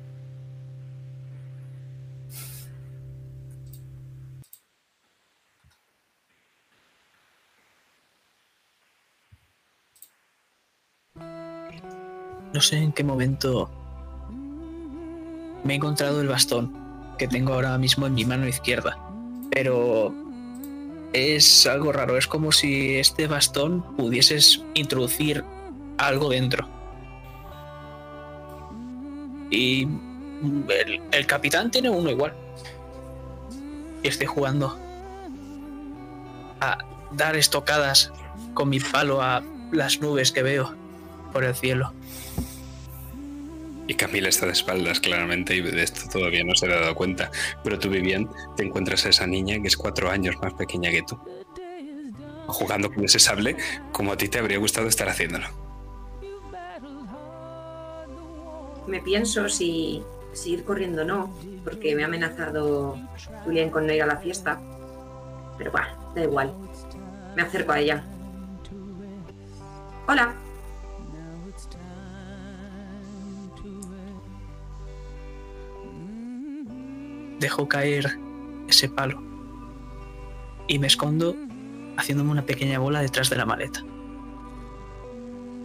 [12.53, 13.69] No sé en qué momento
[15.63, 16.71] me he encontrado el bastón
[17.17, 18.97] que tengo ahora mismo en mi mano izquierda.
[19.51, 20.13] Pero
[21.13, 22.17] es algo raro.
[22.17, 25.43] Es como si este bastón pudieses introducir
[25.97, 26.67] algo dentro.
[29.49, 29.87] Y
[30.69, 32.33] el, el capitán tiene uno igual.
[34.03, 34.77] Y estoy jugando
[36.59, 36.77] a
[37.13, 38.11] dar estocadas
[38.53, 40.75] con mi palo a las nubes que veo
[41.31, 41.93] por el cielo.
[43.87, 47.29] Y Camila está de espaldas, claramente, y de esto todavía no se ha dado cuenta.
[47.63, 51.01] Pero tú, Vivian, te encuentras a esa niña que es cuatro años más pequeña que
[51.03, 51.19] tú.
[52.47, 53.57] Jugando con ese sable
[53.91, 55.47] como a ti te habría gustado estar haciéndolo.
[58.87, 60.03] Me pienso si,
[60.33, 61.33] si ir corriendo o no,
[61.63, 62.97] porque me ha amenazado
[63.43, 64.61] Julián con no ir a la fiesta.
[65.57, 66.53] Pero bueno, da igual.
[67.35, 68.03] Me acerco a ella.
[70.07, 70.42] Hola.
[77.43, 78.17] Dejo caer
[78.69, 79.21] ese palo
[80.65, 81.35] y me escondo
[81.97, 83.81] haciéndome una pequeña bola detrás de la maleta.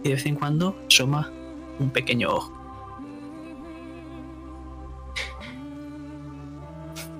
[0.03, 1.31] Y de vez en cuando asoma
[1.79, 2.51] un pequeño ojo.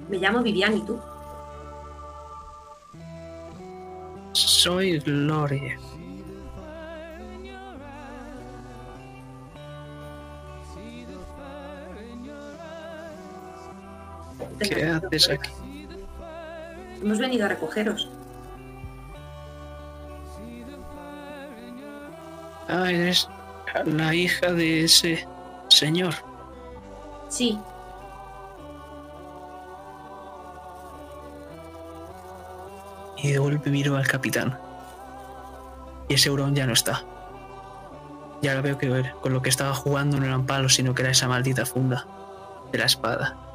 [0.10, 1.00] Me llamo Vivian y tú.
[4.34, 5.80] Soy Gloria.
[14.60, 15.50] ¿Qué haces aquí?
[17.02, 18.10] Hemos venido a recogeros.
[22.68, 23.28] Ah, eres
[23.86, 25.28] la hija de ese
[25.70, 26.14] señor.
[27.30, 27.58] Sí,
[33.22, 34.58] Y de golpe miro al capitán.
[36.08, 37.04] Y ese hurón ya no está.
[38.42, 41.12] Ya lo veo que con lo que estaba jugando no eran palos, sino que era
[41.12, 42.08] esa maldita funda
[42.72, 43.49] de la espada.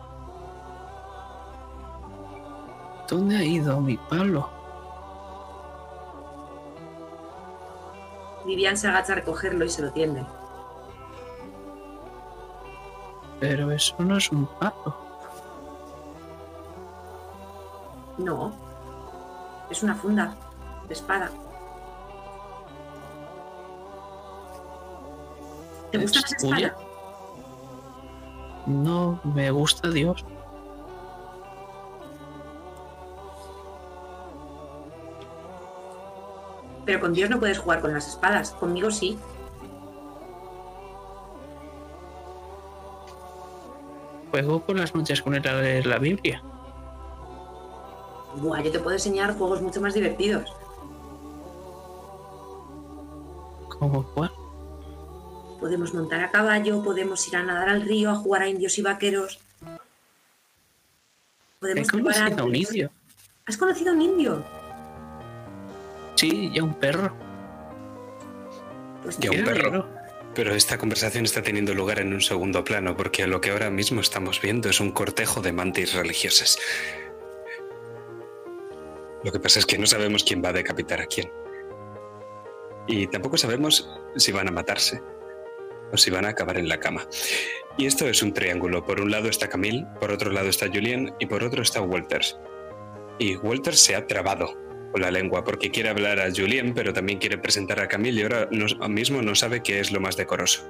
[3.09, 4.49] ¿Dónde ha ido mi palo?
[8.47, 10.25] Vivian se agacha a recogerlo y se lo tiende.
[13.41, 14.97] Pero eso no es un palo.
[18.19, 18.53] No.
[19.71, 20.35] Es una funda
[20.87, 21.31] de espada.
[25.91, 26.67] ¿Te gusta ¿Es esa tuya?
[26.69, 26.85] espada?
[28.67, 30.25] No me gusta Dios.
[36.85, 38.51] Pero con Dios no puedes jugar con las espadas.
[38.53, 39.19] Conmigo sí.
[44.31, 46.43] Juego por las noches con a leer la Biblia.
[48.37, 50.53] Buah, yo te puedo enseñar juegos mucho más divertidos.
[53.79, 54.33] ¿Cómo cuál?
[55.61, 58.83] Podemos montar a caballo, podemos ir a nadar al río, a jugar a indios y
[58.83, 59.39] vaqueros.
[61.61, 62.91] Podemos jugar conocido a un indio.
[63.47, 64.64] ¿Has conocido a un indio?
[66.15, 67.15] Sí, y a un perro.
[69.03, 69.89] Pues Y a un perro.
[70.35, 74.01] Pero esta conversación está teniendo lugar en un segundo plano, porque lo que ahora mismo
[74.01, 76.59] estamos viendo es un cortejo de mantis religiosas.
[79.23, 81.31] Lo que pasa es que no sabemos quién va a decapitar a quién.
[82.87, 85.01] Y tampoco sabemos si van a matarse
[85.93, 87.07] o si van a acabar en la cama.
[87.79, 88.85] Y esto es un triángulo.
[88.85, 92.37] Por un lado está Camille, por otro lado está Julien y por otro está Walters.
[93.19, 94.55] Y Walters se ha trabado
[94.95, 98.23] con la lengua porque quiere hablar a Julien, pero también quiere presentar a Camille y
[98.23, 98.49] ahora
[98.89, 100.63] mismo no sabe qué es lo más decoroso.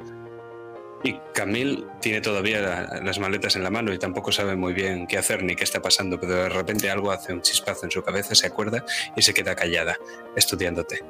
[1.02, 5.06] Y Camille tiene todavía la- las maletas en la mano y tampoco sabe muy bien
[5.06, 8.02] qué hacer ni qué está pasando, pero de repente algo hace un chispazo en su
[8.02, 8.82] cabeza, se acuerda
[9.14, 9.98] y se queda callada,
[10.36, 11.00] estudiándote.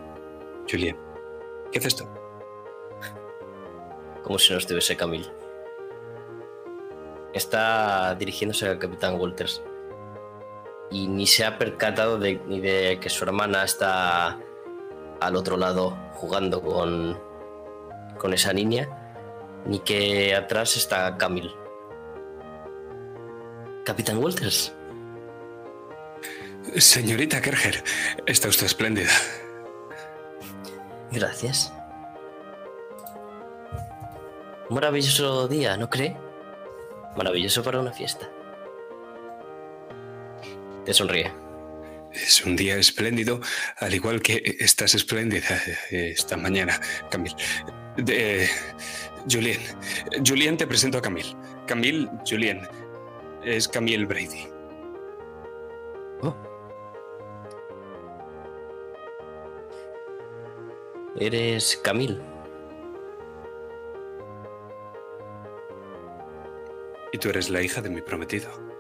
[0.69, 0.97] Julien,
[1.71, 2.05] ¿qué haces tú?
[4.25, 5.31] como si no estuviese Camille.
[7.33, 9.63] Está dirigiéndose al capitán Walters.
[10.95, 14.39] Y ni se ha percatado de, ni de que su hermana está
[15.21, 17.19] al otro lado jugando con,
[18.17, 18.89] con esa niña,
[19.67, 21.51] ni que atrás está Camille.
[23.85, 24.73] Capitán Walters.
[26.77, 27.83] Señorita Kerger,
[28.27, 29.11] está usted espléndida.
[31.11, 31.73] Gracias.
[34.71, 36.17] Maravilloso día, ¿no cree?
[37.17, 38.31] Maravilloso para una fiesta.
[40.85, 41.33] Te sonríe.
[42.13, 43.41] Es un día espléndido,
[43.79, 46.81] al igual que estás espléndida eh, esta mañana,
[47.11, 47.35] Camille.
[47.97, 48.49] De,
[49.29, 49.61] Julien.
[50.25, 51.35] Julien, te presento a Camille.
[51.67, 52.61] Camille, Julien.
[53.43, 54.47] Es Camille Brady.
[56.23, 56.37] Oh.
[61.19, 62.21] Eres Camille.
[67.13, 68.74] Y tú eres la hija de mi prometido.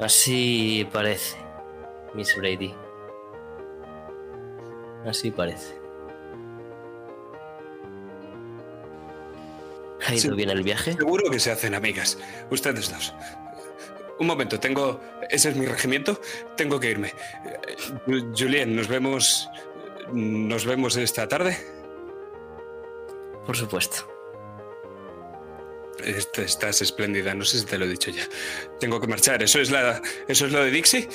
[0.00, 1.36] Así parece,
[2.14, 2.74] Miss Brady.
[5.06, 5.76] Así parece.
[10.06, 10.30] ¿Ha ido Sí.
[10.30, 10.92] bien el viaje?
[10.94, 12.18] Seguro que se hacen amigas.
[12.50, 13.14] Ustedes dos.
[14.18, 15.00] Un momento, tengo.
[15.30, 16.20] Ese es mi regimiento.
[16.56, 17.08] Tengo que irme.
[17.44, 17.76] Eh,
[18.36, 19.48] Julien, nos vemos.
[20.12, 21.56] Nos vemos esta tarde.
[23.46, 24.08] Por supuesto.
[26.04, 28.22] Est- Estás espléndida, no sé si te lo he dicho ya.
[28.80, 29.42] Tengo que marchar.
[29.42, 30.00] ¿Eso es la.
[30.26, 31.08] ¿Eso es lo de Dixie?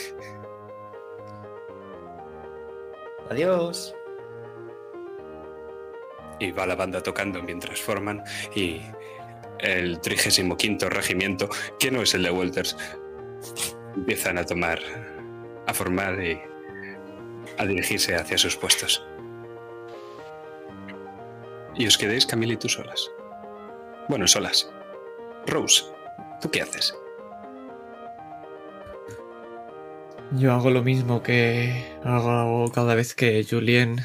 [3.30, 3.96] Adiós.
[6.40, 8.24] Y va la banda tocando mientras forman.
[8.56, 8.82] Y
[9.60, 11.50] el 35 regimiento,
[11.80, 12.76] que no es el de Walters,
[13.96, 14.80] empiezan a tomar.
[15.68, 16.40] a formar y.
[17.58, 19.06] a dirigirse hacia sus puestos.
[21.76, 23.10] Y os quedéis Camille y tú solas.
[24.10, 24.70] Bueno, solas.
[25.48, 25.86] Rose,
[26.42, 26.94] ¿tú qué haces?
[30.32, 34.02] Yo hago lo mismo que hago cada vez que Julien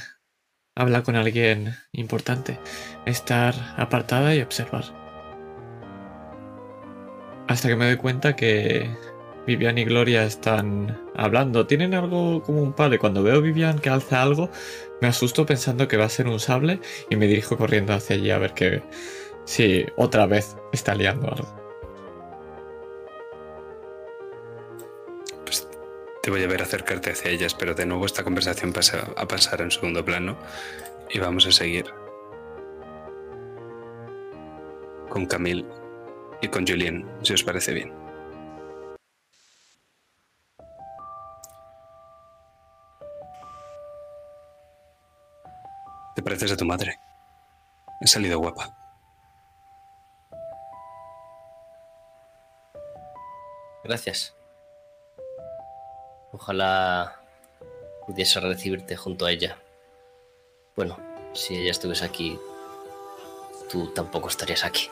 [0.76, 2.60] habla con alguien importante.
[3.06, 4.84] Estar apartada y observar.
[7.48, 8.88] Hasta que me doy cuenta que
[9.46, 11.66] Vivian y Gloria están hablando.
[11.66, 12.98] Tienen algo como un padre.
[12.98, 14.50] Cuando veo a Vivian que alza algo,
[15.00, 18.30] me asusto pensando que va a ser un sable y me dirijo corriendo hacia allí
[18.30, 18.82] a ver que
[19.48, 21.48] si otra vez está liando algo.
[25.42, 25.66] Pues
[26.22, 29.62] te voy a ver acercarte hacia ellas, pero de nuevo esta conversación pasa a pasar
[29.62, 30.36] en segundo plano
[31.08, 31.86] y vamos a seguir
[35.08, 35.64] con Camille
[36.42, 37.90] y con Julien, si os parece bien.
[46.14, 46.98] Te pareces a tu madre.
[48.02, 48.87] He salido guapa.
[53.84, 54.34] Gracias.
[56.32, 57.20] Ojalá
[58.06, 59.58] pudiese recibirte junto a ella.
[60.76, 60.98] Bueno,
[61.32, 62.38] si ella estuviese aquí,
[63.70, 64.90] tú tampoco estarías aquí.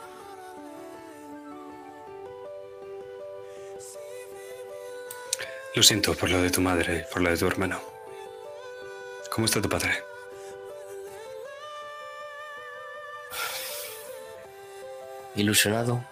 [5.75, 7.79] Lo siento por lo de tu madre y por lo de tu hermano.
[9.29, 10.03] ¿Cómo está tu padre?
[15.35, 16.03] Ilusionado.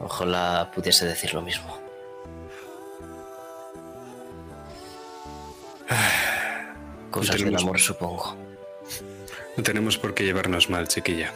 [0.00, 1.76] Ojalá pudiese decir lo mismo.
[7.10, 8.36] Cosas del tenemos- amor, supongo.
[9.56, 11.32] No tenemos por qué llevarnos mal, chiquilla.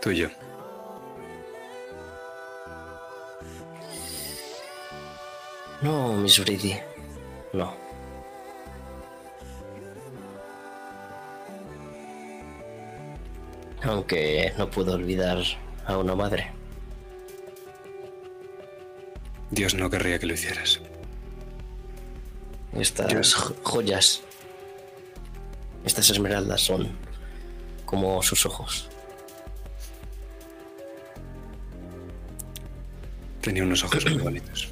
[0.00, 0.28] Tú y yo.
[5.82, 6.74] No, Miss Brady.
[7.52, 7.74] No.
[13.82, 15.38] Aunque no puedo olvidar
[15.86, 16.50] a una madre.
[19.50, 20.80] Dios no querría que lo hicieras.
[22.72, 23.34] Estas Dios.
[23.62, 24.22] joyas,
[25.84, 26.90] estas esmeraldas son
[27.84, 28.88] como sus ojos.
[33.40, 34.68] Tenía unos ojos muy bonitos.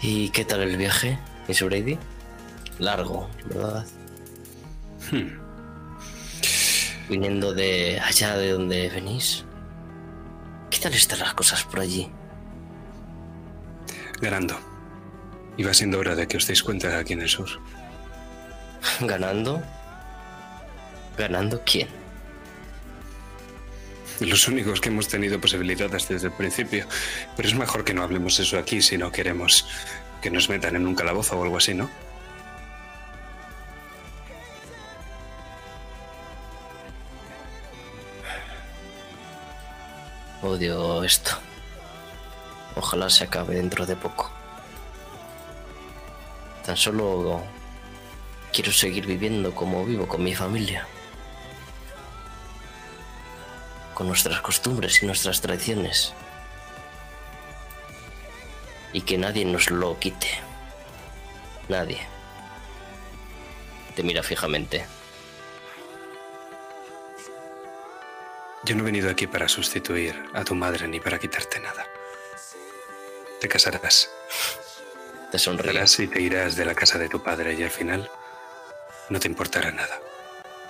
[0.00, 1.18] ¿Y qué tal el viaje,
[1.48, 1.98] Miss Brady?
[2.78, 3.86] Largo, ¿verdad?
[5.10, 5.38] Hmm.
[7.08, 9.44] Viniendo de allá de donde venís.
[10.70, 12.08] ¿Qué tal están las cosas por allí?
[14.20, 14.58] Ganando.
[15.56, 17.48] Y va siendo hora de que os deis cuenta aquí en el sur.
[19.00, 19.62] ¿Ganando?
[21.16, 21.88] ¿Ganando quién?
[24.20, 26.86] Los únicos que hemos tenido posibilidades desde el principio.
[27.36, 29.66] Pero es mejor que no hablemos eso aquí si no queremos
[30.22, 31.90] que nos metan en un calabozo o algo así, ¿no?
[40.44, 41.30] Odio esto.
[42.76, 44.30] Ojalá se acabe dentro de poco.
[46.66, 47.42] Tan solo
[48.52, 50.86] quiero seguir viviendo como vivo con mi familia.
[53.94, 56.12] Con nuestras costumbres y nuestras tradiciones.
[58.92, 60.28] Y que nadie nos lo quite.
[61.70, 62.06] Nadie.
[63.96, 64.84] Te mira fijamente.
[68.64, 71.86] Yo no he venido aquí para sustituir a tu madre ni para quitarte nada.
[73.38, 74.10] Te casarás.
[75.30, 75.72] Te sonríe.
[75.72, 78.10] Verás y te irás de la casa de tu padre y al final
[79.10, 80.00] no te importará nada.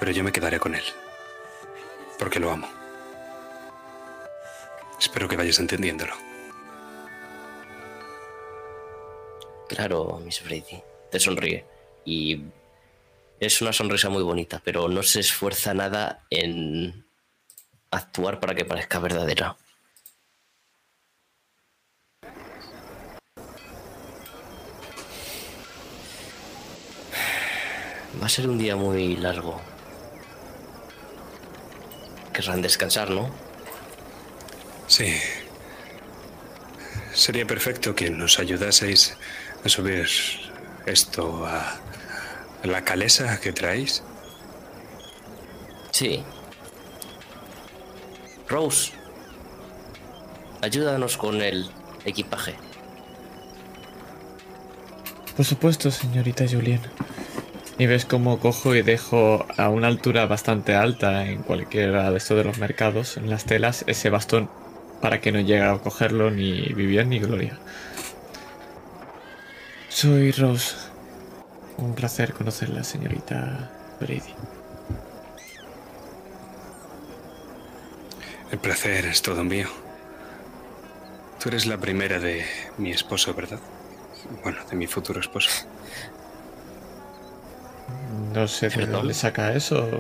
[0.01, 0.83] Pero yo me quedaré con él.
[2.19, 2.69] Porque lo amo.
[4.99, 6.15] Espero que vayas entendiéndolo.
[9.69, 10.83] Claro, Miss Brady.
[11.13, 11.65] Te sonríe.
[12.05, 12.43] Y
[13.39, 17.05] es una sonrisa muy bonita, pero no se esfuerza nada en
[17.97, 19.57] actuar para que parezca verdadera.
[28.21, 29.61] Va a ser un día muy largo.
[32.33, 33.31] Querrán descansar, ¿no?
[34.87, 35.15] Sí.
[37.13, 39.17] Sería perfecto que nos ayudaseis
[39.65, 40.09] a subir
[40.87, 41.79] esto a
[42.63, 44.03] la calesa que traéis.
[45.91, 46.25] Sí.
[48.55, 48.93] Rose,
[50.63, 51.69] ayúdanos con el
[52.05, 52.55] equipaje.
[55.37, 56.81] Por supuesto, señorita Julien.
[57.79, 62.37] Y ves cómo cojo y dejo a una altura bastante alta en cualquiera de estos
[62.37, 64.49] de los mercados, en las telas, ese bastón
[65.03, 67.59] para que no llegue a cogerlo ni Vivian ni Gloria.
[69.89, 70.77] Soy Rose.
[71.79, 74.33] Un placer conocerla, señorita Brady.
[78.55, 79.67] El placer es todo mío.
[81.43, 82.47] Tú eres la primera de
[82.79, 83.59] mi esposo, ¿verdad?
[84.45, 85.51] Bueno, de mi futuro esposo.
[88.33, 89.91] No sé de dónde saca eso.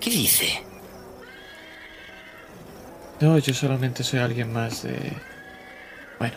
[0.00, 0.64] ¿Qué dice?
[3.20, 5.12] No, yo solamente soy alguien más de...
[6.18, 6.34] Bueno.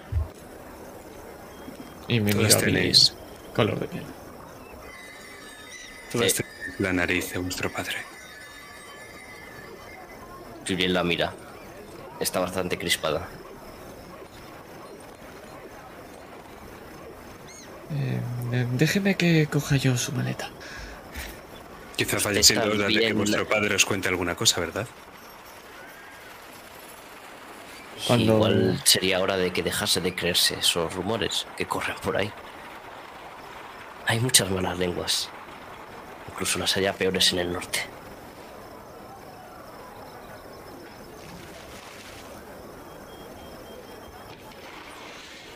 [2.07, 3.15] Y me Todas tenéis,
[3.55, 4.03] color de piel.
[6.11, 6.43] todas Sí.
[6.43, 8.12] tenéis la nariz de vuestro padre.
[10.67, 11.33] Julien la mira.
[12.19, 13.27] Está bastante crispada.
[17.91, 18.19] Eh,
[18.53, 20.49] eh, déjeme que coja yo su maleta.
[21.95, 23.17] Quizá vaya siendo Está hora de que bien.
[23.17, 24.87] vuestro padre os cuente alguna cosa, ¿verdad?
[28.07, 32.31] Cuando- Igual sería hora de que dejase de creerse esos rumores que corren por ahí.
[34.07, 35.29] Hay muchas malas lenguas.
[36.31, 37.79] Incluso las haya peores en el norte.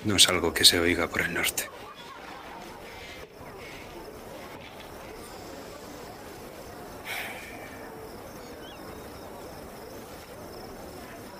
[0.07, 1.63] No es algo que se oiga por el norte.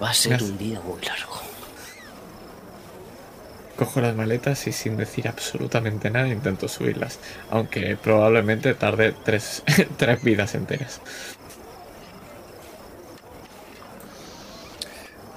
[0.03, 0.51] Va a ser Gracias.
[0.51, 1.41] un día muy largo.
[3.77, 7.19] Cojo las maletas y sin decir absolutamente nada intento subirlas.
[7.49, 9.63] Aunque probablemente tarde tres,
[9.97, 10.99] tres vidas enteras.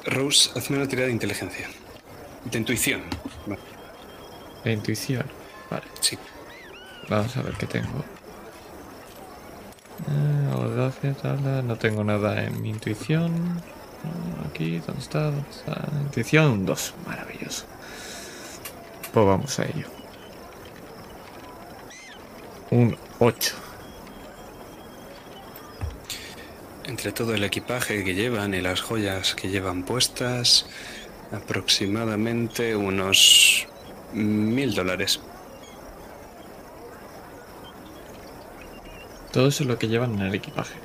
[0.04, 1.68] Rose, hazme una tirada de inteligencia.
[2.44, 3.02] De intuición.
[3.46, 3.60] Vale,
[4.64, 5.26] La intuición.
[5.70, 6.18] Vale, sí.
[7.08, 8.04] vamos a ver qué tengo.
[10.08, 11.62] Eh, audacia, tabla.
[11.62, 13.62] No tengo nada en mi intuición.
[14.04, 15.24] Ah, Aquí, ¿dónde está?
[15.24, 15.88] ¿Dónde está?
[16.02, 16.94] Intuición, un 2.
[17.06, 17.66] Maravilloso.
[19.12, 19.86] Pues vamos a ello.
[22.70, 23.54] Un 8.
[26.84, 30.66] Entre todo el equipaje que llevan y las joyas que llevan puestas,
[31.30, 33.68] aproximadamente unos
[34.10, 35.20] mil dólares.
[39.32, 40.84] Todo eso es lo que llevan en el equipaje.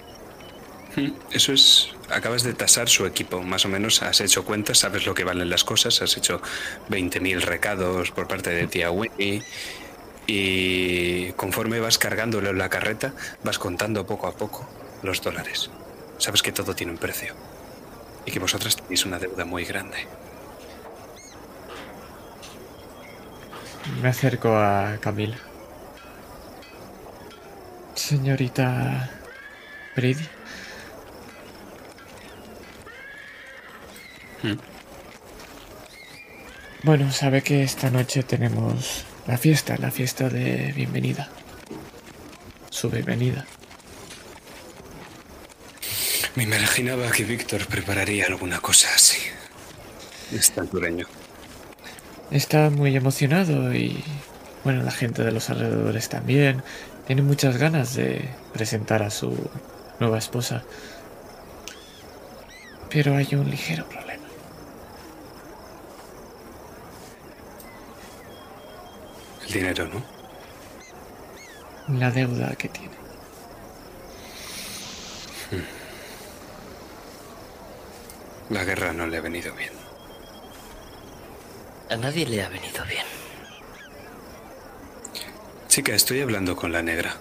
[0.96, 5.06] Mm, Eso es, acabas de tasar su equipo, más o menos has hecho cuentas, sabes
[5.06, 6.42] lo que valen las cosas, has hecho
[6.88, 9.46] 20.000 recados por parte de tía Winnie
[10.28, 15.72] y conforme vas cargándolo en la carreta, vas contando poco a poco los dólares.
[16.18, 17.36] Sabes que todo tiene un precio
[18.26, 20.10] y que vosotras tenéis una deuda muy grande.
[24.02, 25.38] Me acerco a Camila.
[27.96, 29.10] Señorita
[29.96, 30.28] Brady,
[34.46, 34.60] Mm.
[36.84, 41.30] Bueno, sabe que esta noche tenemos la fiesta, la fiesta de bienvenida.
[42.70, 43.46] Su bienvenida.
[46.36, 49.18] Me imaginaba que Víctor prepararía alguna cosa así.
[50.32, 51.08] Es tan dureño.
[52.32, 54.04] Está muy emocionado y
[54.64, 56.64] bueno, la gente de los alrededores también.
[57.06, 59.38] Tiene muchas ganas de presentar a su
[60.00, 60.64] nueva esposa.
[62.90, 64.24] Pero hay un ligero problema.
[69.46, 70.04] El dinero, ¿no?
[72.00, 72.96] La deuda que tiene.
[78.50, 79.85] La guerra no le ha venido bien.
[81.90, 83.06] A nadie le ha venido bien.
[85.68, 87.16] Chica, estoy hablando con la negra.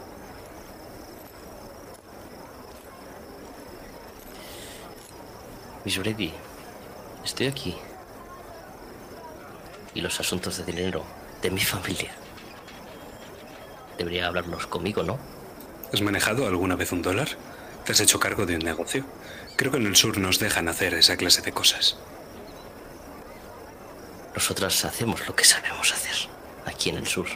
[5.84, 6.32] Miss Brady,
[7.24, 7.76] estoy aquí.
[9.92, 11.04] Y los asuntos de dinero
[11.42, 12.12] de mi familia.
[13.98, 15.18] Debería hablarnos conmigo, ¿no?
[15.92, 17.28] ¿Has manejado alguna vez un dólar?
[17.84, 19.04] ¿Te has hecho cargo de un negocio?
[19.56, 21.98] Creo que en el sur nos dejan hacer esa clase de cosas.
[24.34, 26.28] Nosotras hacemos lo que sabemos hacer
[26.66, 27.26] aquí en el sur.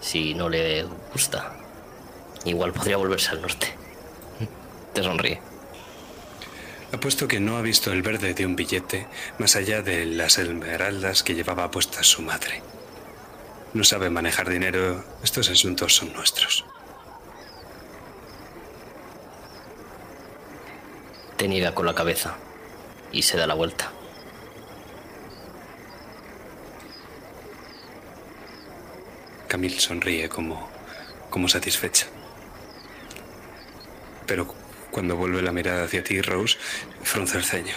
[0.00, 1.56] Si no le gusta,
[2.44, 3.74] igual podría volverse al norte.
[4.92, 5.40] Te sonríe.
[6.92, 9.06] Apuesto que no ha visto el verde de un billete
[9.38, 12.62] más allá de las esmeraldas que llevaba puestas su madre.
[13.72, 15.04] No sabe manejar dinero.
[15.22, 16.64] Estos asuntos son nuestros.
[21.36, 22.36] Te niega con la cabeza
[23.12, 23.92] y se da la vuelta.
[29.50, 30.70] Camille sonríe como,
[31.28, 32.06] como satisfecha.
[34.24, 34.54] Pero
[34.92, 36.56] cuando vuelve la mirada hacia ti, Rose,
[37.02, 37.74] frunce el ceño.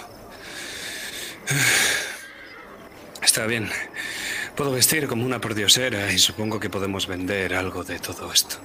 [3.24, 3.72] Está bien.
[4.56, 8.58] Puedo vestir como una pordiosera y supongo que podemos vender algo de todo esto.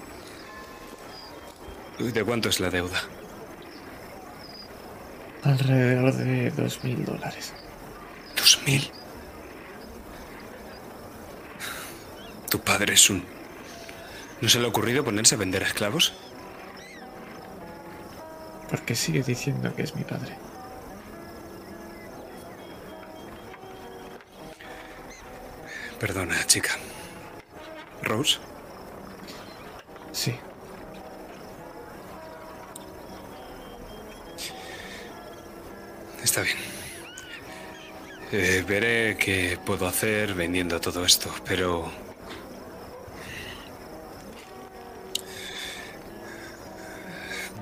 [1.98, 3.02] ¿De cuánto es la deuda?
[5.44, 7.55] Alrededor de dos mil dólares.
[8.36, 8.97] ¿Dos mil?
[12.48, 13.24] Tu padre es un...
[14.40, 16.14] ¿No se le ha ocurrido ponerse a vender esclavos?
[18.70, 20.36] Porque sigue diciendo que es mi padre.
[25.98, 26.76] Perdona, chica.
[28.02, 28.38] ¿Rose?
[30.12, 30.34] Sí.
[36.22, 36.56] Está bien.
[38.30, 42.07] Eh, veré qué puedo hacer vendiendo todo esto, pero...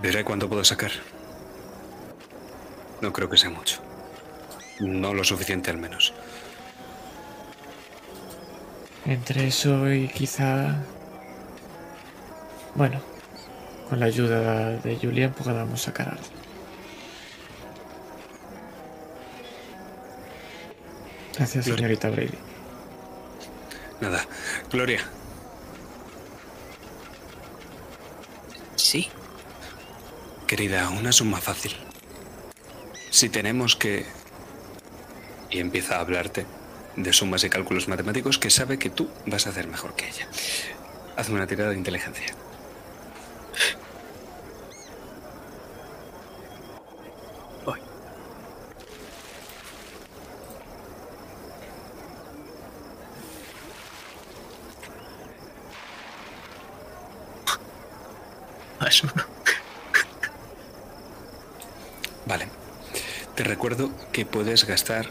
[0.06, 0.92] Veré cuánto puedo sacar.
[3.00, 3.80] No creo que sea mucho.
[4.78, 6.14] No lo suficiente al menos.
[9.04, 10.76] Entre eso y quizá...
[12.76, 13.00] Bueno,
[13.90, 16.22] con la ayuda de Julian podamos sacar algo.
[21.34, 21.78] Gracias, Gloria.
[21.88, 22.38] señorita Brady.
[24.00, 24.24] Nada.
[24.70, 25.00] Gloria,
[28.76, 29.10] Sí.
[30.46, 31.76] Querida, una suma fácil.
[33.10, 34.06] Si tenemos que...
[35.50, 36.46] Y empieza a hablarte
[36.96, 40.28] de sumas y cálculos matemáticos que sabe que tú vas a hacer mejor que ella.
[41.16, 42.34] Hazme una tirada de inteligencia.
[47.64, 47.80] Voy.
[58.80, 59.12] Más uno.
[62.26, 62.48] Vale.
[63.35, 65.06] Te recuerdo que puedes gastar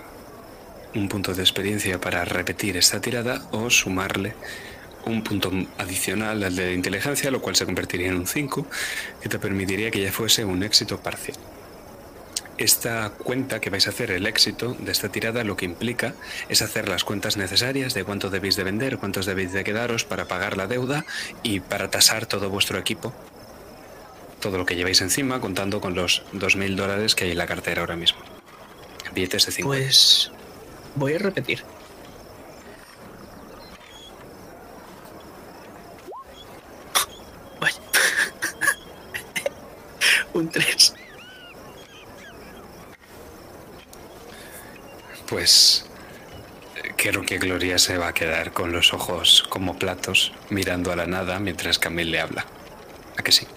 [0.94, 4.34] un punto de experiencia para repetir esta tirada o sumarle
[5.06, 8.66] un punto adicional al de inteligencia, lo cual se convertiría en un 5,
[9.22, 11.38] que te permitiría que ya fuese un éxito parcial.
[12.57, 16.16] Esta cuenta que vais a hacer, el éxito de esta tirada, lo que implica
[16.48, 20.26] es hacer las cuentas necesarias de cuánto debéis de vender, cuántos debéis de quedaros para
[20.26, 21.06] pagar la deuda
[21.44, 23.14] y para tasar todo vuestro equipo
[24.45, 27.81] todo lo que lleváis encima, contando con los 2.000 dólares que hay en la cartera
[27.81, 28.19] ahora mismo.
[29.11, 29.76] Billetes de 50.
[29.76, 30.31] Pues
[30.93, 31.63] voy a repetir.
[40.35, 40.93] Un 3.
[45.27, 45.88] Pues
[46.97, 51.07] creo que Gloria se va a quedar con los ojos como platos mirando a la
[51.07, 52.45] nada mientras Camille le habla.
[53.17, 53.47] ¿A que sí?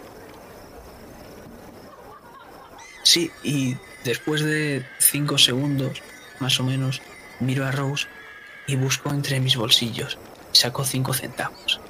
[3.09, 3.75] Sí, y
[4.05, 6.03] después de cinco segundos,
[6.41, 7.01] más o menos,
[7.41, 8.07] miro a Rose
[8.67, 10.19] y busco entre mis bolsillos.
[10.53, 11.81] Saco cinco centavos.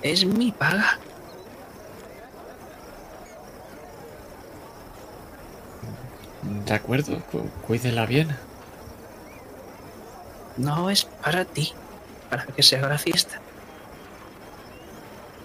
[0.00, 0.98] Es mi paga.
[6.42, 8.36] De acuerdo, cu- cuídela bien.
[10.58, 11.72] No es para ti,
[12.30, 13.40] para que se haga la fiesta.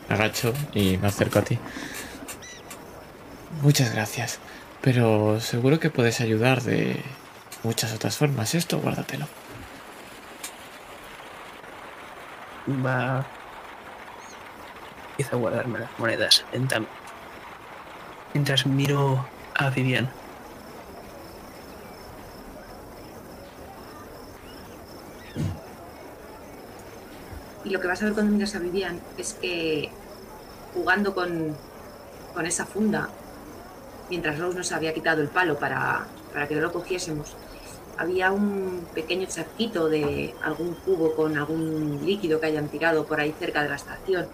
[0.10, 1.58] Agacho y me acerco a ti.
[3.62, 4.40] Muchas gracias.
[4.82, 7.02] Pero seguro que puedes ayudar de
[7.64, 8.54] muchas otras formas.
[8.56, 9.28] Esto, guárdatelo.
[12.86, 13.26] Va.
[15.12, 16.94] Empieza a guardarme las monedas lentamente.
[18.34, 19.26] Mientras miro
[19.56, 20.10] a Vivian.
[27.64, 29.90] Y lo que vas a ver cuando miras a Vivian es que
[30.74, 31.58] jugando con,
[32.34, 33.10] con esa funda,
[34.10, 37.36] mientras Rose nos había quitado el palo para, para que no lo cogiésemos,
[37.98, 43.34] había un pequeño charquito de algún cubo con algún líquido que hayan tirado por ahí
[43.40, 44.28] cerca de la estación.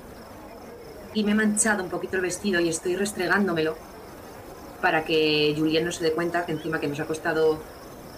[1.14, 3.76] Y me he manchado un poquito el vestido y estoy restregándomelo
[4.82, 7.60] para que Julien no se dé cuenta que encima que nos ha costado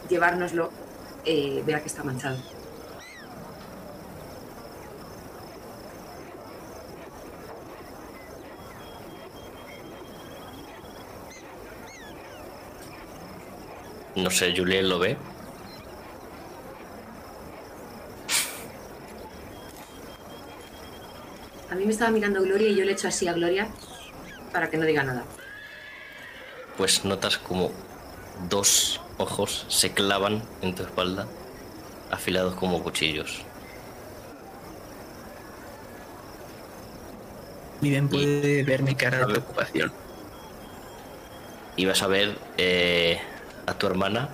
[0.09, 0.71] llevárnoslo,
[1.25, 2.37] eh, vea que está manchado.
[14.15, 15.17] No sé, Julien lo ve.
[21.69, 23.67] A mí me estaba mirando Gloria y yo le echo así a Gloria
[24.53, 25.25] para que no diga nada.
[26.77, 27.71] Pues notas como
[28.49, 31.27] dos ojos se clavan en tu espalda,
[32.11, 33.43] afilados como cuchillos.
[37.81, 39.91] Vivian puede ver mi cara de preocupación.
[41.75, 43.19] Y vas a ver eh,
[43.65, 44.29] a tu hermana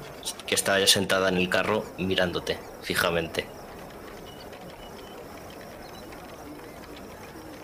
[0.45, 3.45] que está ya sentada en el carro mirándote fijamente.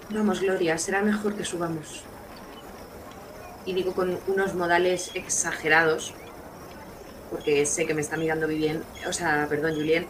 [0.09, 2.03] Vamos, Gloria, será mejor que subamos.
[3.65, 6.13] Y digo con unos modales exagerados,
[7.29, 10.07] porque sé que me está mirando bien, o sea, perdón, Julien,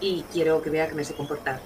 [0.00, 1.60] y quiero que vea que me sé comportar.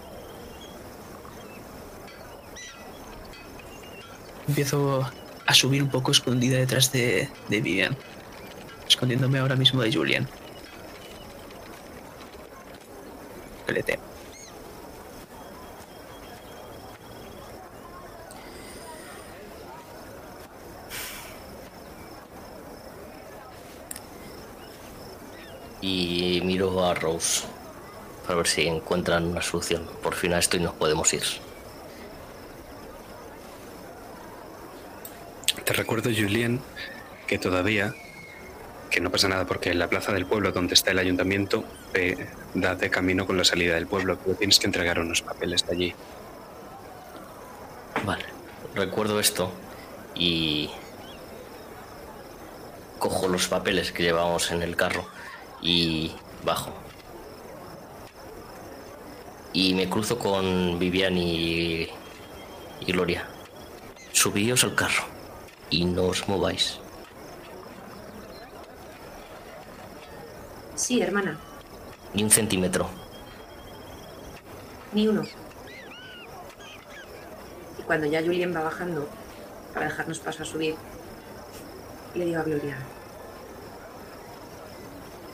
[4.49, 5.07] Empiezo
[5.47, 7.97] a subir un poco escondida detrás de, de Vivian.
[8.95, 10.29] Escondiéndome ahora mismo de Julian.
[13.67, 13.99] Peleteo.
[25.83, 27.47] Y miro a Rose
[28.23, 29.91] para ver si encuentran una solución.
[30.05, 31.25] Por fin a esto y nos podemos ir.
[35.65, 36.61] Te recuerdo, Julien,
[37.27, 37.93] que todavía,
[38.95, 41.65] que no pasa nada porque la plaza del pueblo donde está el ayuntamiento
[41.95, 45.67] eh, da de camino con la salida del pueblo, pero tienes que entregar unos papeles
[45.67, 45.95] de allí.
[48.07, 48.25] Vale,
[48.77, 49.51] recuerdo esto
[50.15, 50.71] y
[53.01, 55.09] cojo los papeles que llevamos en el carro
[55.61, 56.13] y
[56.45, 56.73] bajo.
[59.53, 61.89] Y me cruzo con Vivian y,
[62.87, 63.27] y Gloria.
[64.13, 65.03] Subíos al carro
[65.69, 66.79] y no os mováis.
[70.85, 71.39] Sí, hermana,
[72.13, 72.91] Ni un centímetro.
[74.93, 75.23] ni uno.
[77.79, 79.09] Y cuando ya Julien va bajando
[79.73, 80.75] para dejarnos paso a subir,
[82.15, 82.77] le digo a Gloria,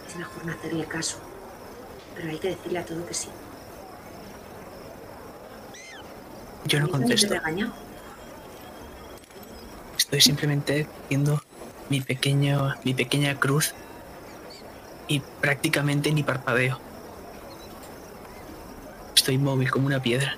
[0.08, 1.18] es mejor no hacerle caso,
[2.14, 3.28] pero hay que decirle a todo que sí.
[6.66, 7.72] Yo no ¿A mí también te contesto.
[9.98, 11.42] Estoy simplemente viendo
[11.88, 13.74] mi pequeño, mi pequeña cruz
[15.10, 16.78] y prácticamente ni parpadeo.
[19.14, 20.36] Estoy inmóvil como una piedra.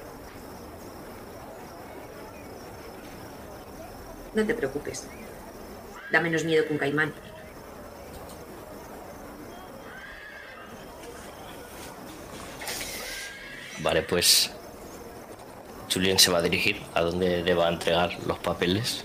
[4.35, 5.07] No te preocupes.
[6.11, 7.13] Da menos miedo que un caimán.
[13.81, 14.51] Vale, pues
[15.93, 19.05] Julien se va a dirigir a donde deba entregar los papeles.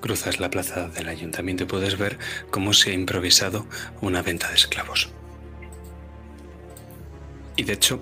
[0.00, 2.18] Cruzas la plaza del ayuntamiento y puedes ver
[2.50, 3.66] cómo se ha improvisado
[4.00, 5.10] una venta de esclavos.
[7.56, 8.00] Y de hecho,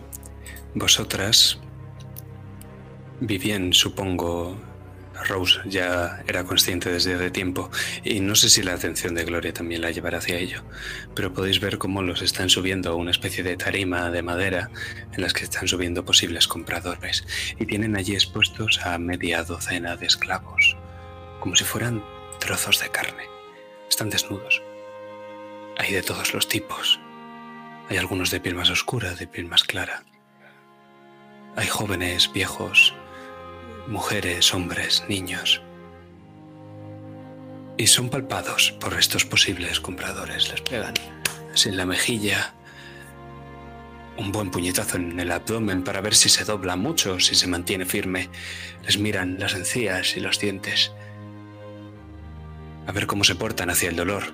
[0.75, 1.59] vosotras,
[3.21, 4.57] Vivien, supongo,
[5.27, 7.71] Rose ya era consciente desde hace tiempo
[8.05, 10.63] y no sé si la atención de Gloria también la llevará hacia ello,
[11.15, 14.71] pero podéis ver cómo los están subiendo a una especie de tarima de madera
[15.13, 17.25] en las que están subiendo posibles compradores
[17.59, 20.77] y tienen allí expuestos a media docena de esclavos,
[21.41, 22.05] como si fueran
[22.39, 23.25] trozos de carne.
[23.89, 24.63] Están desnudos.
[25.79, 27.01] Hay de todos los tipos.
[27.89, 30.03] Hay algunos de piel más oscura, de piel más clara.
[31.57, 32.95] Hay jóvenes, viejos,
[33.87, 35.63] mujeres, hombres, niños.
[37.77, 40.51] Y son palpados por estos posibles compradores.
[40.51, 40.95] Les pegan
[41.67, 42.55] en la mejilla,
[44.17, 47.87] un buen puñetazo en el abdomen para ver si se dobla mucho, si se mantiene
[47.87, 48.29] firme.
[48.85, 50.93] Les miran las encías y los dientes.
[52.89, 54.33] A ver cómo se portan hacia el dolor.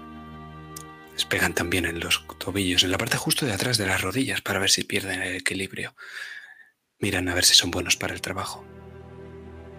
[1.14, 4.42] Les pegan también en los tobillos, en la parte justo de atrás de las rodillas,
[4.42, 5.96] para ver si pierden el equilibrio.
[7.00, 8.64] Miran a ver si son buenos para el trabajo.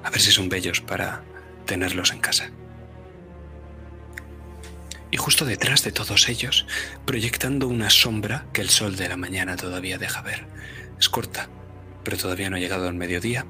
[0.03, 1.23] A ver si son bellos para
[1.65, 2.51] tenerlos en casa.
[5.09, 6.67] Y justo detrás de todos ellos,
[7.05, 10.47] proyectando una sombra que el sol de la mañana todavía deja ver.
[10.99, 11.47] Es corta,
[12.03, 13.45] pero todavía no ha llegado al mediodía.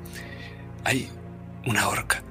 [0.83, 1.09] Hay
[1.65, 2.23] una horca.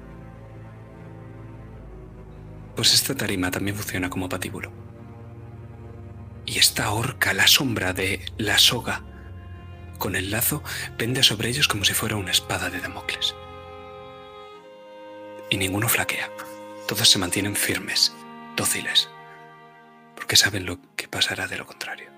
[2.77, 4.73] Pues esta tarima también funciona como patíbulo.
[6.47, 9.03] Y esta horca, la sombra de la soga,
[9.99, 10.63] con el lazo,
[10.99, 13.35] pende sobre ellos como si fuera una espada de Damocles.
[15.51, 16.29] Y ninguno flaquea.
[16.89, 18.13] Todos se mantienen firmes,
[18.57, 19.09] dóciles,
[20.17, 22.11] porque saben lo que pasará de lo contrario.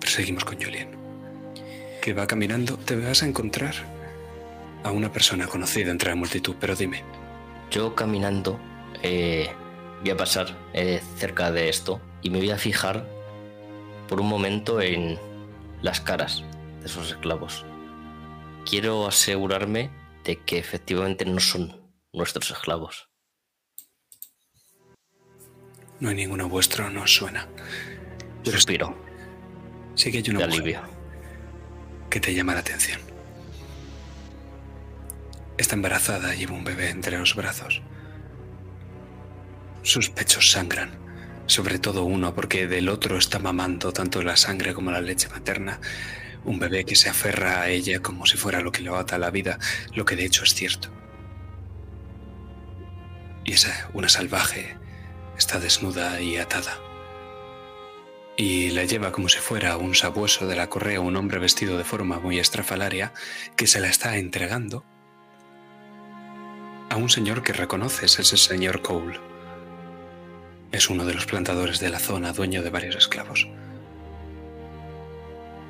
[0.00, 0.90] Pero seguimos con Julian,
[2.02, 2.76] que va caminando.
[2.76, 4.01] Te vas a encontrar
[4.84, 7.04] a una persona conocida entre la multitud, pero dime,
[7.70, 8.60] Yo caminando
[9.02, 9.50] eh,
[10.00, 13.06] voy a pasar eh, cerca de esto y me voy a fijar
[14.08, 15.18] por un momento en
[15.80, 16.44] las caras
[16.80, 17.64] de esos esclavos.
[18.68, 19.90] Quiero asegurarme
[20.24, 21.80] de que efectivamente no son
[22.12, 23.08] nuestros esclavos.
[26.02, 27.46] no hay ninguno vuestro, no os suena.
[28.44, 28.96] Pero Suspiro
[29.94, 30.80] sí que hay una mujer alivio.
[32.10, 33.11] que te llama la atención.
[35.58, 37.82] Está embarazada, lleva un bebé entre los brazos.
[39.82, 40.98] Sus pechos sangran,
[41.46, 45.80] sobre todo uno porque del otro está mamando tanto la sangre como la leche materna.
[46.44, 49.30] Un bebé que se aferra a ella como si fuera lo que le ata la
[49.30, 49.58] vida,
[49.94, 50.88] lo que de hecho es cierto.
[53.44, 54.76] Y esa, una salvaje,
[55.36, 56.78] está desnuda y atada.
[58.36, 61.84] Y la lleva como si fuera un sabueso de la correa, un hombre vestido de
[61.84, 63.12] forma muy estrafalaria,
[63.56, 64.84] que se la está entregando
[66.92, 69.18] a un señor que reconoces, es el señor Cole.
[70.72, 73.48] Es uno de los plantadores de la zona, dueño de varios esclavos.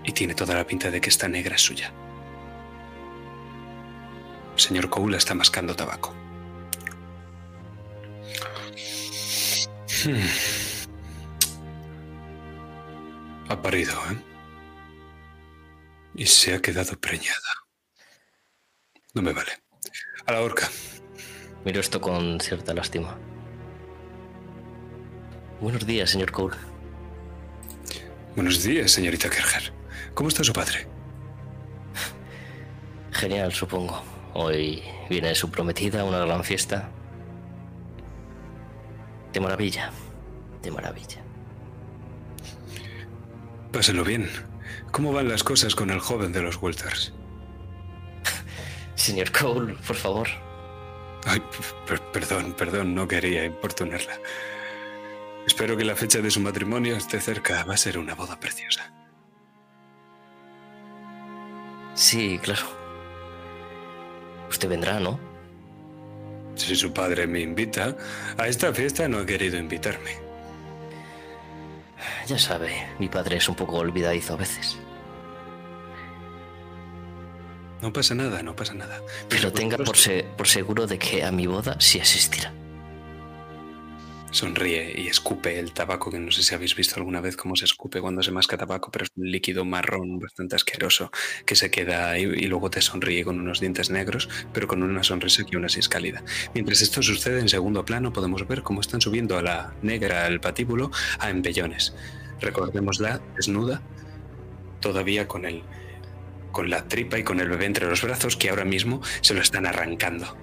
[0.03, 1.93] Y tiene toda la pinta de que esta negra es suya.
[4.55, 6.13] El señor Cole está mascando tabaco.
[10.05, 10.27] Hmm.
[13.49, 14.17] Ha parido, ¿eh?
[16.17, 17.53] Y se ha quedado preñada.
[19.15, 19.53] No me vale.
[20.27, 20.69] A la horca.
[21.65, 23.17] Miro esto con cierta lástima.
[25.61, 26.57] Buenos días, señor Cole.
[28.35, 29.73] Buenos días, señorita Kerger.
[30.15, 30.89] ¿Cómo está su padre?
[33.13, 34.03] Genial, supongo.
[34.35, 36.91] Hoy viene su prometida, una gran fiesta.
[39.33, 39.93] De maravilla,
[40.63, 41.23] de maravilla.
[43.71, 44.29] Pásenlo bien.
[44.91, 47.13] ¿Cómo van las cosas con el joven de los Walters?
[48.97, 50.29] Señor Cole, por favor.
[51.27, 51.41] Ay,
[51.87, 54.19] per- perdón, perdón, no quería importunarla.
[55.47, 57.65] Espero que la fecha de su matrimonio esté cerca.
[57.65, 58.93] Va a ser una boda preciosa.
[61.95, 62.63] Sí, claro.
[64.51, 65.19] Usted vendrá, ¿no?
[66.55, 67.97] Si su padre me invita,
[68.37, 70.17] a esta fiesta no ha querido invitarme.
[72.27, 74.79] Ya sabe, mi padre es un poco olvidadizo a veces.
[77.83, 79.01] No pasa nada, no pasa nada.
[79.29, 82.53] Pero tenga por, se- por seguro de que a mi boda sí asistirá.
[84.31, 87.67] Sonríe y escupe el tabaco, que no sé si habéis visto alguna vez cómo se
[87.67, 91.11] escupe cuando se masca tabaco, pero es un líquido marrón bastante asqueroso
[91.45, 95.03] que se queda ahí y luego te sonríe con unos dientes negros, pero con una
[95.03, 96.23] sonrisa que aún así es cálida.
[96.55, 100.41] Mientras esto sucede en segundo plano, podemos ver cómo están subiendo a la negra al
[100.41, 101.93] patíbulo a embellones.
[102.41, 103.83] Recordémosla desnuda,
[104.81, 105.63] todavía con el
[106.53, 109.41] con la tripa y con el bebé entre los brazos que ahora mismo se lo
[109.41, 110.37] están arrancando.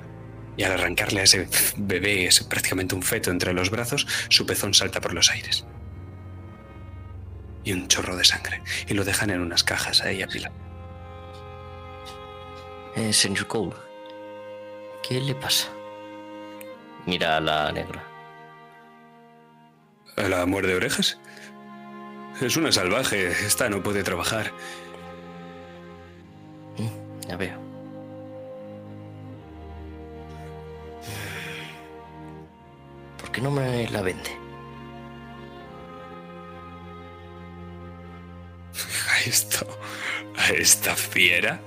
[0.57, 4.73] Y al arrancarle a ese bebé, es prácticamente un feto entre los brazos, su pezón
[4.73, 5.65] salta por los aires.
[7.64, 8.61] Y un chorro de sangre.
[8.88, 10.56] Y lo dejan en unas cajas ahí apilado.
[12.95, 13.76] Eh, señor Cole,
[15.07, 15.69] ¿qué le pasa?
[17.06, 18.03] Mira a la negra.
[20.18, 21.19] ¿A la muerde orejas?
[22.41, 23.27] Es una salvaje.
[23.45, 24.52] Esta no puede trabajar.
[27.30, 27.60] Ya veo.
[33.20, 34.32] ¿Por qué no me la vende?
[39.12, 39.68] ¿A esto?
[40.38, 41.62] ¿A esta fiera?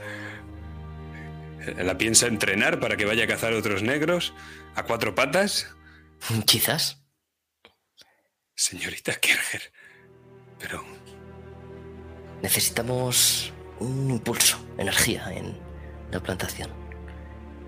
[1.78, 4.34] ¿La piensa entrenar para que vaya a cazar otros negros?
[4.74, 5.74] ¿A cuatro patas?
[6.44, 7.04] Quizás.
[8.56, 9.72] Señorita Kerger.
[10.58, 10.84] Pero
[12.42, 13.52] Necesitamos
[13.82, 15.56] un impulso, energía en
[16.10, 16.70] la plantación.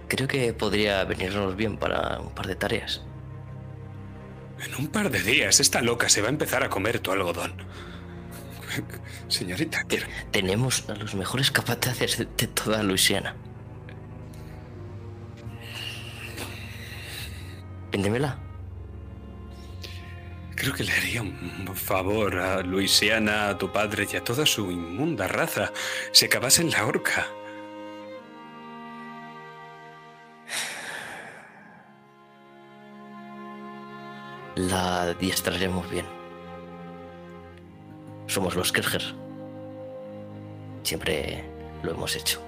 [0.08, 3.02] Creo que podría venirnos bien para un par de tareas.
[4.64, 7.54] en un par de días esta loca se va a empezar a comer tu algodón.
[9.28, 9.84] Señorita.
[10.30, 13.36] Tenemos a los mejores capataces de, de toda Luisiana.
[17.92, 18.43] Véndemela.
[20.64, 24.70] Creo que le haría un favor a Luisiana, a tu padre y a toda su
[24.70, 25.70] inmunda raza
[26.10, 27.26] si acabase en la horca.
[34.54, 36.06] La adiestraremos bien.
[38.26, 39.02] Somos los Kerger.
[40.82, 41.44] Siempre
[41.82, 42.42] lo hemos hecho.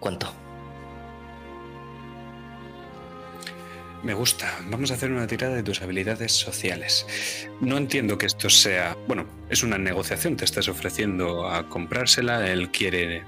[0.00, 0.41] ¿Cuánto?
[4.02, 4.58] Me gusta.
[4.68, 7.06] Vamos a hacer una tirada de tus habilidades sociales.
[7.60, 8.96] No entiendo que esto sea...
[9.06, 10.36] Bueno, es una negociación.
[10.36, 12.50] Te estás ofreciendo a comprársela.
[12.50, 13.22] Él quiere...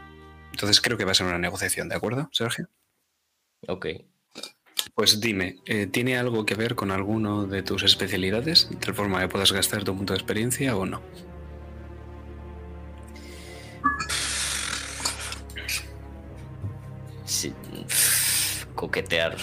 [0.51, 2.69] Entonces creo que va a ser una negociación, ¿de acuerdo, Sergio?
[3.69, 3.87] Ok.
[4.95, 8.69] Pues dime, eh, ¿tiene algo que ver con alguno de tus especialidades?
[8.71, 11.03] De tal forma que puedas gastar tu punto de experiencia o no.
[17.25, 17.53] Sí,
[18.75, 19.37] coquetear.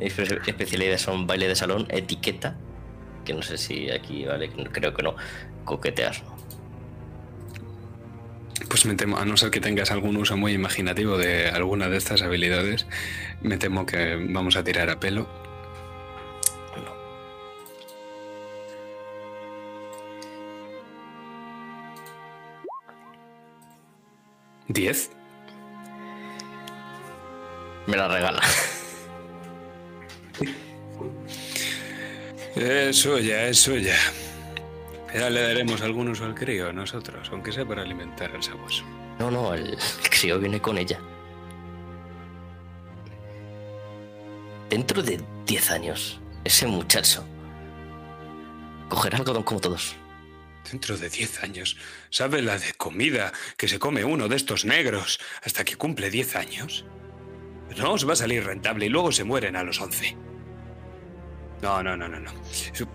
[0.00, 2.56] Espe- Especialidades son baile de salón, etiqueta,
[3.24, 5.14] que no sé si aquí vale, creo que no.
[5.64, 6.14] Coquetear.
[8.68, 11.96] Pues me temo, a no ser que tengas algún uso muy imaginativo de alguna de
[11.96, 12.86] estas habilidades,
[13.42, 15.26] me temo que vamos a tirar a pelo.
[16.76, 16.92] No.
[24.68, 25.10] ¿Diez?
[27.86, 28.40] Me la regala.
[32.56, 33.96] Es suya, es suya.
[35.14, 38.84] Ya le daremos algún uso al crío nosotros, aunque sea para alimentar al sabueso.
[39.18, 39.76] No, no, el
[40.10, 41.00] crío viene con ella.
[44.68, 47.24] Dentro de 10 años, ese muchacho
[48.88, 49.96] cogerá algodón como todos.
[50.70, 51.76] Dentro de diez años,
[52.10, 56.36] ¿sabe la de comida que se come uno de estos negros hasta que cumple diez
[56.36, 56.84] años?
[57.78, 60.16] No os va a salir rentable y luego se mueren a los once.
[61.62, 62.30] No, no, no, no, no.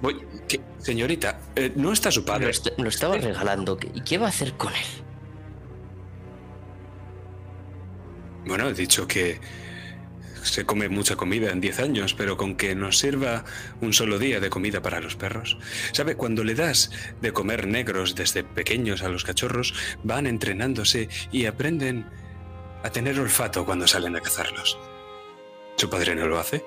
[0.01, 0.59] Voy- ¿qué?
[0.79, 2.49] Señorita, eh, ¿no está su Lo, padre?
[2.49, 3.77] est- lo estaba regalando.
[3.93, 4.85] ¿Y qué va a hacer con él?
[8.47, 9.39] Bueno, he dicho que
[10.43, 13.43] se come mucha comida en 10 años, pero con que nos sirva
[13.81, 15.57] un solo día de comida para los perros.
[15.91, 16.15] ¿Sabe?
[16.15, 16.91] Cuando le das
[17.21, 19.73] de comer negros desde pequeños a los cachorros,
[20.03, 22.05] van entrenándose y aprenden
[22.85, 24.77] a tener olfato cuando salen a cazarlos.
[25.75, 26.63] ¿Su padre no lo hace?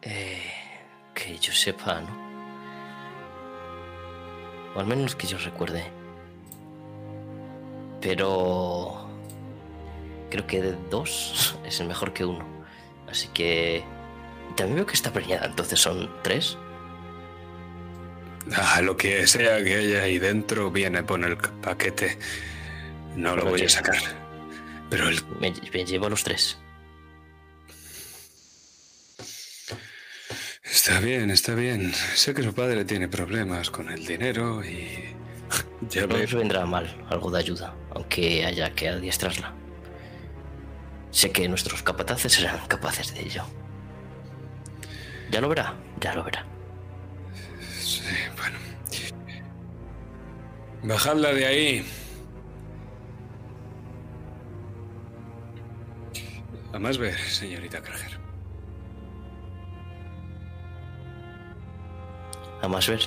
[0.00, 0.50] Eh,
[1.12, 2.08] que yo sepa, ¿no?
[4.74, 5.84] O al menos que yo recuerde.
[8.00, 9.06] Pero...
[10.30, 12.46] Creo que de dos es mejor que uno.
[13.06, 13.84] Así que...
[14.56, 16.56] También veo que está preñada, entonces son tres.
[18.56, 22.18] Ah, lo que sea que haya ahí dentro viene por el paquete.
[23.16, 23.98] No lo Pero voy a sacar.
[24.90, 26.58] Pero el Me, me llevo a los tres.
[30.64, 31.92] Está bien, está bien.
[32.14, 35.14] Sé que su padre tiene problemas con el dinero y...
[35.88, 39.54] Ya No nos vendrá mal algo de ayuda, aunque haya que adiestrarla.
[41.10, 43.44] Sé que nuestros capataces serán capaces de ello.
[45.30, 46.44] Ya lo verá, ya lo verá.
[47.88, 48.02] Sí,
[48.36, 48.58] bueno.
[50.82, 51.86] Bajadla de ahí.
[56.74, 58.20] A más ver, señorita Krager.
[62.60, 63.00] A más ver.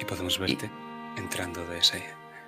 [0.00, 0.70] Y podemos verte
[1.18, 2.02] entrando de ese,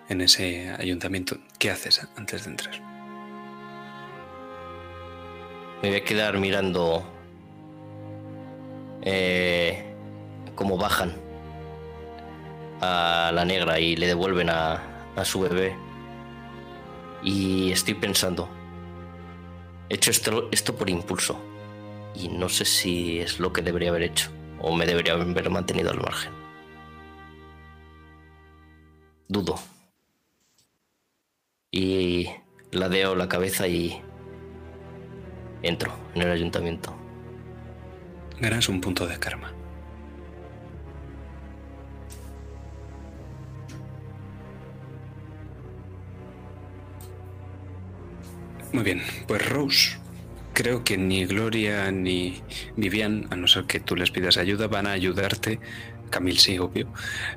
[0.09, 1.36] en ese ayuntamiento.
[1.59, 2.81] ¿Qué haces antes de entrar?
[5.82, 7.14] Me voy a quedar mirando
[9.05, 9.94] eh,
[10.55, 11.14] cómo bajan
[12.81, 14.82] a la negra y le devuelven a,
[15.16, 15.76] a su bebé.
[17.22, 18.48] Y estoy pensando,
[19.89, 21.39] he hecho esto, esto por impulso
[22.14, 25.90] y no sé si es lo que debería haber hecho o me debería haber mantenido
[25.90, 26.32] al margen.
[29.28, 29.59] Dudo.
[31.70, 32.28] Y
[32.70, 34.01] ladeo la cabeza y
[35.62, 37.03] entro en el ayuntamiento.
[38.40, 39.52] Ganas un punto de karma.
[48.73, 49.98] Muy bien, pues Rose,
[50.52, 52.43] creo que ni Gloria ni
[52.77, 55.61] Vivian, a no ser que tú les pidas ayuda, van a ayudarte,
[56.11, 56.93] Camil sí, obvio,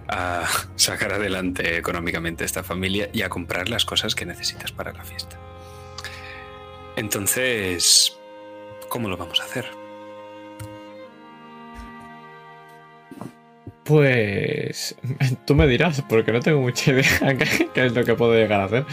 [0.07, 0.45] a
[0.75, 5.37] sacar adelante económicamente esta familia y a comprar las cosas que necesitas para la fiesta.
[6.95, 8.17] Entonces,
[8.89, 9.76] ¿cómo lo vamos a hacer?
[13.87, 14.95] Pues
[15.45, 17.37] tú me dirás, porque no tengo mucha idea
[17.73, 18.85] qué es lo que puedo llegar a hacer.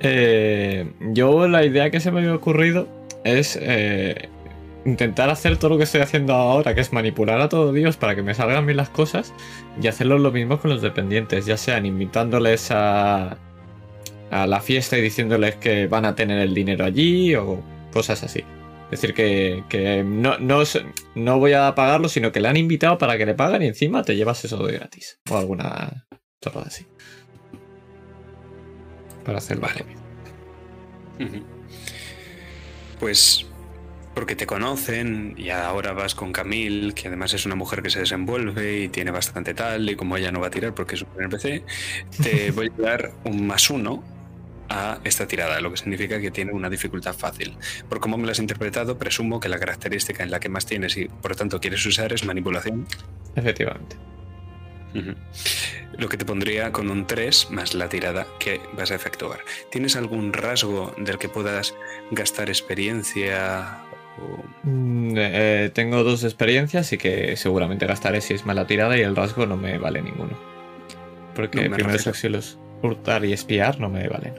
[0.00, 2.88] Eh, yo la idea que se me había ocurrido
[3.24, 4.30] es eh,
[4.84, 8.14] intentar hacer todo lo que estoy haciendo ahora, que es manipular a todo Dios para
[8.14, 9.34] que me salgan bien las cosas
[9.80, 13.36] y hacerlo lo mismo con los dependientes, ya sean invitándoles a,
[14.30, 17.60] a la fiesta y diciéndoles que van a tener el dinero allí o
[17.92, 18.42] cosas así.
[18.92, 20.62] Es decir, que, que no, no,
[21.14, 24.02] no voy a pagarlo, sino que le han invitado para que le paguen y encima
[24.02, 25.18] te llevas eso de gratis.
[25.30, 26.06] O alguna
[26.42, 26.86] chorrada así.
[29.24, 29.62] Para hacerlo.
[29.62, 29.86] Vale.
[33.00, 33.46] Pues
[34.14, 38.00] porque te conocen y ahora vas con Camille, que además es una mujer que se
[38.00, 41.08] desenvuelve y tiene bastante tal, y como ella no va a tirar porque es un
[41.18, 41.64] NPC,
[42.22, 44.04] te voy a dar un más uno
[44.68, 47.56] a esta tirada, lo que significa que tiene una dificultad fácil.
[47.88, 50.96] Por cómo me lo has interpretado, presumo que la característica en la que más tienes
[50.96, 52.86] y por lo tanto quieres usar es manipulación.
[53.34, 53.96] Efectivamente.
[55.96, 59.40] Lo que te pondría con un 3 más la tirada que vas a efectuar.
[59.70, 61.74] ¿Tienes algún rasgo del que puedas
[62.10, 63.78] gastar experiencia?
[64.18, 69.00] o- Mm, eh, tengo dos experiencias y que seguramente gastaré si es mala tirada y
[69.00, 70.38] el rasgo no me vale ninguno.
[71.34, 74.34] Porque No, me primeros auxilios, hurtar y espiar no me valen.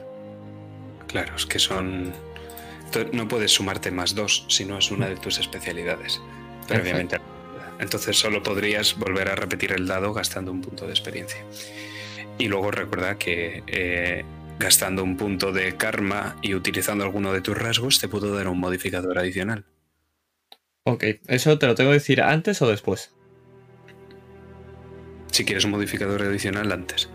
[1.14, 2.12] Claro, es que son...
[3.12, 6.20] No puedes sumarte más dos si no es una de tus especialidades.
[6.66, 7.20] Pero obviamente...
[7.78, 11.38] Entonces solo podrías volver a repetir el dado gastando un punto de experiencia.
[12.36, 14.24] Y luego recuerda que eh,
[14.58, 18.58] gastando un punto de karma y utilizando alguno de tus rasgos te puedo dar un
[18.58, 19.66] modificador adicional.
[20.82, 23.14] Ok, ¿eso te lo tengo que decir antes o después?
[25.30, 27.08] Si quieres un modificador adicional antes.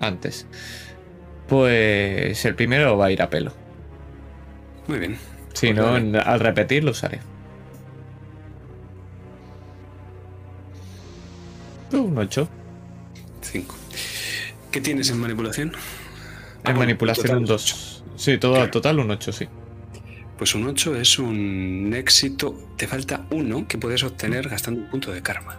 [0.00, 0.48] Antes.
[1.48, 3.52] Pues el primero va a ir a pelo.
[4.86, 5.18] Muy bien.
[5.52, 6.18] Si Pues no, vale.
[6.18, 7.20] al repetir lo usaré.
[11.92, 12.48] Un 8.
[13.42, 13.74] 5.
[14.70, 15.72] ¿Qué tienes en manipulación?
[15.74, 18.04] Ah, En bueno, manipulación un es 2.
[18.16, 18.70] Sí, todo Claro.
[18.70, 19.48] total un 8, sí.
[20.38, 22.54] Pues un 8 es un éxito.
[22.76, 25.56] Te falta uno que puedes obtener gastando un punto de karma.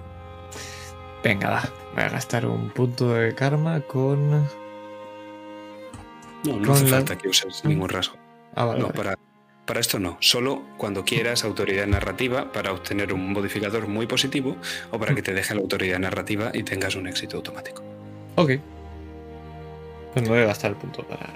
[1.24, 1.64] Venga, va.
[1.94, 4.46] Voy a gastar un punto de karma con.
[6.46, 8.16] No, no hace la- falta que uses ningún rasgo.
[8.56, 8.80] Ah, vale.
[8.80, 8.98] No, vale.
[8.98, 9.20] para,
[9.66, 10.18] para esto no.
[10.20, 14.56] Solo cuando quieras autoridad narrativa para obtener un modificador muy positivo
[14.92, 17.84] o para que te deje la autoridad narrativa y tengas un éxito automático.
[18.36, 18.52] Ok.
[20.14, 21.34] Pues me voy a gastar el punto para.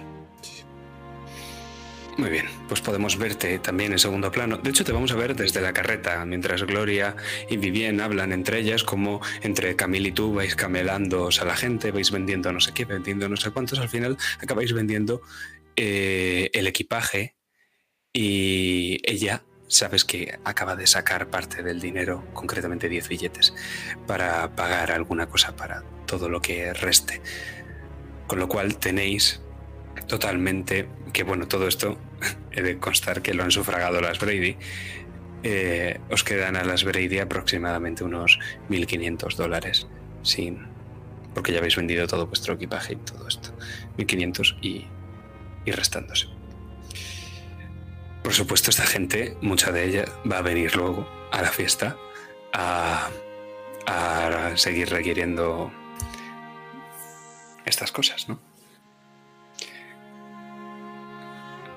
[2.20, 4.58] Muy bien, pues podemos verte también en segundo plano.
[4.58, 7.16] De hecho, te vamos a ver desde la carreta, mientras Gloria
[7.50, 11.92] y Vivien hablan entre ellas, como entre Camille y tú vais camelándoos a la gente,
[11.92, 15.22] vais vendiendo no sé qué, vendiendo no sé cuántos, al final acabáis vendiendo
[15.78, 17.38] eh, el equipaje
[18.12, 23.54] y ella, sabes que acaba de sacar parte del dinero, concretamente 10 billetes,
[24.08, 27.22] para pagar alguna cosa para todo lo que reste.
[28.28, 29.40] Con lo cual tenéis
[30.10, 31.98] totalmente que bueno todo esto
[32.52, 34.58] he de constar que lo han sufragado las Brady.
[35.42, 39.88] Eh, os quedan a las Brady aproximadamente unos 1500 dólares
[40.22, 40.68] sin
[41.34, 43.54] porque ya habéis vendido todo vuestro equipaje y todo esto.
[43.98, 44.88] 1500 y,
[45.64, 46.28] y restándose.
[48.24, 51.96] Por supuesto esta gente mucha de ella va a venir luego a la fiesta
[52.52, 53.10] a,
[53.86, 55.72] a seguir requiriendo
[57.66, 58.49] estas cosas no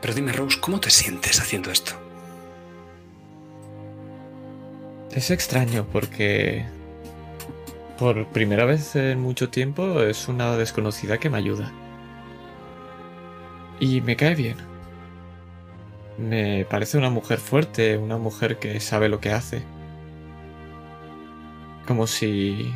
[0.03, 1.93] Pero dime, Rose, ¿cómo te sientes haciendo esto?
[5.13, 6.67] Es extraño porque.
[7.99, 11.73] Por primera vez en mucho tiempo es una desconocida que me ayuda.
[13.79, 14.57] Y me cae bien.
[16.19, 19.63] Me parece una mujer fuerte, una mujer que sabe lo que hace.
[21.87, 22.75] Como si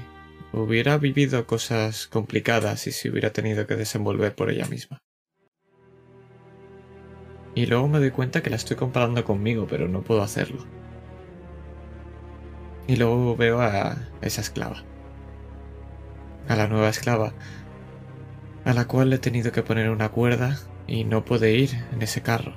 [0.52, 5.02] hubiera vivido cosas complicadas y se hubiera tenido que desenvolver por ella misma.
[7.56, 10.66] Y luego me doy cuenta que la estoy comparando conmigo, pero no puedo hacerlo.
[12.86, 14.84] Y luego veo a esa esclava.
[16.48, 17.32] A la nueva esclava,
[18.66, 22.20] a la cual he tenido que poner una cuerda y no puede ir en ese
[22.20, 22.52] carro.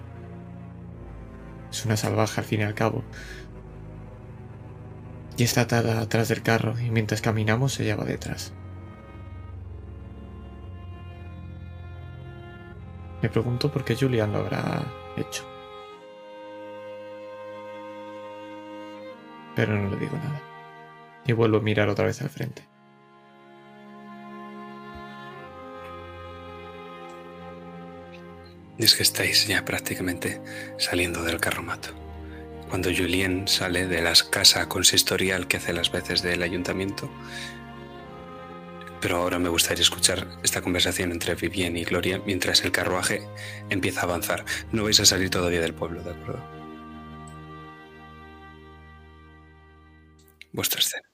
[1.71, 3.05] Es una salvaje al fin y al cabo.
[5.37, 8.51] Y está atada atrás del carro y mientras caminamos ella va detrás.
[13.21, 14.83] Me pregunto por qué Julian lo habrá
[15.17, 15.43] hecho.
[19.55, 20.41] Pero no le digo nada.
[21.25, 22.63] Y vuelvo a mirar otra vez al frente.
[28.77, 30.41] Es que estáis ya prácticamente
[30.77, 31.89] saliendo del carromato.
[32.69, 37.09] Cuando Julien sale de la casa consistorial que hace las veces del ayuntamiento.
[39.01, 43.21] Pero ahora me gustaría escuchar esta conversación entre Vivienne y Gloria mientras el carruaje
[43.69, 44.43] empieza a avanzar.
[44.71, 46.43] No vais a salir todavía del pueblo, ¿de acuerdo?
[50.51, 51.07] Vuestra escena.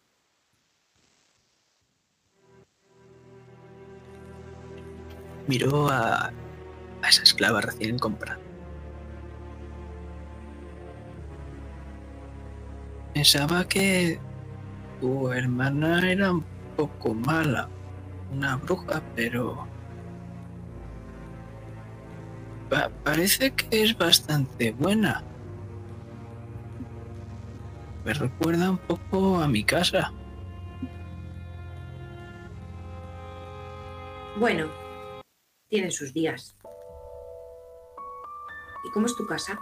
[5.47, 6.31] Miró a,
[7.03, 8.39] a esa esclava recién comprada.
[13.13, 14.19] Pensaba que
[14.99, 16.43] tu hermana era un
[16.75, 17.69] poco mala,
[18.31, 19.67] una bruja, pero
[22.69, 25.23] pa- parece que es bastante buena.
[28.03, 30.11] Me recuerda un poco a mi casa.
[34.37, 34.67] Bueno,
[35.69, 36.55] tienen sus días.
[38.83, 39.57] ¿Y cómo es tu casa?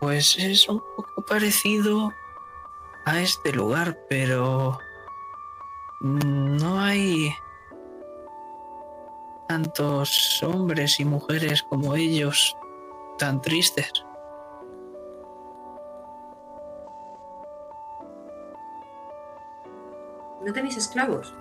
[0.00, 2.12] Pues es un poco parecido
[3.04, 4.78] a este lugar, pero
[6.00, 7.34] no hay
[9.48, 12.56] tantos hombres y mujeres como ellos
[13.18, 13.92] tan tristes.
[20.44, 21.34] ¿No tenéis esclavos?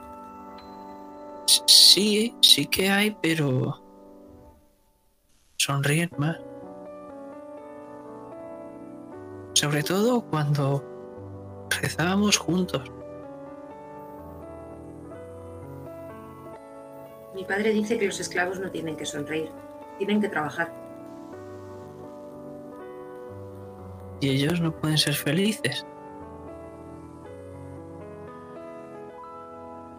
[1.68, 3.82] Sí, sí que hay, pero
[5.58, 6.38] sonríen más.
[9.54, 10.89] Sobre todo cuando
[11.82, 12.92] rezábamos juntos.
[17.34, 19.50] Mi padre dice que los esclavos no tienen que sonreír,
[19.98, 20.74] tienen que trabajar.
[24.20, 25.86] Y ellos no pueden ser felices.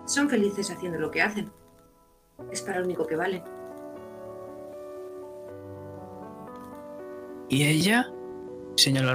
[0.05, 1.51] Son felices haciendo lo que hacen.
[2.51, 3.43] Es para lo único que vale.
[7.49, 8.13] Y ella
[8.77, 9.15] señala a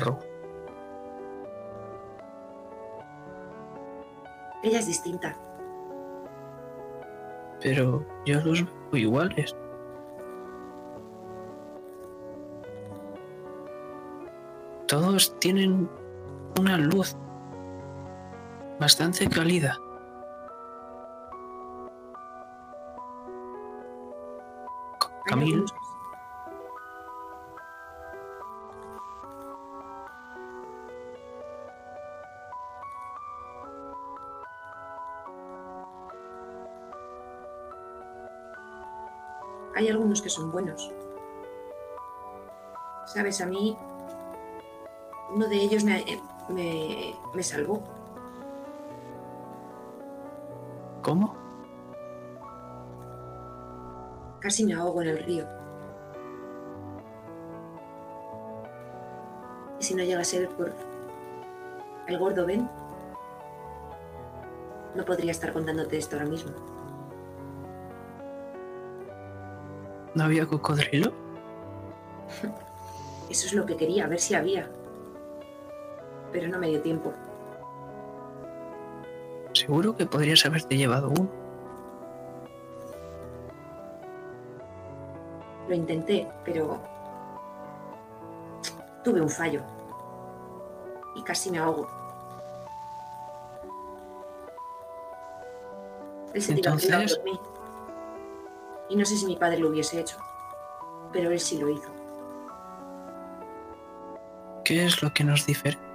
[4.65, 5.37] Ella es distinta.
[7.61, 9.55] Pero yo los veo iguales.
[14.87, 15.87] Todos tienen
[16.59, 17.15] una luz
[18.79, 19.77] bastante cálida.
[25.25, 25.63] Camil,
[39.75, 40.91] Hay algunos que son buenos.
[43.05, 43.77] Sabes, a mí
[45.33, 46.03] uno de ellos me,
[46.49, 47.83] me, me salvó.
[51.05, 51.35] ¿cómo?
[54.39, 55.45] Casi me ahogo en el río.
[59.79, 60.73] Y si no llega a ser por
[62.07, 62.67] el gordo Ben,
[64.95, 66.74] no podría estar contándote esto ahora mismo.
[70.15, 71.11] ¿No había cocodrilo?
[73.29, 74.67] Eso es lo que quería, a ver si había.
[76.31, 77.13] Pero no me dio tiempo.
[79.53, 81.29] Seguro que podrías haberte llevado uno.
[85.67, 86.79] Lo intenté, pero
[89.03, 89.61] tuve un fallo.
[91.15, 91.87] Y casi me ahogo.
[96.33, 97.39] Él se tiró Entonces- por mí.
[98.89, 100.17] Y no sé si mi padre lo hubiese hecho.
[101.11, 101.89] Pero él sí lo hizo.
[104.63, 105.85] ¿Qué es lo que nos diferencia?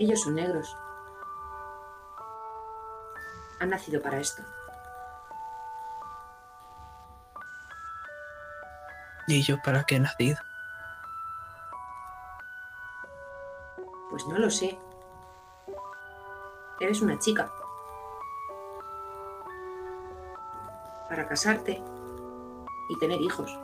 [0.00, 0.74] Ellos son negros.
[3.60, 4.42] Han nacido para esto.
[9.26, 10.38] ¿Y yo para qué he nacido?
[14.08, 14.78] Pues no lo sé.
[16.80, 17.52] Eres una chica.
[21.20, 21.82] Para casarte
[22.88, 23.54] y tener hijos.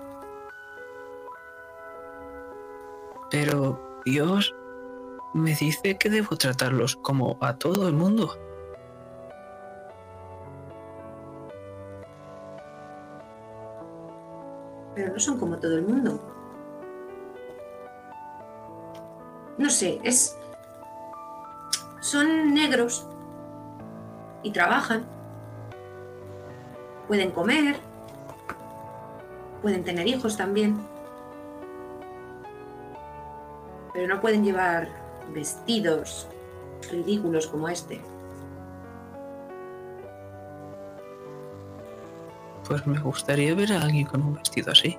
[3.31, 4.55] Pero Dios
[5.33, 8.37] me dice que debo tratarlos como a todo el mundo.
[14.95, 16.21] Pero no son como todo el mundo.
[19.57, 20.39] No sé, es...
[22.03, 23.09] Son negros
[24.43, 25.16] y trabajan.
[27.09, 27.77] Pueden comer.
[29.63, 30.77] Pueden tener hijos también.
[33.93, 34.89] Pero no pueden llevar
[35.33, 36.29] vestidos
[36.91, 38.01] ridículos como este.
[42.67, 44.99] Pues me gustaría ver a alguien con un vestido así.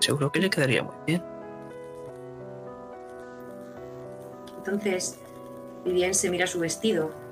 [0.00, 1.24] Seguro que le quedaría muy bien.
[4.58, 5.18] Entonces,
[5.84, 7.23] Vivien se mira su vestido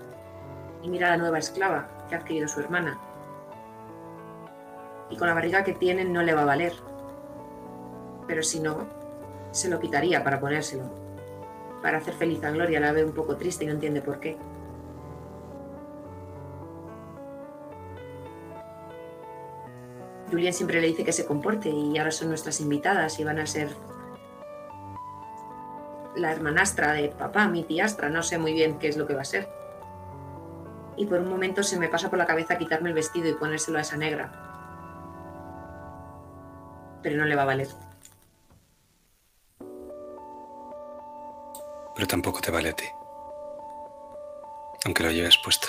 [0.83, 2.99] y mira a la nueva esclava que ha adquirido su hermana.
[5.11, 6.73] Y con la barriga que tiene no le va a valer.
[8.27, 8.87] Pero si no,
[9.51, 10.85] se lo quitaría para ponérselo.
[11.83, 14.37] Para hacer feliz a Gloria la ve un poco triste y no entiende por qué.
[20.31, 23.47] Julián siempre le dice que se comporte y ahora son nuestras invitadas y van a
[23.47, 23.69] ser
[26.17, 29.23] la hermanastra de papá, mi tiastra, no sé muy bien qué es lo que va
[29.23, 29.62] a ser.
[31.03, 33.79] Y por un momento se me pasa por la cabeza quitarme el vestido y ponérselo
[33.79, 34.31] a esa negra.
[37.03, 37.67] Pero no le va a valer.
[41.97, 42.85] Pero tampoco te vale a ti.
[44.85, 45.67] Aunque lo lleves puesto.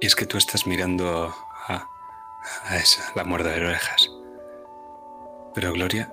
[0.00, 1.32] Y es que tú estás mirando
[1.68, 1.88] a,
[2.64, 4.10] a esa, la muerda de orejas.
[5.54, 6.12] Pero Gloria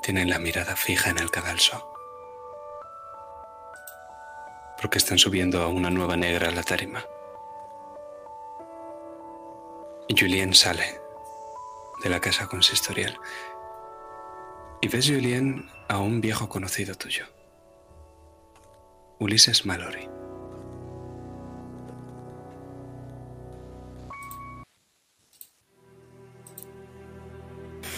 [0.00, 1.93] tiene la mirada fija en el cadalso.
[4.84, 7.02] Porque están subiendo a una nueva negra a la tarima.
[10.10, 11.00] Julien sale
[12.02, 13.18] de la casa consistorial.
[14.82, 17.24] Y ves, Julien, a un viejo conocido tuyo.
[19.20, 20.06] Ulises Mallory.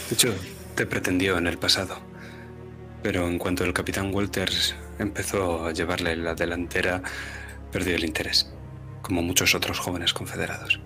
[0.08, 0.32] De hecho,
[0.76, 1.96] te pretendió en el pasado.
[3.02, 7.02] Pero en cuanto el capitán Walters empezó a llevarle la delantera,
[7.72, 8.52] perdió el interés,
[9.02, 10.80] como muchos otros jóvenes confederados.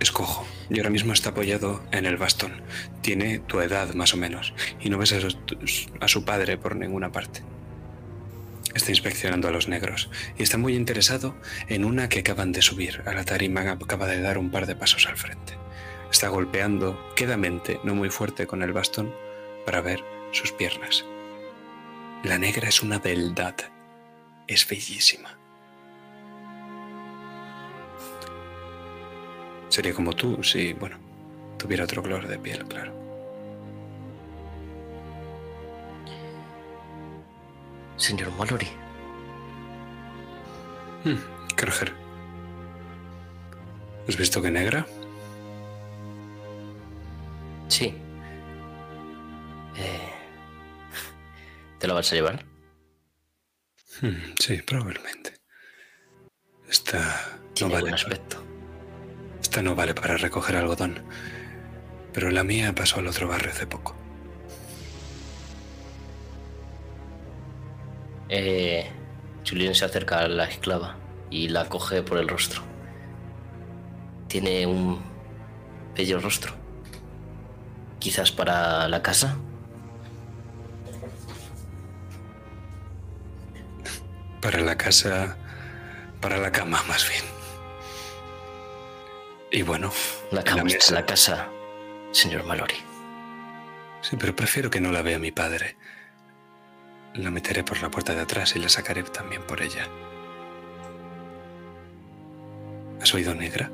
[0.00, 2.62] Es cojo y ahora mismo está apoyado en el bastón.
[3.02, 7.42] Tiene tu edad más o menos y no ves a su, padre por ninguna parte.
[8.74, 10.08] Está inspeccionando a los negros
[10.38, 11.34] y está muy interesado
[11.68, 14.76] en una que acaban de subir a la tarima, acaba de dar un par de
[14.76, 15.54] pasos al frente.
[16.10, 19.12] Está golpeando quedamente, no muy fuerte con el bastón,
[19.66, 21.04] para ver sus piernas.
[22.22, 23.54] La negra es una beldad.
[24.46, 25.36] Es bellísima.
[29.68, 30.98] Sería como tú si, bueno,
[31.56, 32.92] tuviera otro color de piel, claro.
[37.96, 38.68] Señor Mallory,
[41.04, 41.16] Hmm,
[41.56, 41.92] Kerger.
[44.08, 44.86] ¿Has visto que negra?
[47.68, 47.94] sí.
[49.76, 50.12] Eh,
[51.80, 52.44] ¿Te lo vas a llevar?
[54.00, 55.34] Hmm, sí, probablemente.
[56.68, 56.98] Esta
[57.60, 57.82] no vale.
[57.84, 58.44] para- aspecto.
[59.40, 61.02] Esta no vale para recoger algodón.
[62.12, 63.96] Pero la mía pasó al otro barrio hace poco.
[68.28, 68.88] Eh,
[69.48, 70.96] Julien se acerca a la esclava
[71.30, 72.62] y la coge por el rostro.
[74.28, 75.00] Tiene un
[75.96, 76.52] bello rostro.
[77.98, 79.36] Quizás para la casa.
[84.40, 85.36] Para la casa.
[86.20, 87.24] Para la cama, más bien.
[89.50, 89.90] Y bueno,
[90.30, 91.48] La cama está mesa- en la casa,
[92.12, 92.76] señor Mallory.
[94.02, 95.76] Sí, pero prefiero que no la vea mi padre.
[97.14, 99.86] La meteré por la puerta de atrás y la sacaré también por ella.
[103.00, 103.70] ¿Has oído negra?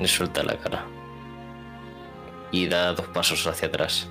[0.00, 0.86] Le suelta la cara.
[2.52, 4.08] Y da dos pasos hacia atrás.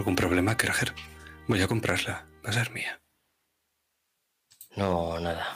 [0.00, 0.94] ¿Algún problema, Krager?
[1.46, 2.24] Voy a comprarla.
[2.42, 3.02] Va a ser mía.
[4.74, 5.46] No, nada.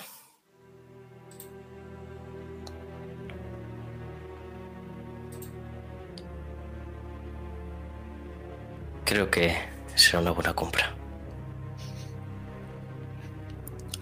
[9.06, 9.56] Creo que
[9.94, 10.94] será una buena compra.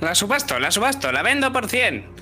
[0.01, 2.22] La subasto, la subasto, la vendo por 100.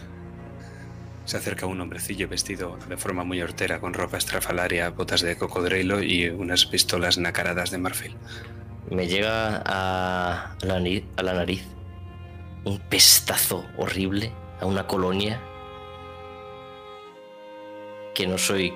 [1.30, 6.02] Se acerca un hombrecillo vestido de forma muy hortera con ropa estrafalaria, botas de cocodrilo
[6.02, 8.16] y unas pistolas nacaradas de marfil.
[8.90, 11.62] Me llega a la, nariz, a la nariz
[12.64, 15.40] un pestazo horrible a una colonia
[18.12, 18.72] que no soy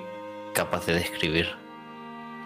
[0.53, 1.47] capaz de describir.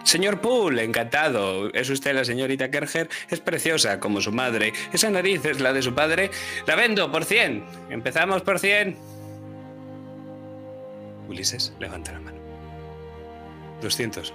[0.02, 1.72] Señor Poole, encantado.
[1.72, 3.08] ¿Es usted la señorita Kerger?
[3.28, 4.72] Es preciosa como su madre.
[4.92, 6.32] Esa nariz es la de su padre.
[6.66, 7.64] La vendo por 100.
[7.90, 9.19] Empezamos por 100.
[11.30, 12.38] Ulises levanta la mano.
[13.80, 14.34] 200.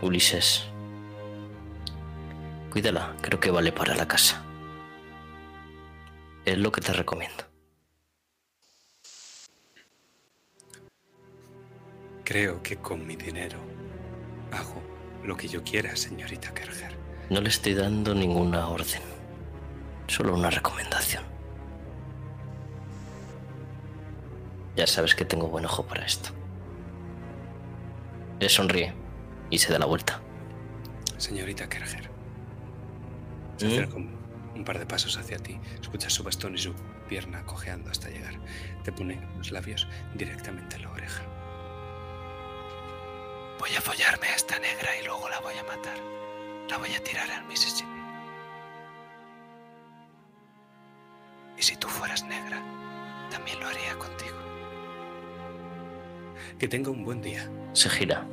[0.00, 0.64] Ulises.
[2.70, 4.42] Cuídala, creo que vale para la casa.
[6.46, 7.44] Es lo que te recomiendo.
[12.24, 13.58] Creo que con mi dinero
[14.52, 14.82] hago
[15.22, 16.97] lo que yo quiera, señorita Kerger.
[17.30, 19.02] No le estoy dando ninguna orden.
[20.06, 21.24] Solo una recomendación.
[24.76, 26.30] Ya sabes que tengo buen ojo para esto.
[28.40, 28.94] Le sonríe
[29.50, 30.20] y se da la vuelta.
[31.18, 32.08] Señorita Kerger.
[33.56, 33.72] Se ¿Mm?
[33.72, 34.16] acerca un,
[34.54, 35.60] un par de pasos hacia ti.
[35.82, 36.74] Escuchas su bastón y su
[37.08, 38.34] pierna cojeando hasta llegar.
[38.84, 41.22] Te pone los labios directamente en la oreja.
[43.58, 46.17] Voy a follarme a esta negra y luego la voy a matar.
[46.68, 47.88] La voy a tirar al Mississippi.
[51.56, 52.62] Y si tú fueras negra,
[53.30, 54.36] también lo haría contigo.
[56.58, 57.48] Que tenga un buen día.
[57.72, 58.26] Se gira.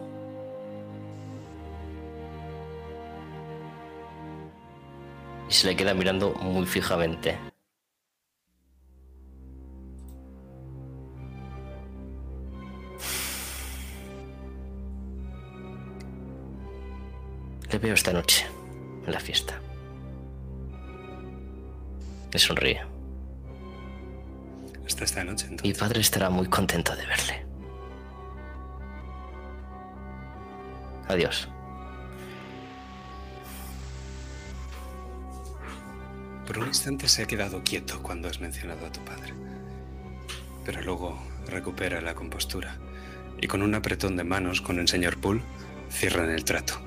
[5.50, 7.55] Y se le queda mirando muy fijamente.
[17.86, 18.48] Veo esta noche
[19.06, 19.62] en la fiesta.
[22.34, 22.82] Le sonríe.
[24.88, 25.78] Hasta esta noche, Mi entonces.
[25.78, 27.46] padre estará muy contento de verle.
[31.08, 31.48] Adiós.
[36.48, 39.32] Por un instante se ha quedado quieto cuando has mencionado a tu padre.
[40.66, 42.80] Pero luego recupera la compostura
[43.40, 45.44] y con un apretón de manos con el señor Poole
[45.92, 46.85] cierran el trato.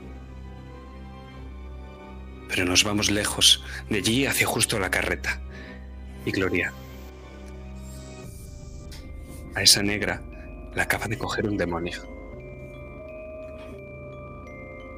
[2.59, 5.41] Pero nos vamos lejos, de allí hacia justo la carreta.
[6.27, 6.73] Y Gloria.
[9.55, 10.21] A esa negra
[10.75, 12.03] la acaba de coger un demonio.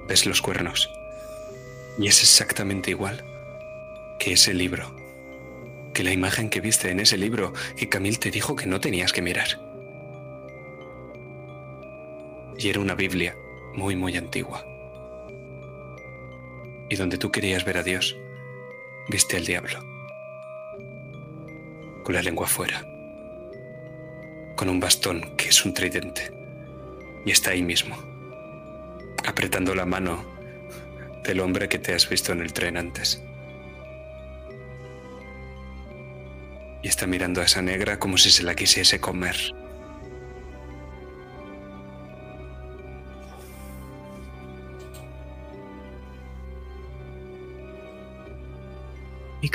[0.09, 0.89] ¿Ves los cuernos?
[1.99, 3.23] Y es exactamente igual
[4.19, 4.97] que ese libro.
[5.93, 9.13] Que la imagen que viste en ese libro que Camille te dijo que no tenías
[9.13, 9.61] que mirar.
[12.57, 13.37] Y era una Biblia
[13.75, 14.70] muy, muy antigua.
[16.91, 18.17] Y donde tú querías ver a Dios,
[19.09, 19.79] viste al diablo.
[22.05, 22.81] Con la lengua fuera.
[24.57, 26.31] Con un bastón que es un tridente.
[27.25, 27.97] Y está ahí mismo.
[29.25, 30.23] Apretando la mano
[31.25, 33.23] del hombre que te has visto en el tren antes.
[36.83, 39.37] y está mirando a esa negra como si se la quisiese comer.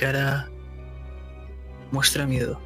[0.05, 0.47] Cara
[1.91, 2.61] muestra miedo.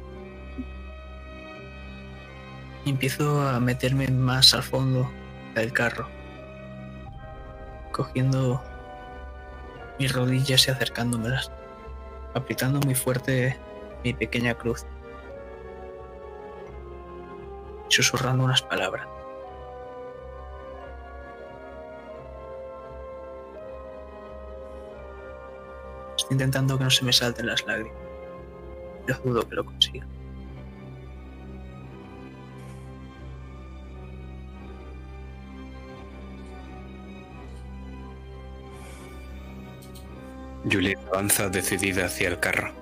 [2.84, 5.10] Empiezo a meterme más al fondo
[5.54, 6.06] del carro,
[7.92, 8.62] cogiendo
[9.98, 11.50] mis rodillas y acercándomelas,
[12.34, 13.58] apretando muy fuerte
[14.04, 14.84] mi pequeña cruz,
[17.88, 19.08] susurrando unas palabras.
[26.30, 27.98] Intentando que no se me salten las lágrimas.
[29.06, 30.06] Yo dudo que lo consiga.
[40.70, 42.72] Julien avanza decidida hacia el carro.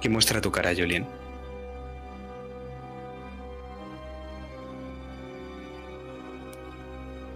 [0.00, 1.06] ¿Qué muestra tu cara, Julien?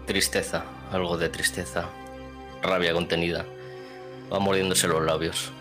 [0.07, 1.89] Tristeza, algo de tristeza.
[2.63, 3.47] Rabia contenida.
[4.33, 5.53] Va mordiéndose los labios.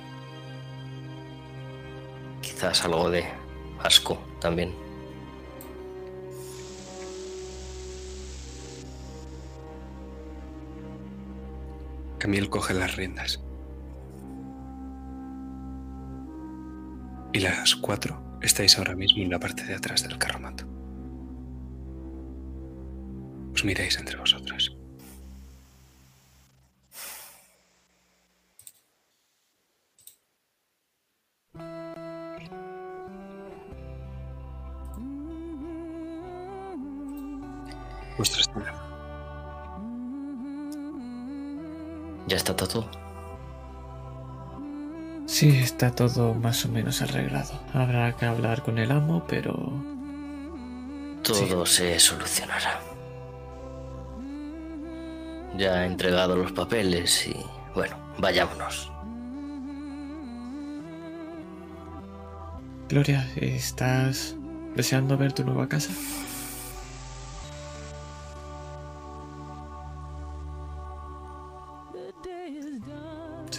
[2.41, 3.25] Quizás algo de
[3.80, 4.73] asco también.
[12.19, 13.41] Camille coge las riendas.
[17.31, 20.65] Y las cuatro estáis ahora mismo en la parte de atrás del carromato.
[23.53, 24.78] Os miráis entre vosotras.
[38.19, 38.73] Vuestra escena.
[42.27, 42.85] Ya está todo.
[45.25, 47.53] Sí, está todo más o menos arreglado.
[47.73, 49.53] Habrá que hablar con el amo, pero...
[51.23, 52.81] Todo se solucionará.
[55.57, 57.38] Ya he entregado los papeles y
[57.73, 58.91] bueno, vayámonos.
[62.89, 64.35] Gloria, ¿estás
[64.75, 65.93] deseando ver tu nueva casa?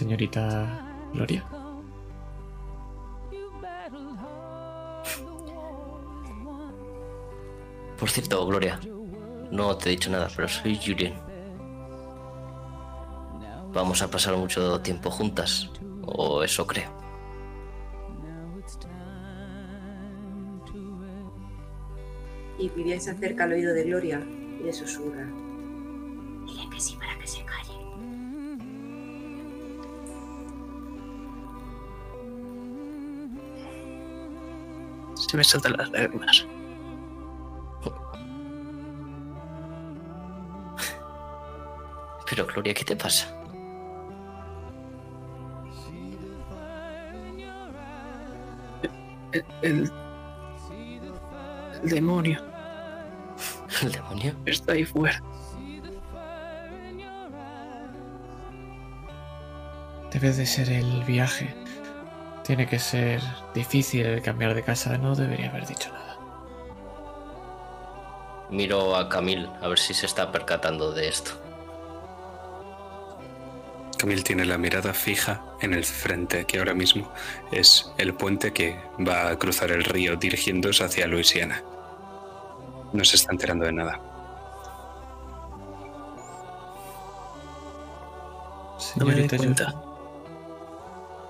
[0.01, 1.45] Señorita Gloria.
[7.99, 8.79] Por cierto, Gloria,
[9.51, 11.13] no te he dicho nada, pero soy Julian.
[13.71, 15.69] Vamos a pasar mucho tiempo juntas,
[16.01, 16.89] o eso creo.
[22.57, 24.19] Y Vivian se acerca al oído de Gloria
[24.59, 25.27] y le susurra.
[35.31, 36.45] Se me saltan las lágrimas.
[42.29, 43.33] Pero Gloria, ¿qué te pasa?
[49.31, 49.91] El, el,
[51.81, 52.43] el demonio
[53.81, 54.35] ¿El demonio?
[54.45, 55.23] está ahí fuera.
[60.11, 61.60] Debe de ser el viaje.
[62.43, 63.21] Tiene que ser
[63.53, 64.97] difícil el cambiar de casa.
[64.97, 66.17] No debería haber dicho nada.
[68.49, 71.31] Miro a Camil a ver si se está percatando de esto.
[73.97, 77.11] Camille tiene la mirada fija en el frente, que ahora mismo
[77.51, 81.63] es el puente que va a cruzar el río dirigiéndose hacia Luisiana.
[82.93, 83.99] No se está enterando de nada.
[88.95, 89.81] No me doy cuenta.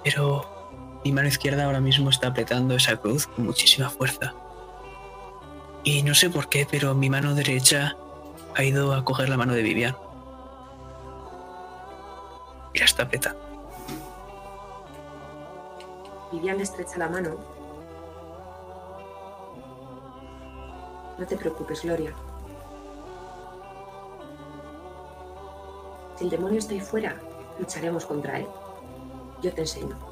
[0.04, 0.51] Pero
[1.04, 4.34] mi mano izquierda ahora mismo está apretando esa cruz con muchísima fuerza.
[5.84, 7.96] Y no sé por qué, pero mi mano derecha
[8.56, 9.98] ha ido a coger la mano de Vivian.
[12.74, 13.40] Y la está apretando.
[16.32, 17.36] Vivian estrecha la mano.
[21.18, 22.14] No te preocupes, Gloria.
[26.16, 27.16] Si el demonio está ahí fuera,
[27.60, 28.48] lucharemos contra él.
[29.42, 30.11] Yo te enseño.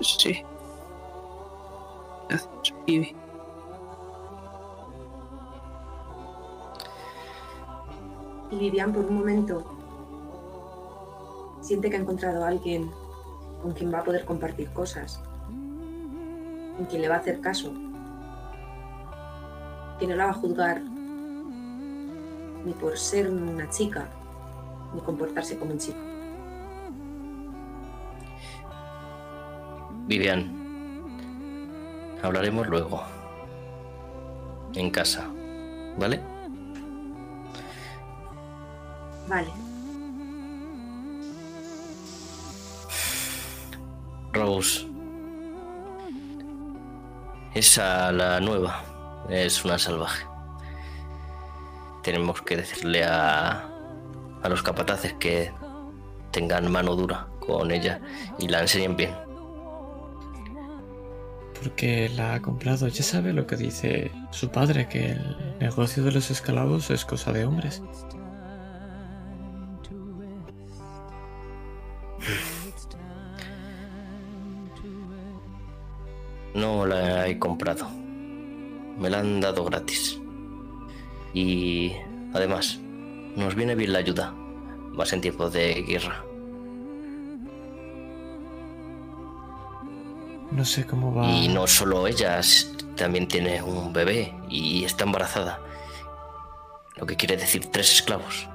[0.00, 0.44] Sí.
[2.28, 2.74] Gracias.
[8.50, 9.64] Y Vivian por un momento
[11.60, 12.90] siente que ha encontrado a alguien
[13.62, 15.20] con quien va a poder compartir cosas,
[16.76, 17.72] con quien le va a hacer caso,
[20.00, 20.82] que no la va a juzgar
[22.64, 24.08] ni por ser una chica,
[24.94, 26.09] ni comportarse como un chico.
[30.10, 30.50] Vivian,
[32.20, 33.00] hablaremos luego.
[34.74, 35.30] En casa,
[35.96, 36.20] ¿vale?
[39.28, 39.52] Vale,
[44.32, 44.88] Rose.
[47.54, 48.82] Esa, la nueva,
[49.28, 50.26] es una salvaje.
[52.02, 53.64] Tenemos que decirle a,
[54.42, 55.52] a los capataces que
[56.32, 58.00] tengan mano dura con ella
[58.38, 59.29] y la enseñen bien.
[61.62, 62.88] Porque la ha comprado.
[62.88, 67.32] Ya sabe lo que dice su padre, que el negocio de los esclavos es cosa
[67.32, 67.82] de hombres.
[76.54, 77.88] No la he comprado.
[78.98, 80.18] Me la han dado gratis.
[81.32, 81.92] Y
[82.34, 82.78] además,
[83.36, 84.32] nos viene bien la ayuda.
[84.92, 86.24] Más en tiempos de guerra.
[90.50, 91.26] No sé cómo va.
[91.30, 95.60] Y no solo ella, s- también tiene un bebé y está embarazada.
[96.96, 98.48] Lo que quiere decir tres esclavos.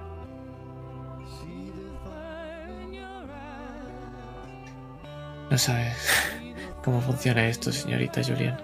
[5.49, 5.93] No sabe
[6.83, 8.57] cómo funciona esto, señorita Julian.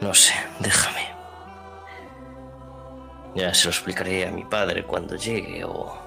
[0.00, 0.93] No sé, déjame.
[3.34, 5.98] Ya se lo explicaré a mi padre cuando llegue o...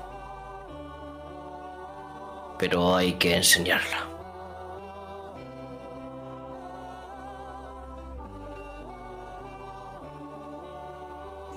[2.57, 4.07] Pero hay que enseñarla.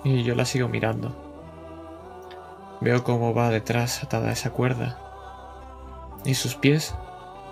[0.03, 1.15] Y yo la sigo mirando.
[2.81, 4.99] Veo cómo va detrás atada esa cuerda.
[6.25, 6.95] Y sus pies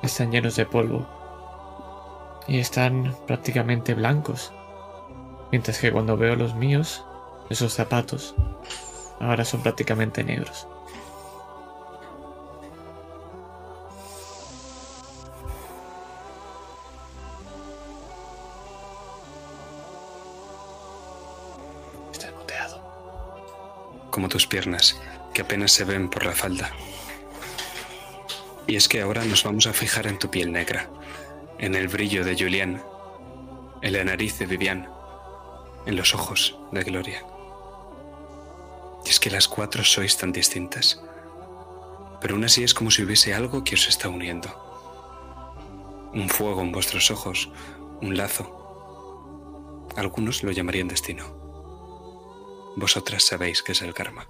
[0.02, 1.06] están llenos de polvo.
[2.48, 4.52] Y están prácticamente blancos.
[5.52, 7.04] Mientras que cuando veo los míos,
[7.50, 8.34] esos zapatos,
[9.20, 10.66] ahora son prácticamente negros.
[22.12, 22.82] Está moteado.
[24.10, 25.00] como tus piernas,
[25.32, 26.70] que apenas se ven por la falda.
[28.66, 30.90] Y es que ahora nos vamos a fijar en tu piel negra,
[31.58, 32.82] en el brillo de Julián,
[33.80, 34.88] en la nariz de Vivian,
[35.86, 37.24] en los ojos de Gloria.
[39.04, 41.02] Y es que las cuatro sois tan distintas,
[42.20, 44.48] pero aún así es como si hubiese algo que os está uniendo.
[46.12, 47.50] Un fuego en vuestros ojos,
[48.00, 49.86] un lazo.
[49.96, 51.24] Algunos lo llamarían destino.
[52.76, 54.28] Vosotras sabéis que es el karma.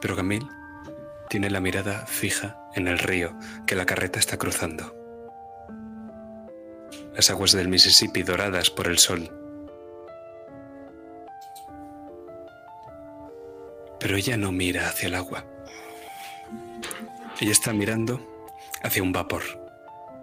[0.00, 0.48] Pero Camille
[1.30, 3.34] tiene la mirada fija en el río
[3.66, 5.01] que la carreta está cruzando.
[7.14, 9.30] Las aguas del Mississippi doradas por el sol.
[14.00, 15.44] Pero ella no mira hacia el agua.
[17.40, 18.48] Ella está mirando
[18.82, 19.42] hacia un vapor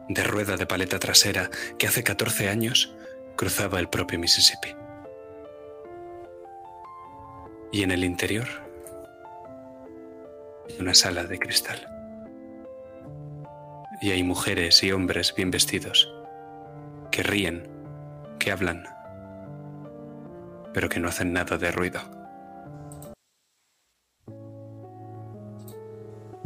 [0.10, 2.96] de rueda de paleta trasera que hace 14 años
[3.36, 4.76] cruzaba el propio Mississippi.
[7.72, 8.48] Y en el interior,
[10.80, 11.88] una sala de cristal.
[14.02, 16.12] Y hay mujeres y hombres bien vestidos
[17.12, 17.68] que ríen,
[18.40, 18.88] que hablan,
[20.74, 22.00] pero que no hacen nada de ruido.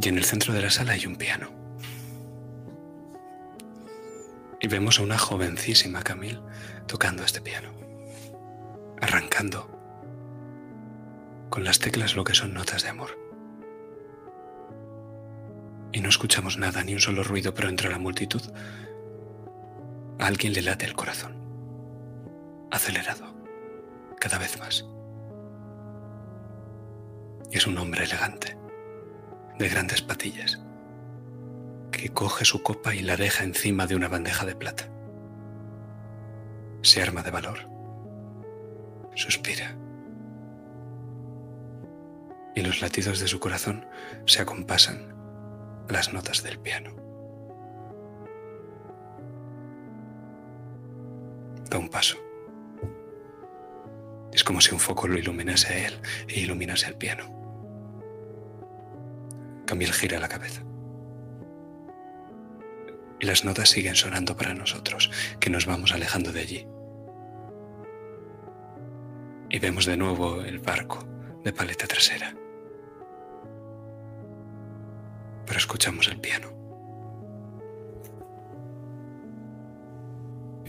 [0.00, 1.48] Y en el centro de la sala hay un piano.
[4.60, 6.40] Y vemos a una jovencísima Camille
[6.86, 7.70] tocando este piano,
[9.00, 9.70] arrancando
[11.50, 13.18] con las teclas lo que son notas de amor.
[15.92, 18.42] Y no escuchamos nada, ni un solo ruido, pero entre la multitud
[20.18, 21.36] alguien le late el corazón,
[22.70, 23.34] acelerado,
[24.20, 24.86] cada vez más.
[27.50, 28.56] Y es un hombre elegante,
[29.58, 30.60] de grandes patillas
[31.90, 34.88] que coge su copa y la deja encima de una bandeja de plata.
[36.82, 37.58] Se arma de valor.
[39.14, 39.76] Suspira.
[42.56, 43.86] Y los latidos de su corazón
[44.26, 45.14] se acompasan
[45.88, 47.03] las notas del piano.
[51.74, 52.16] Un paso.
[54.32, 57.24] Es como si un foco lo iluminase a él e iluminase el piano.
[59.66, 60.62] Camille gira la cabeza
[63.20, 66.66] y las notas siguen sonando para nosotros, que nos vamos alejando de allí.
[69.50, 70.98] Y vemos de nuevo el barco
[71.42, 72.34] de paleta trasera.
[75.46, 76.52] Pero escuchamos el piano.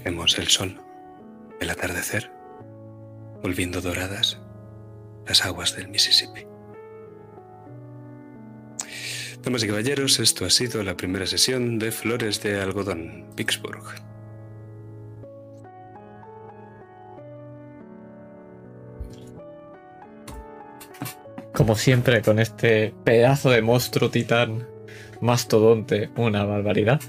[0.04, 0.85] Vemos el sol,
[1.60, 2.32] el atardecer,
[3.42, 4.40] volviendo doradas
[5.28, 6.46] las aguas del Mississippi.
[9.42, 13.84] Damas y caballeros, esto ha sido la primera sesión de Flores de Algodón, Vicksburg.
[21.54, 24.68] Como siempre, con este pedazo de monstruo titán
[25.22, 27.00] mastodonte, una barbaridad.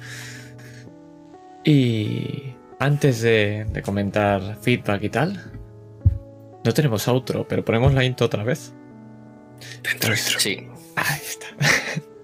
[1.64, 5.52] Y antes de, de comentar feedback y tal,
[6.64, 8.74] no tenemos outro, pero ponemos la intro otra vez.
[9.82, 10.40] Dentro, dentro.
[10.40, 10.68] Sí.
[10.96, 11.46] Ahí está.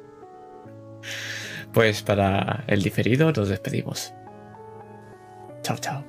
[1.72, 4.12] Pues para el diferido nos despedimos.
[5.62, 6.04] Chao, chao.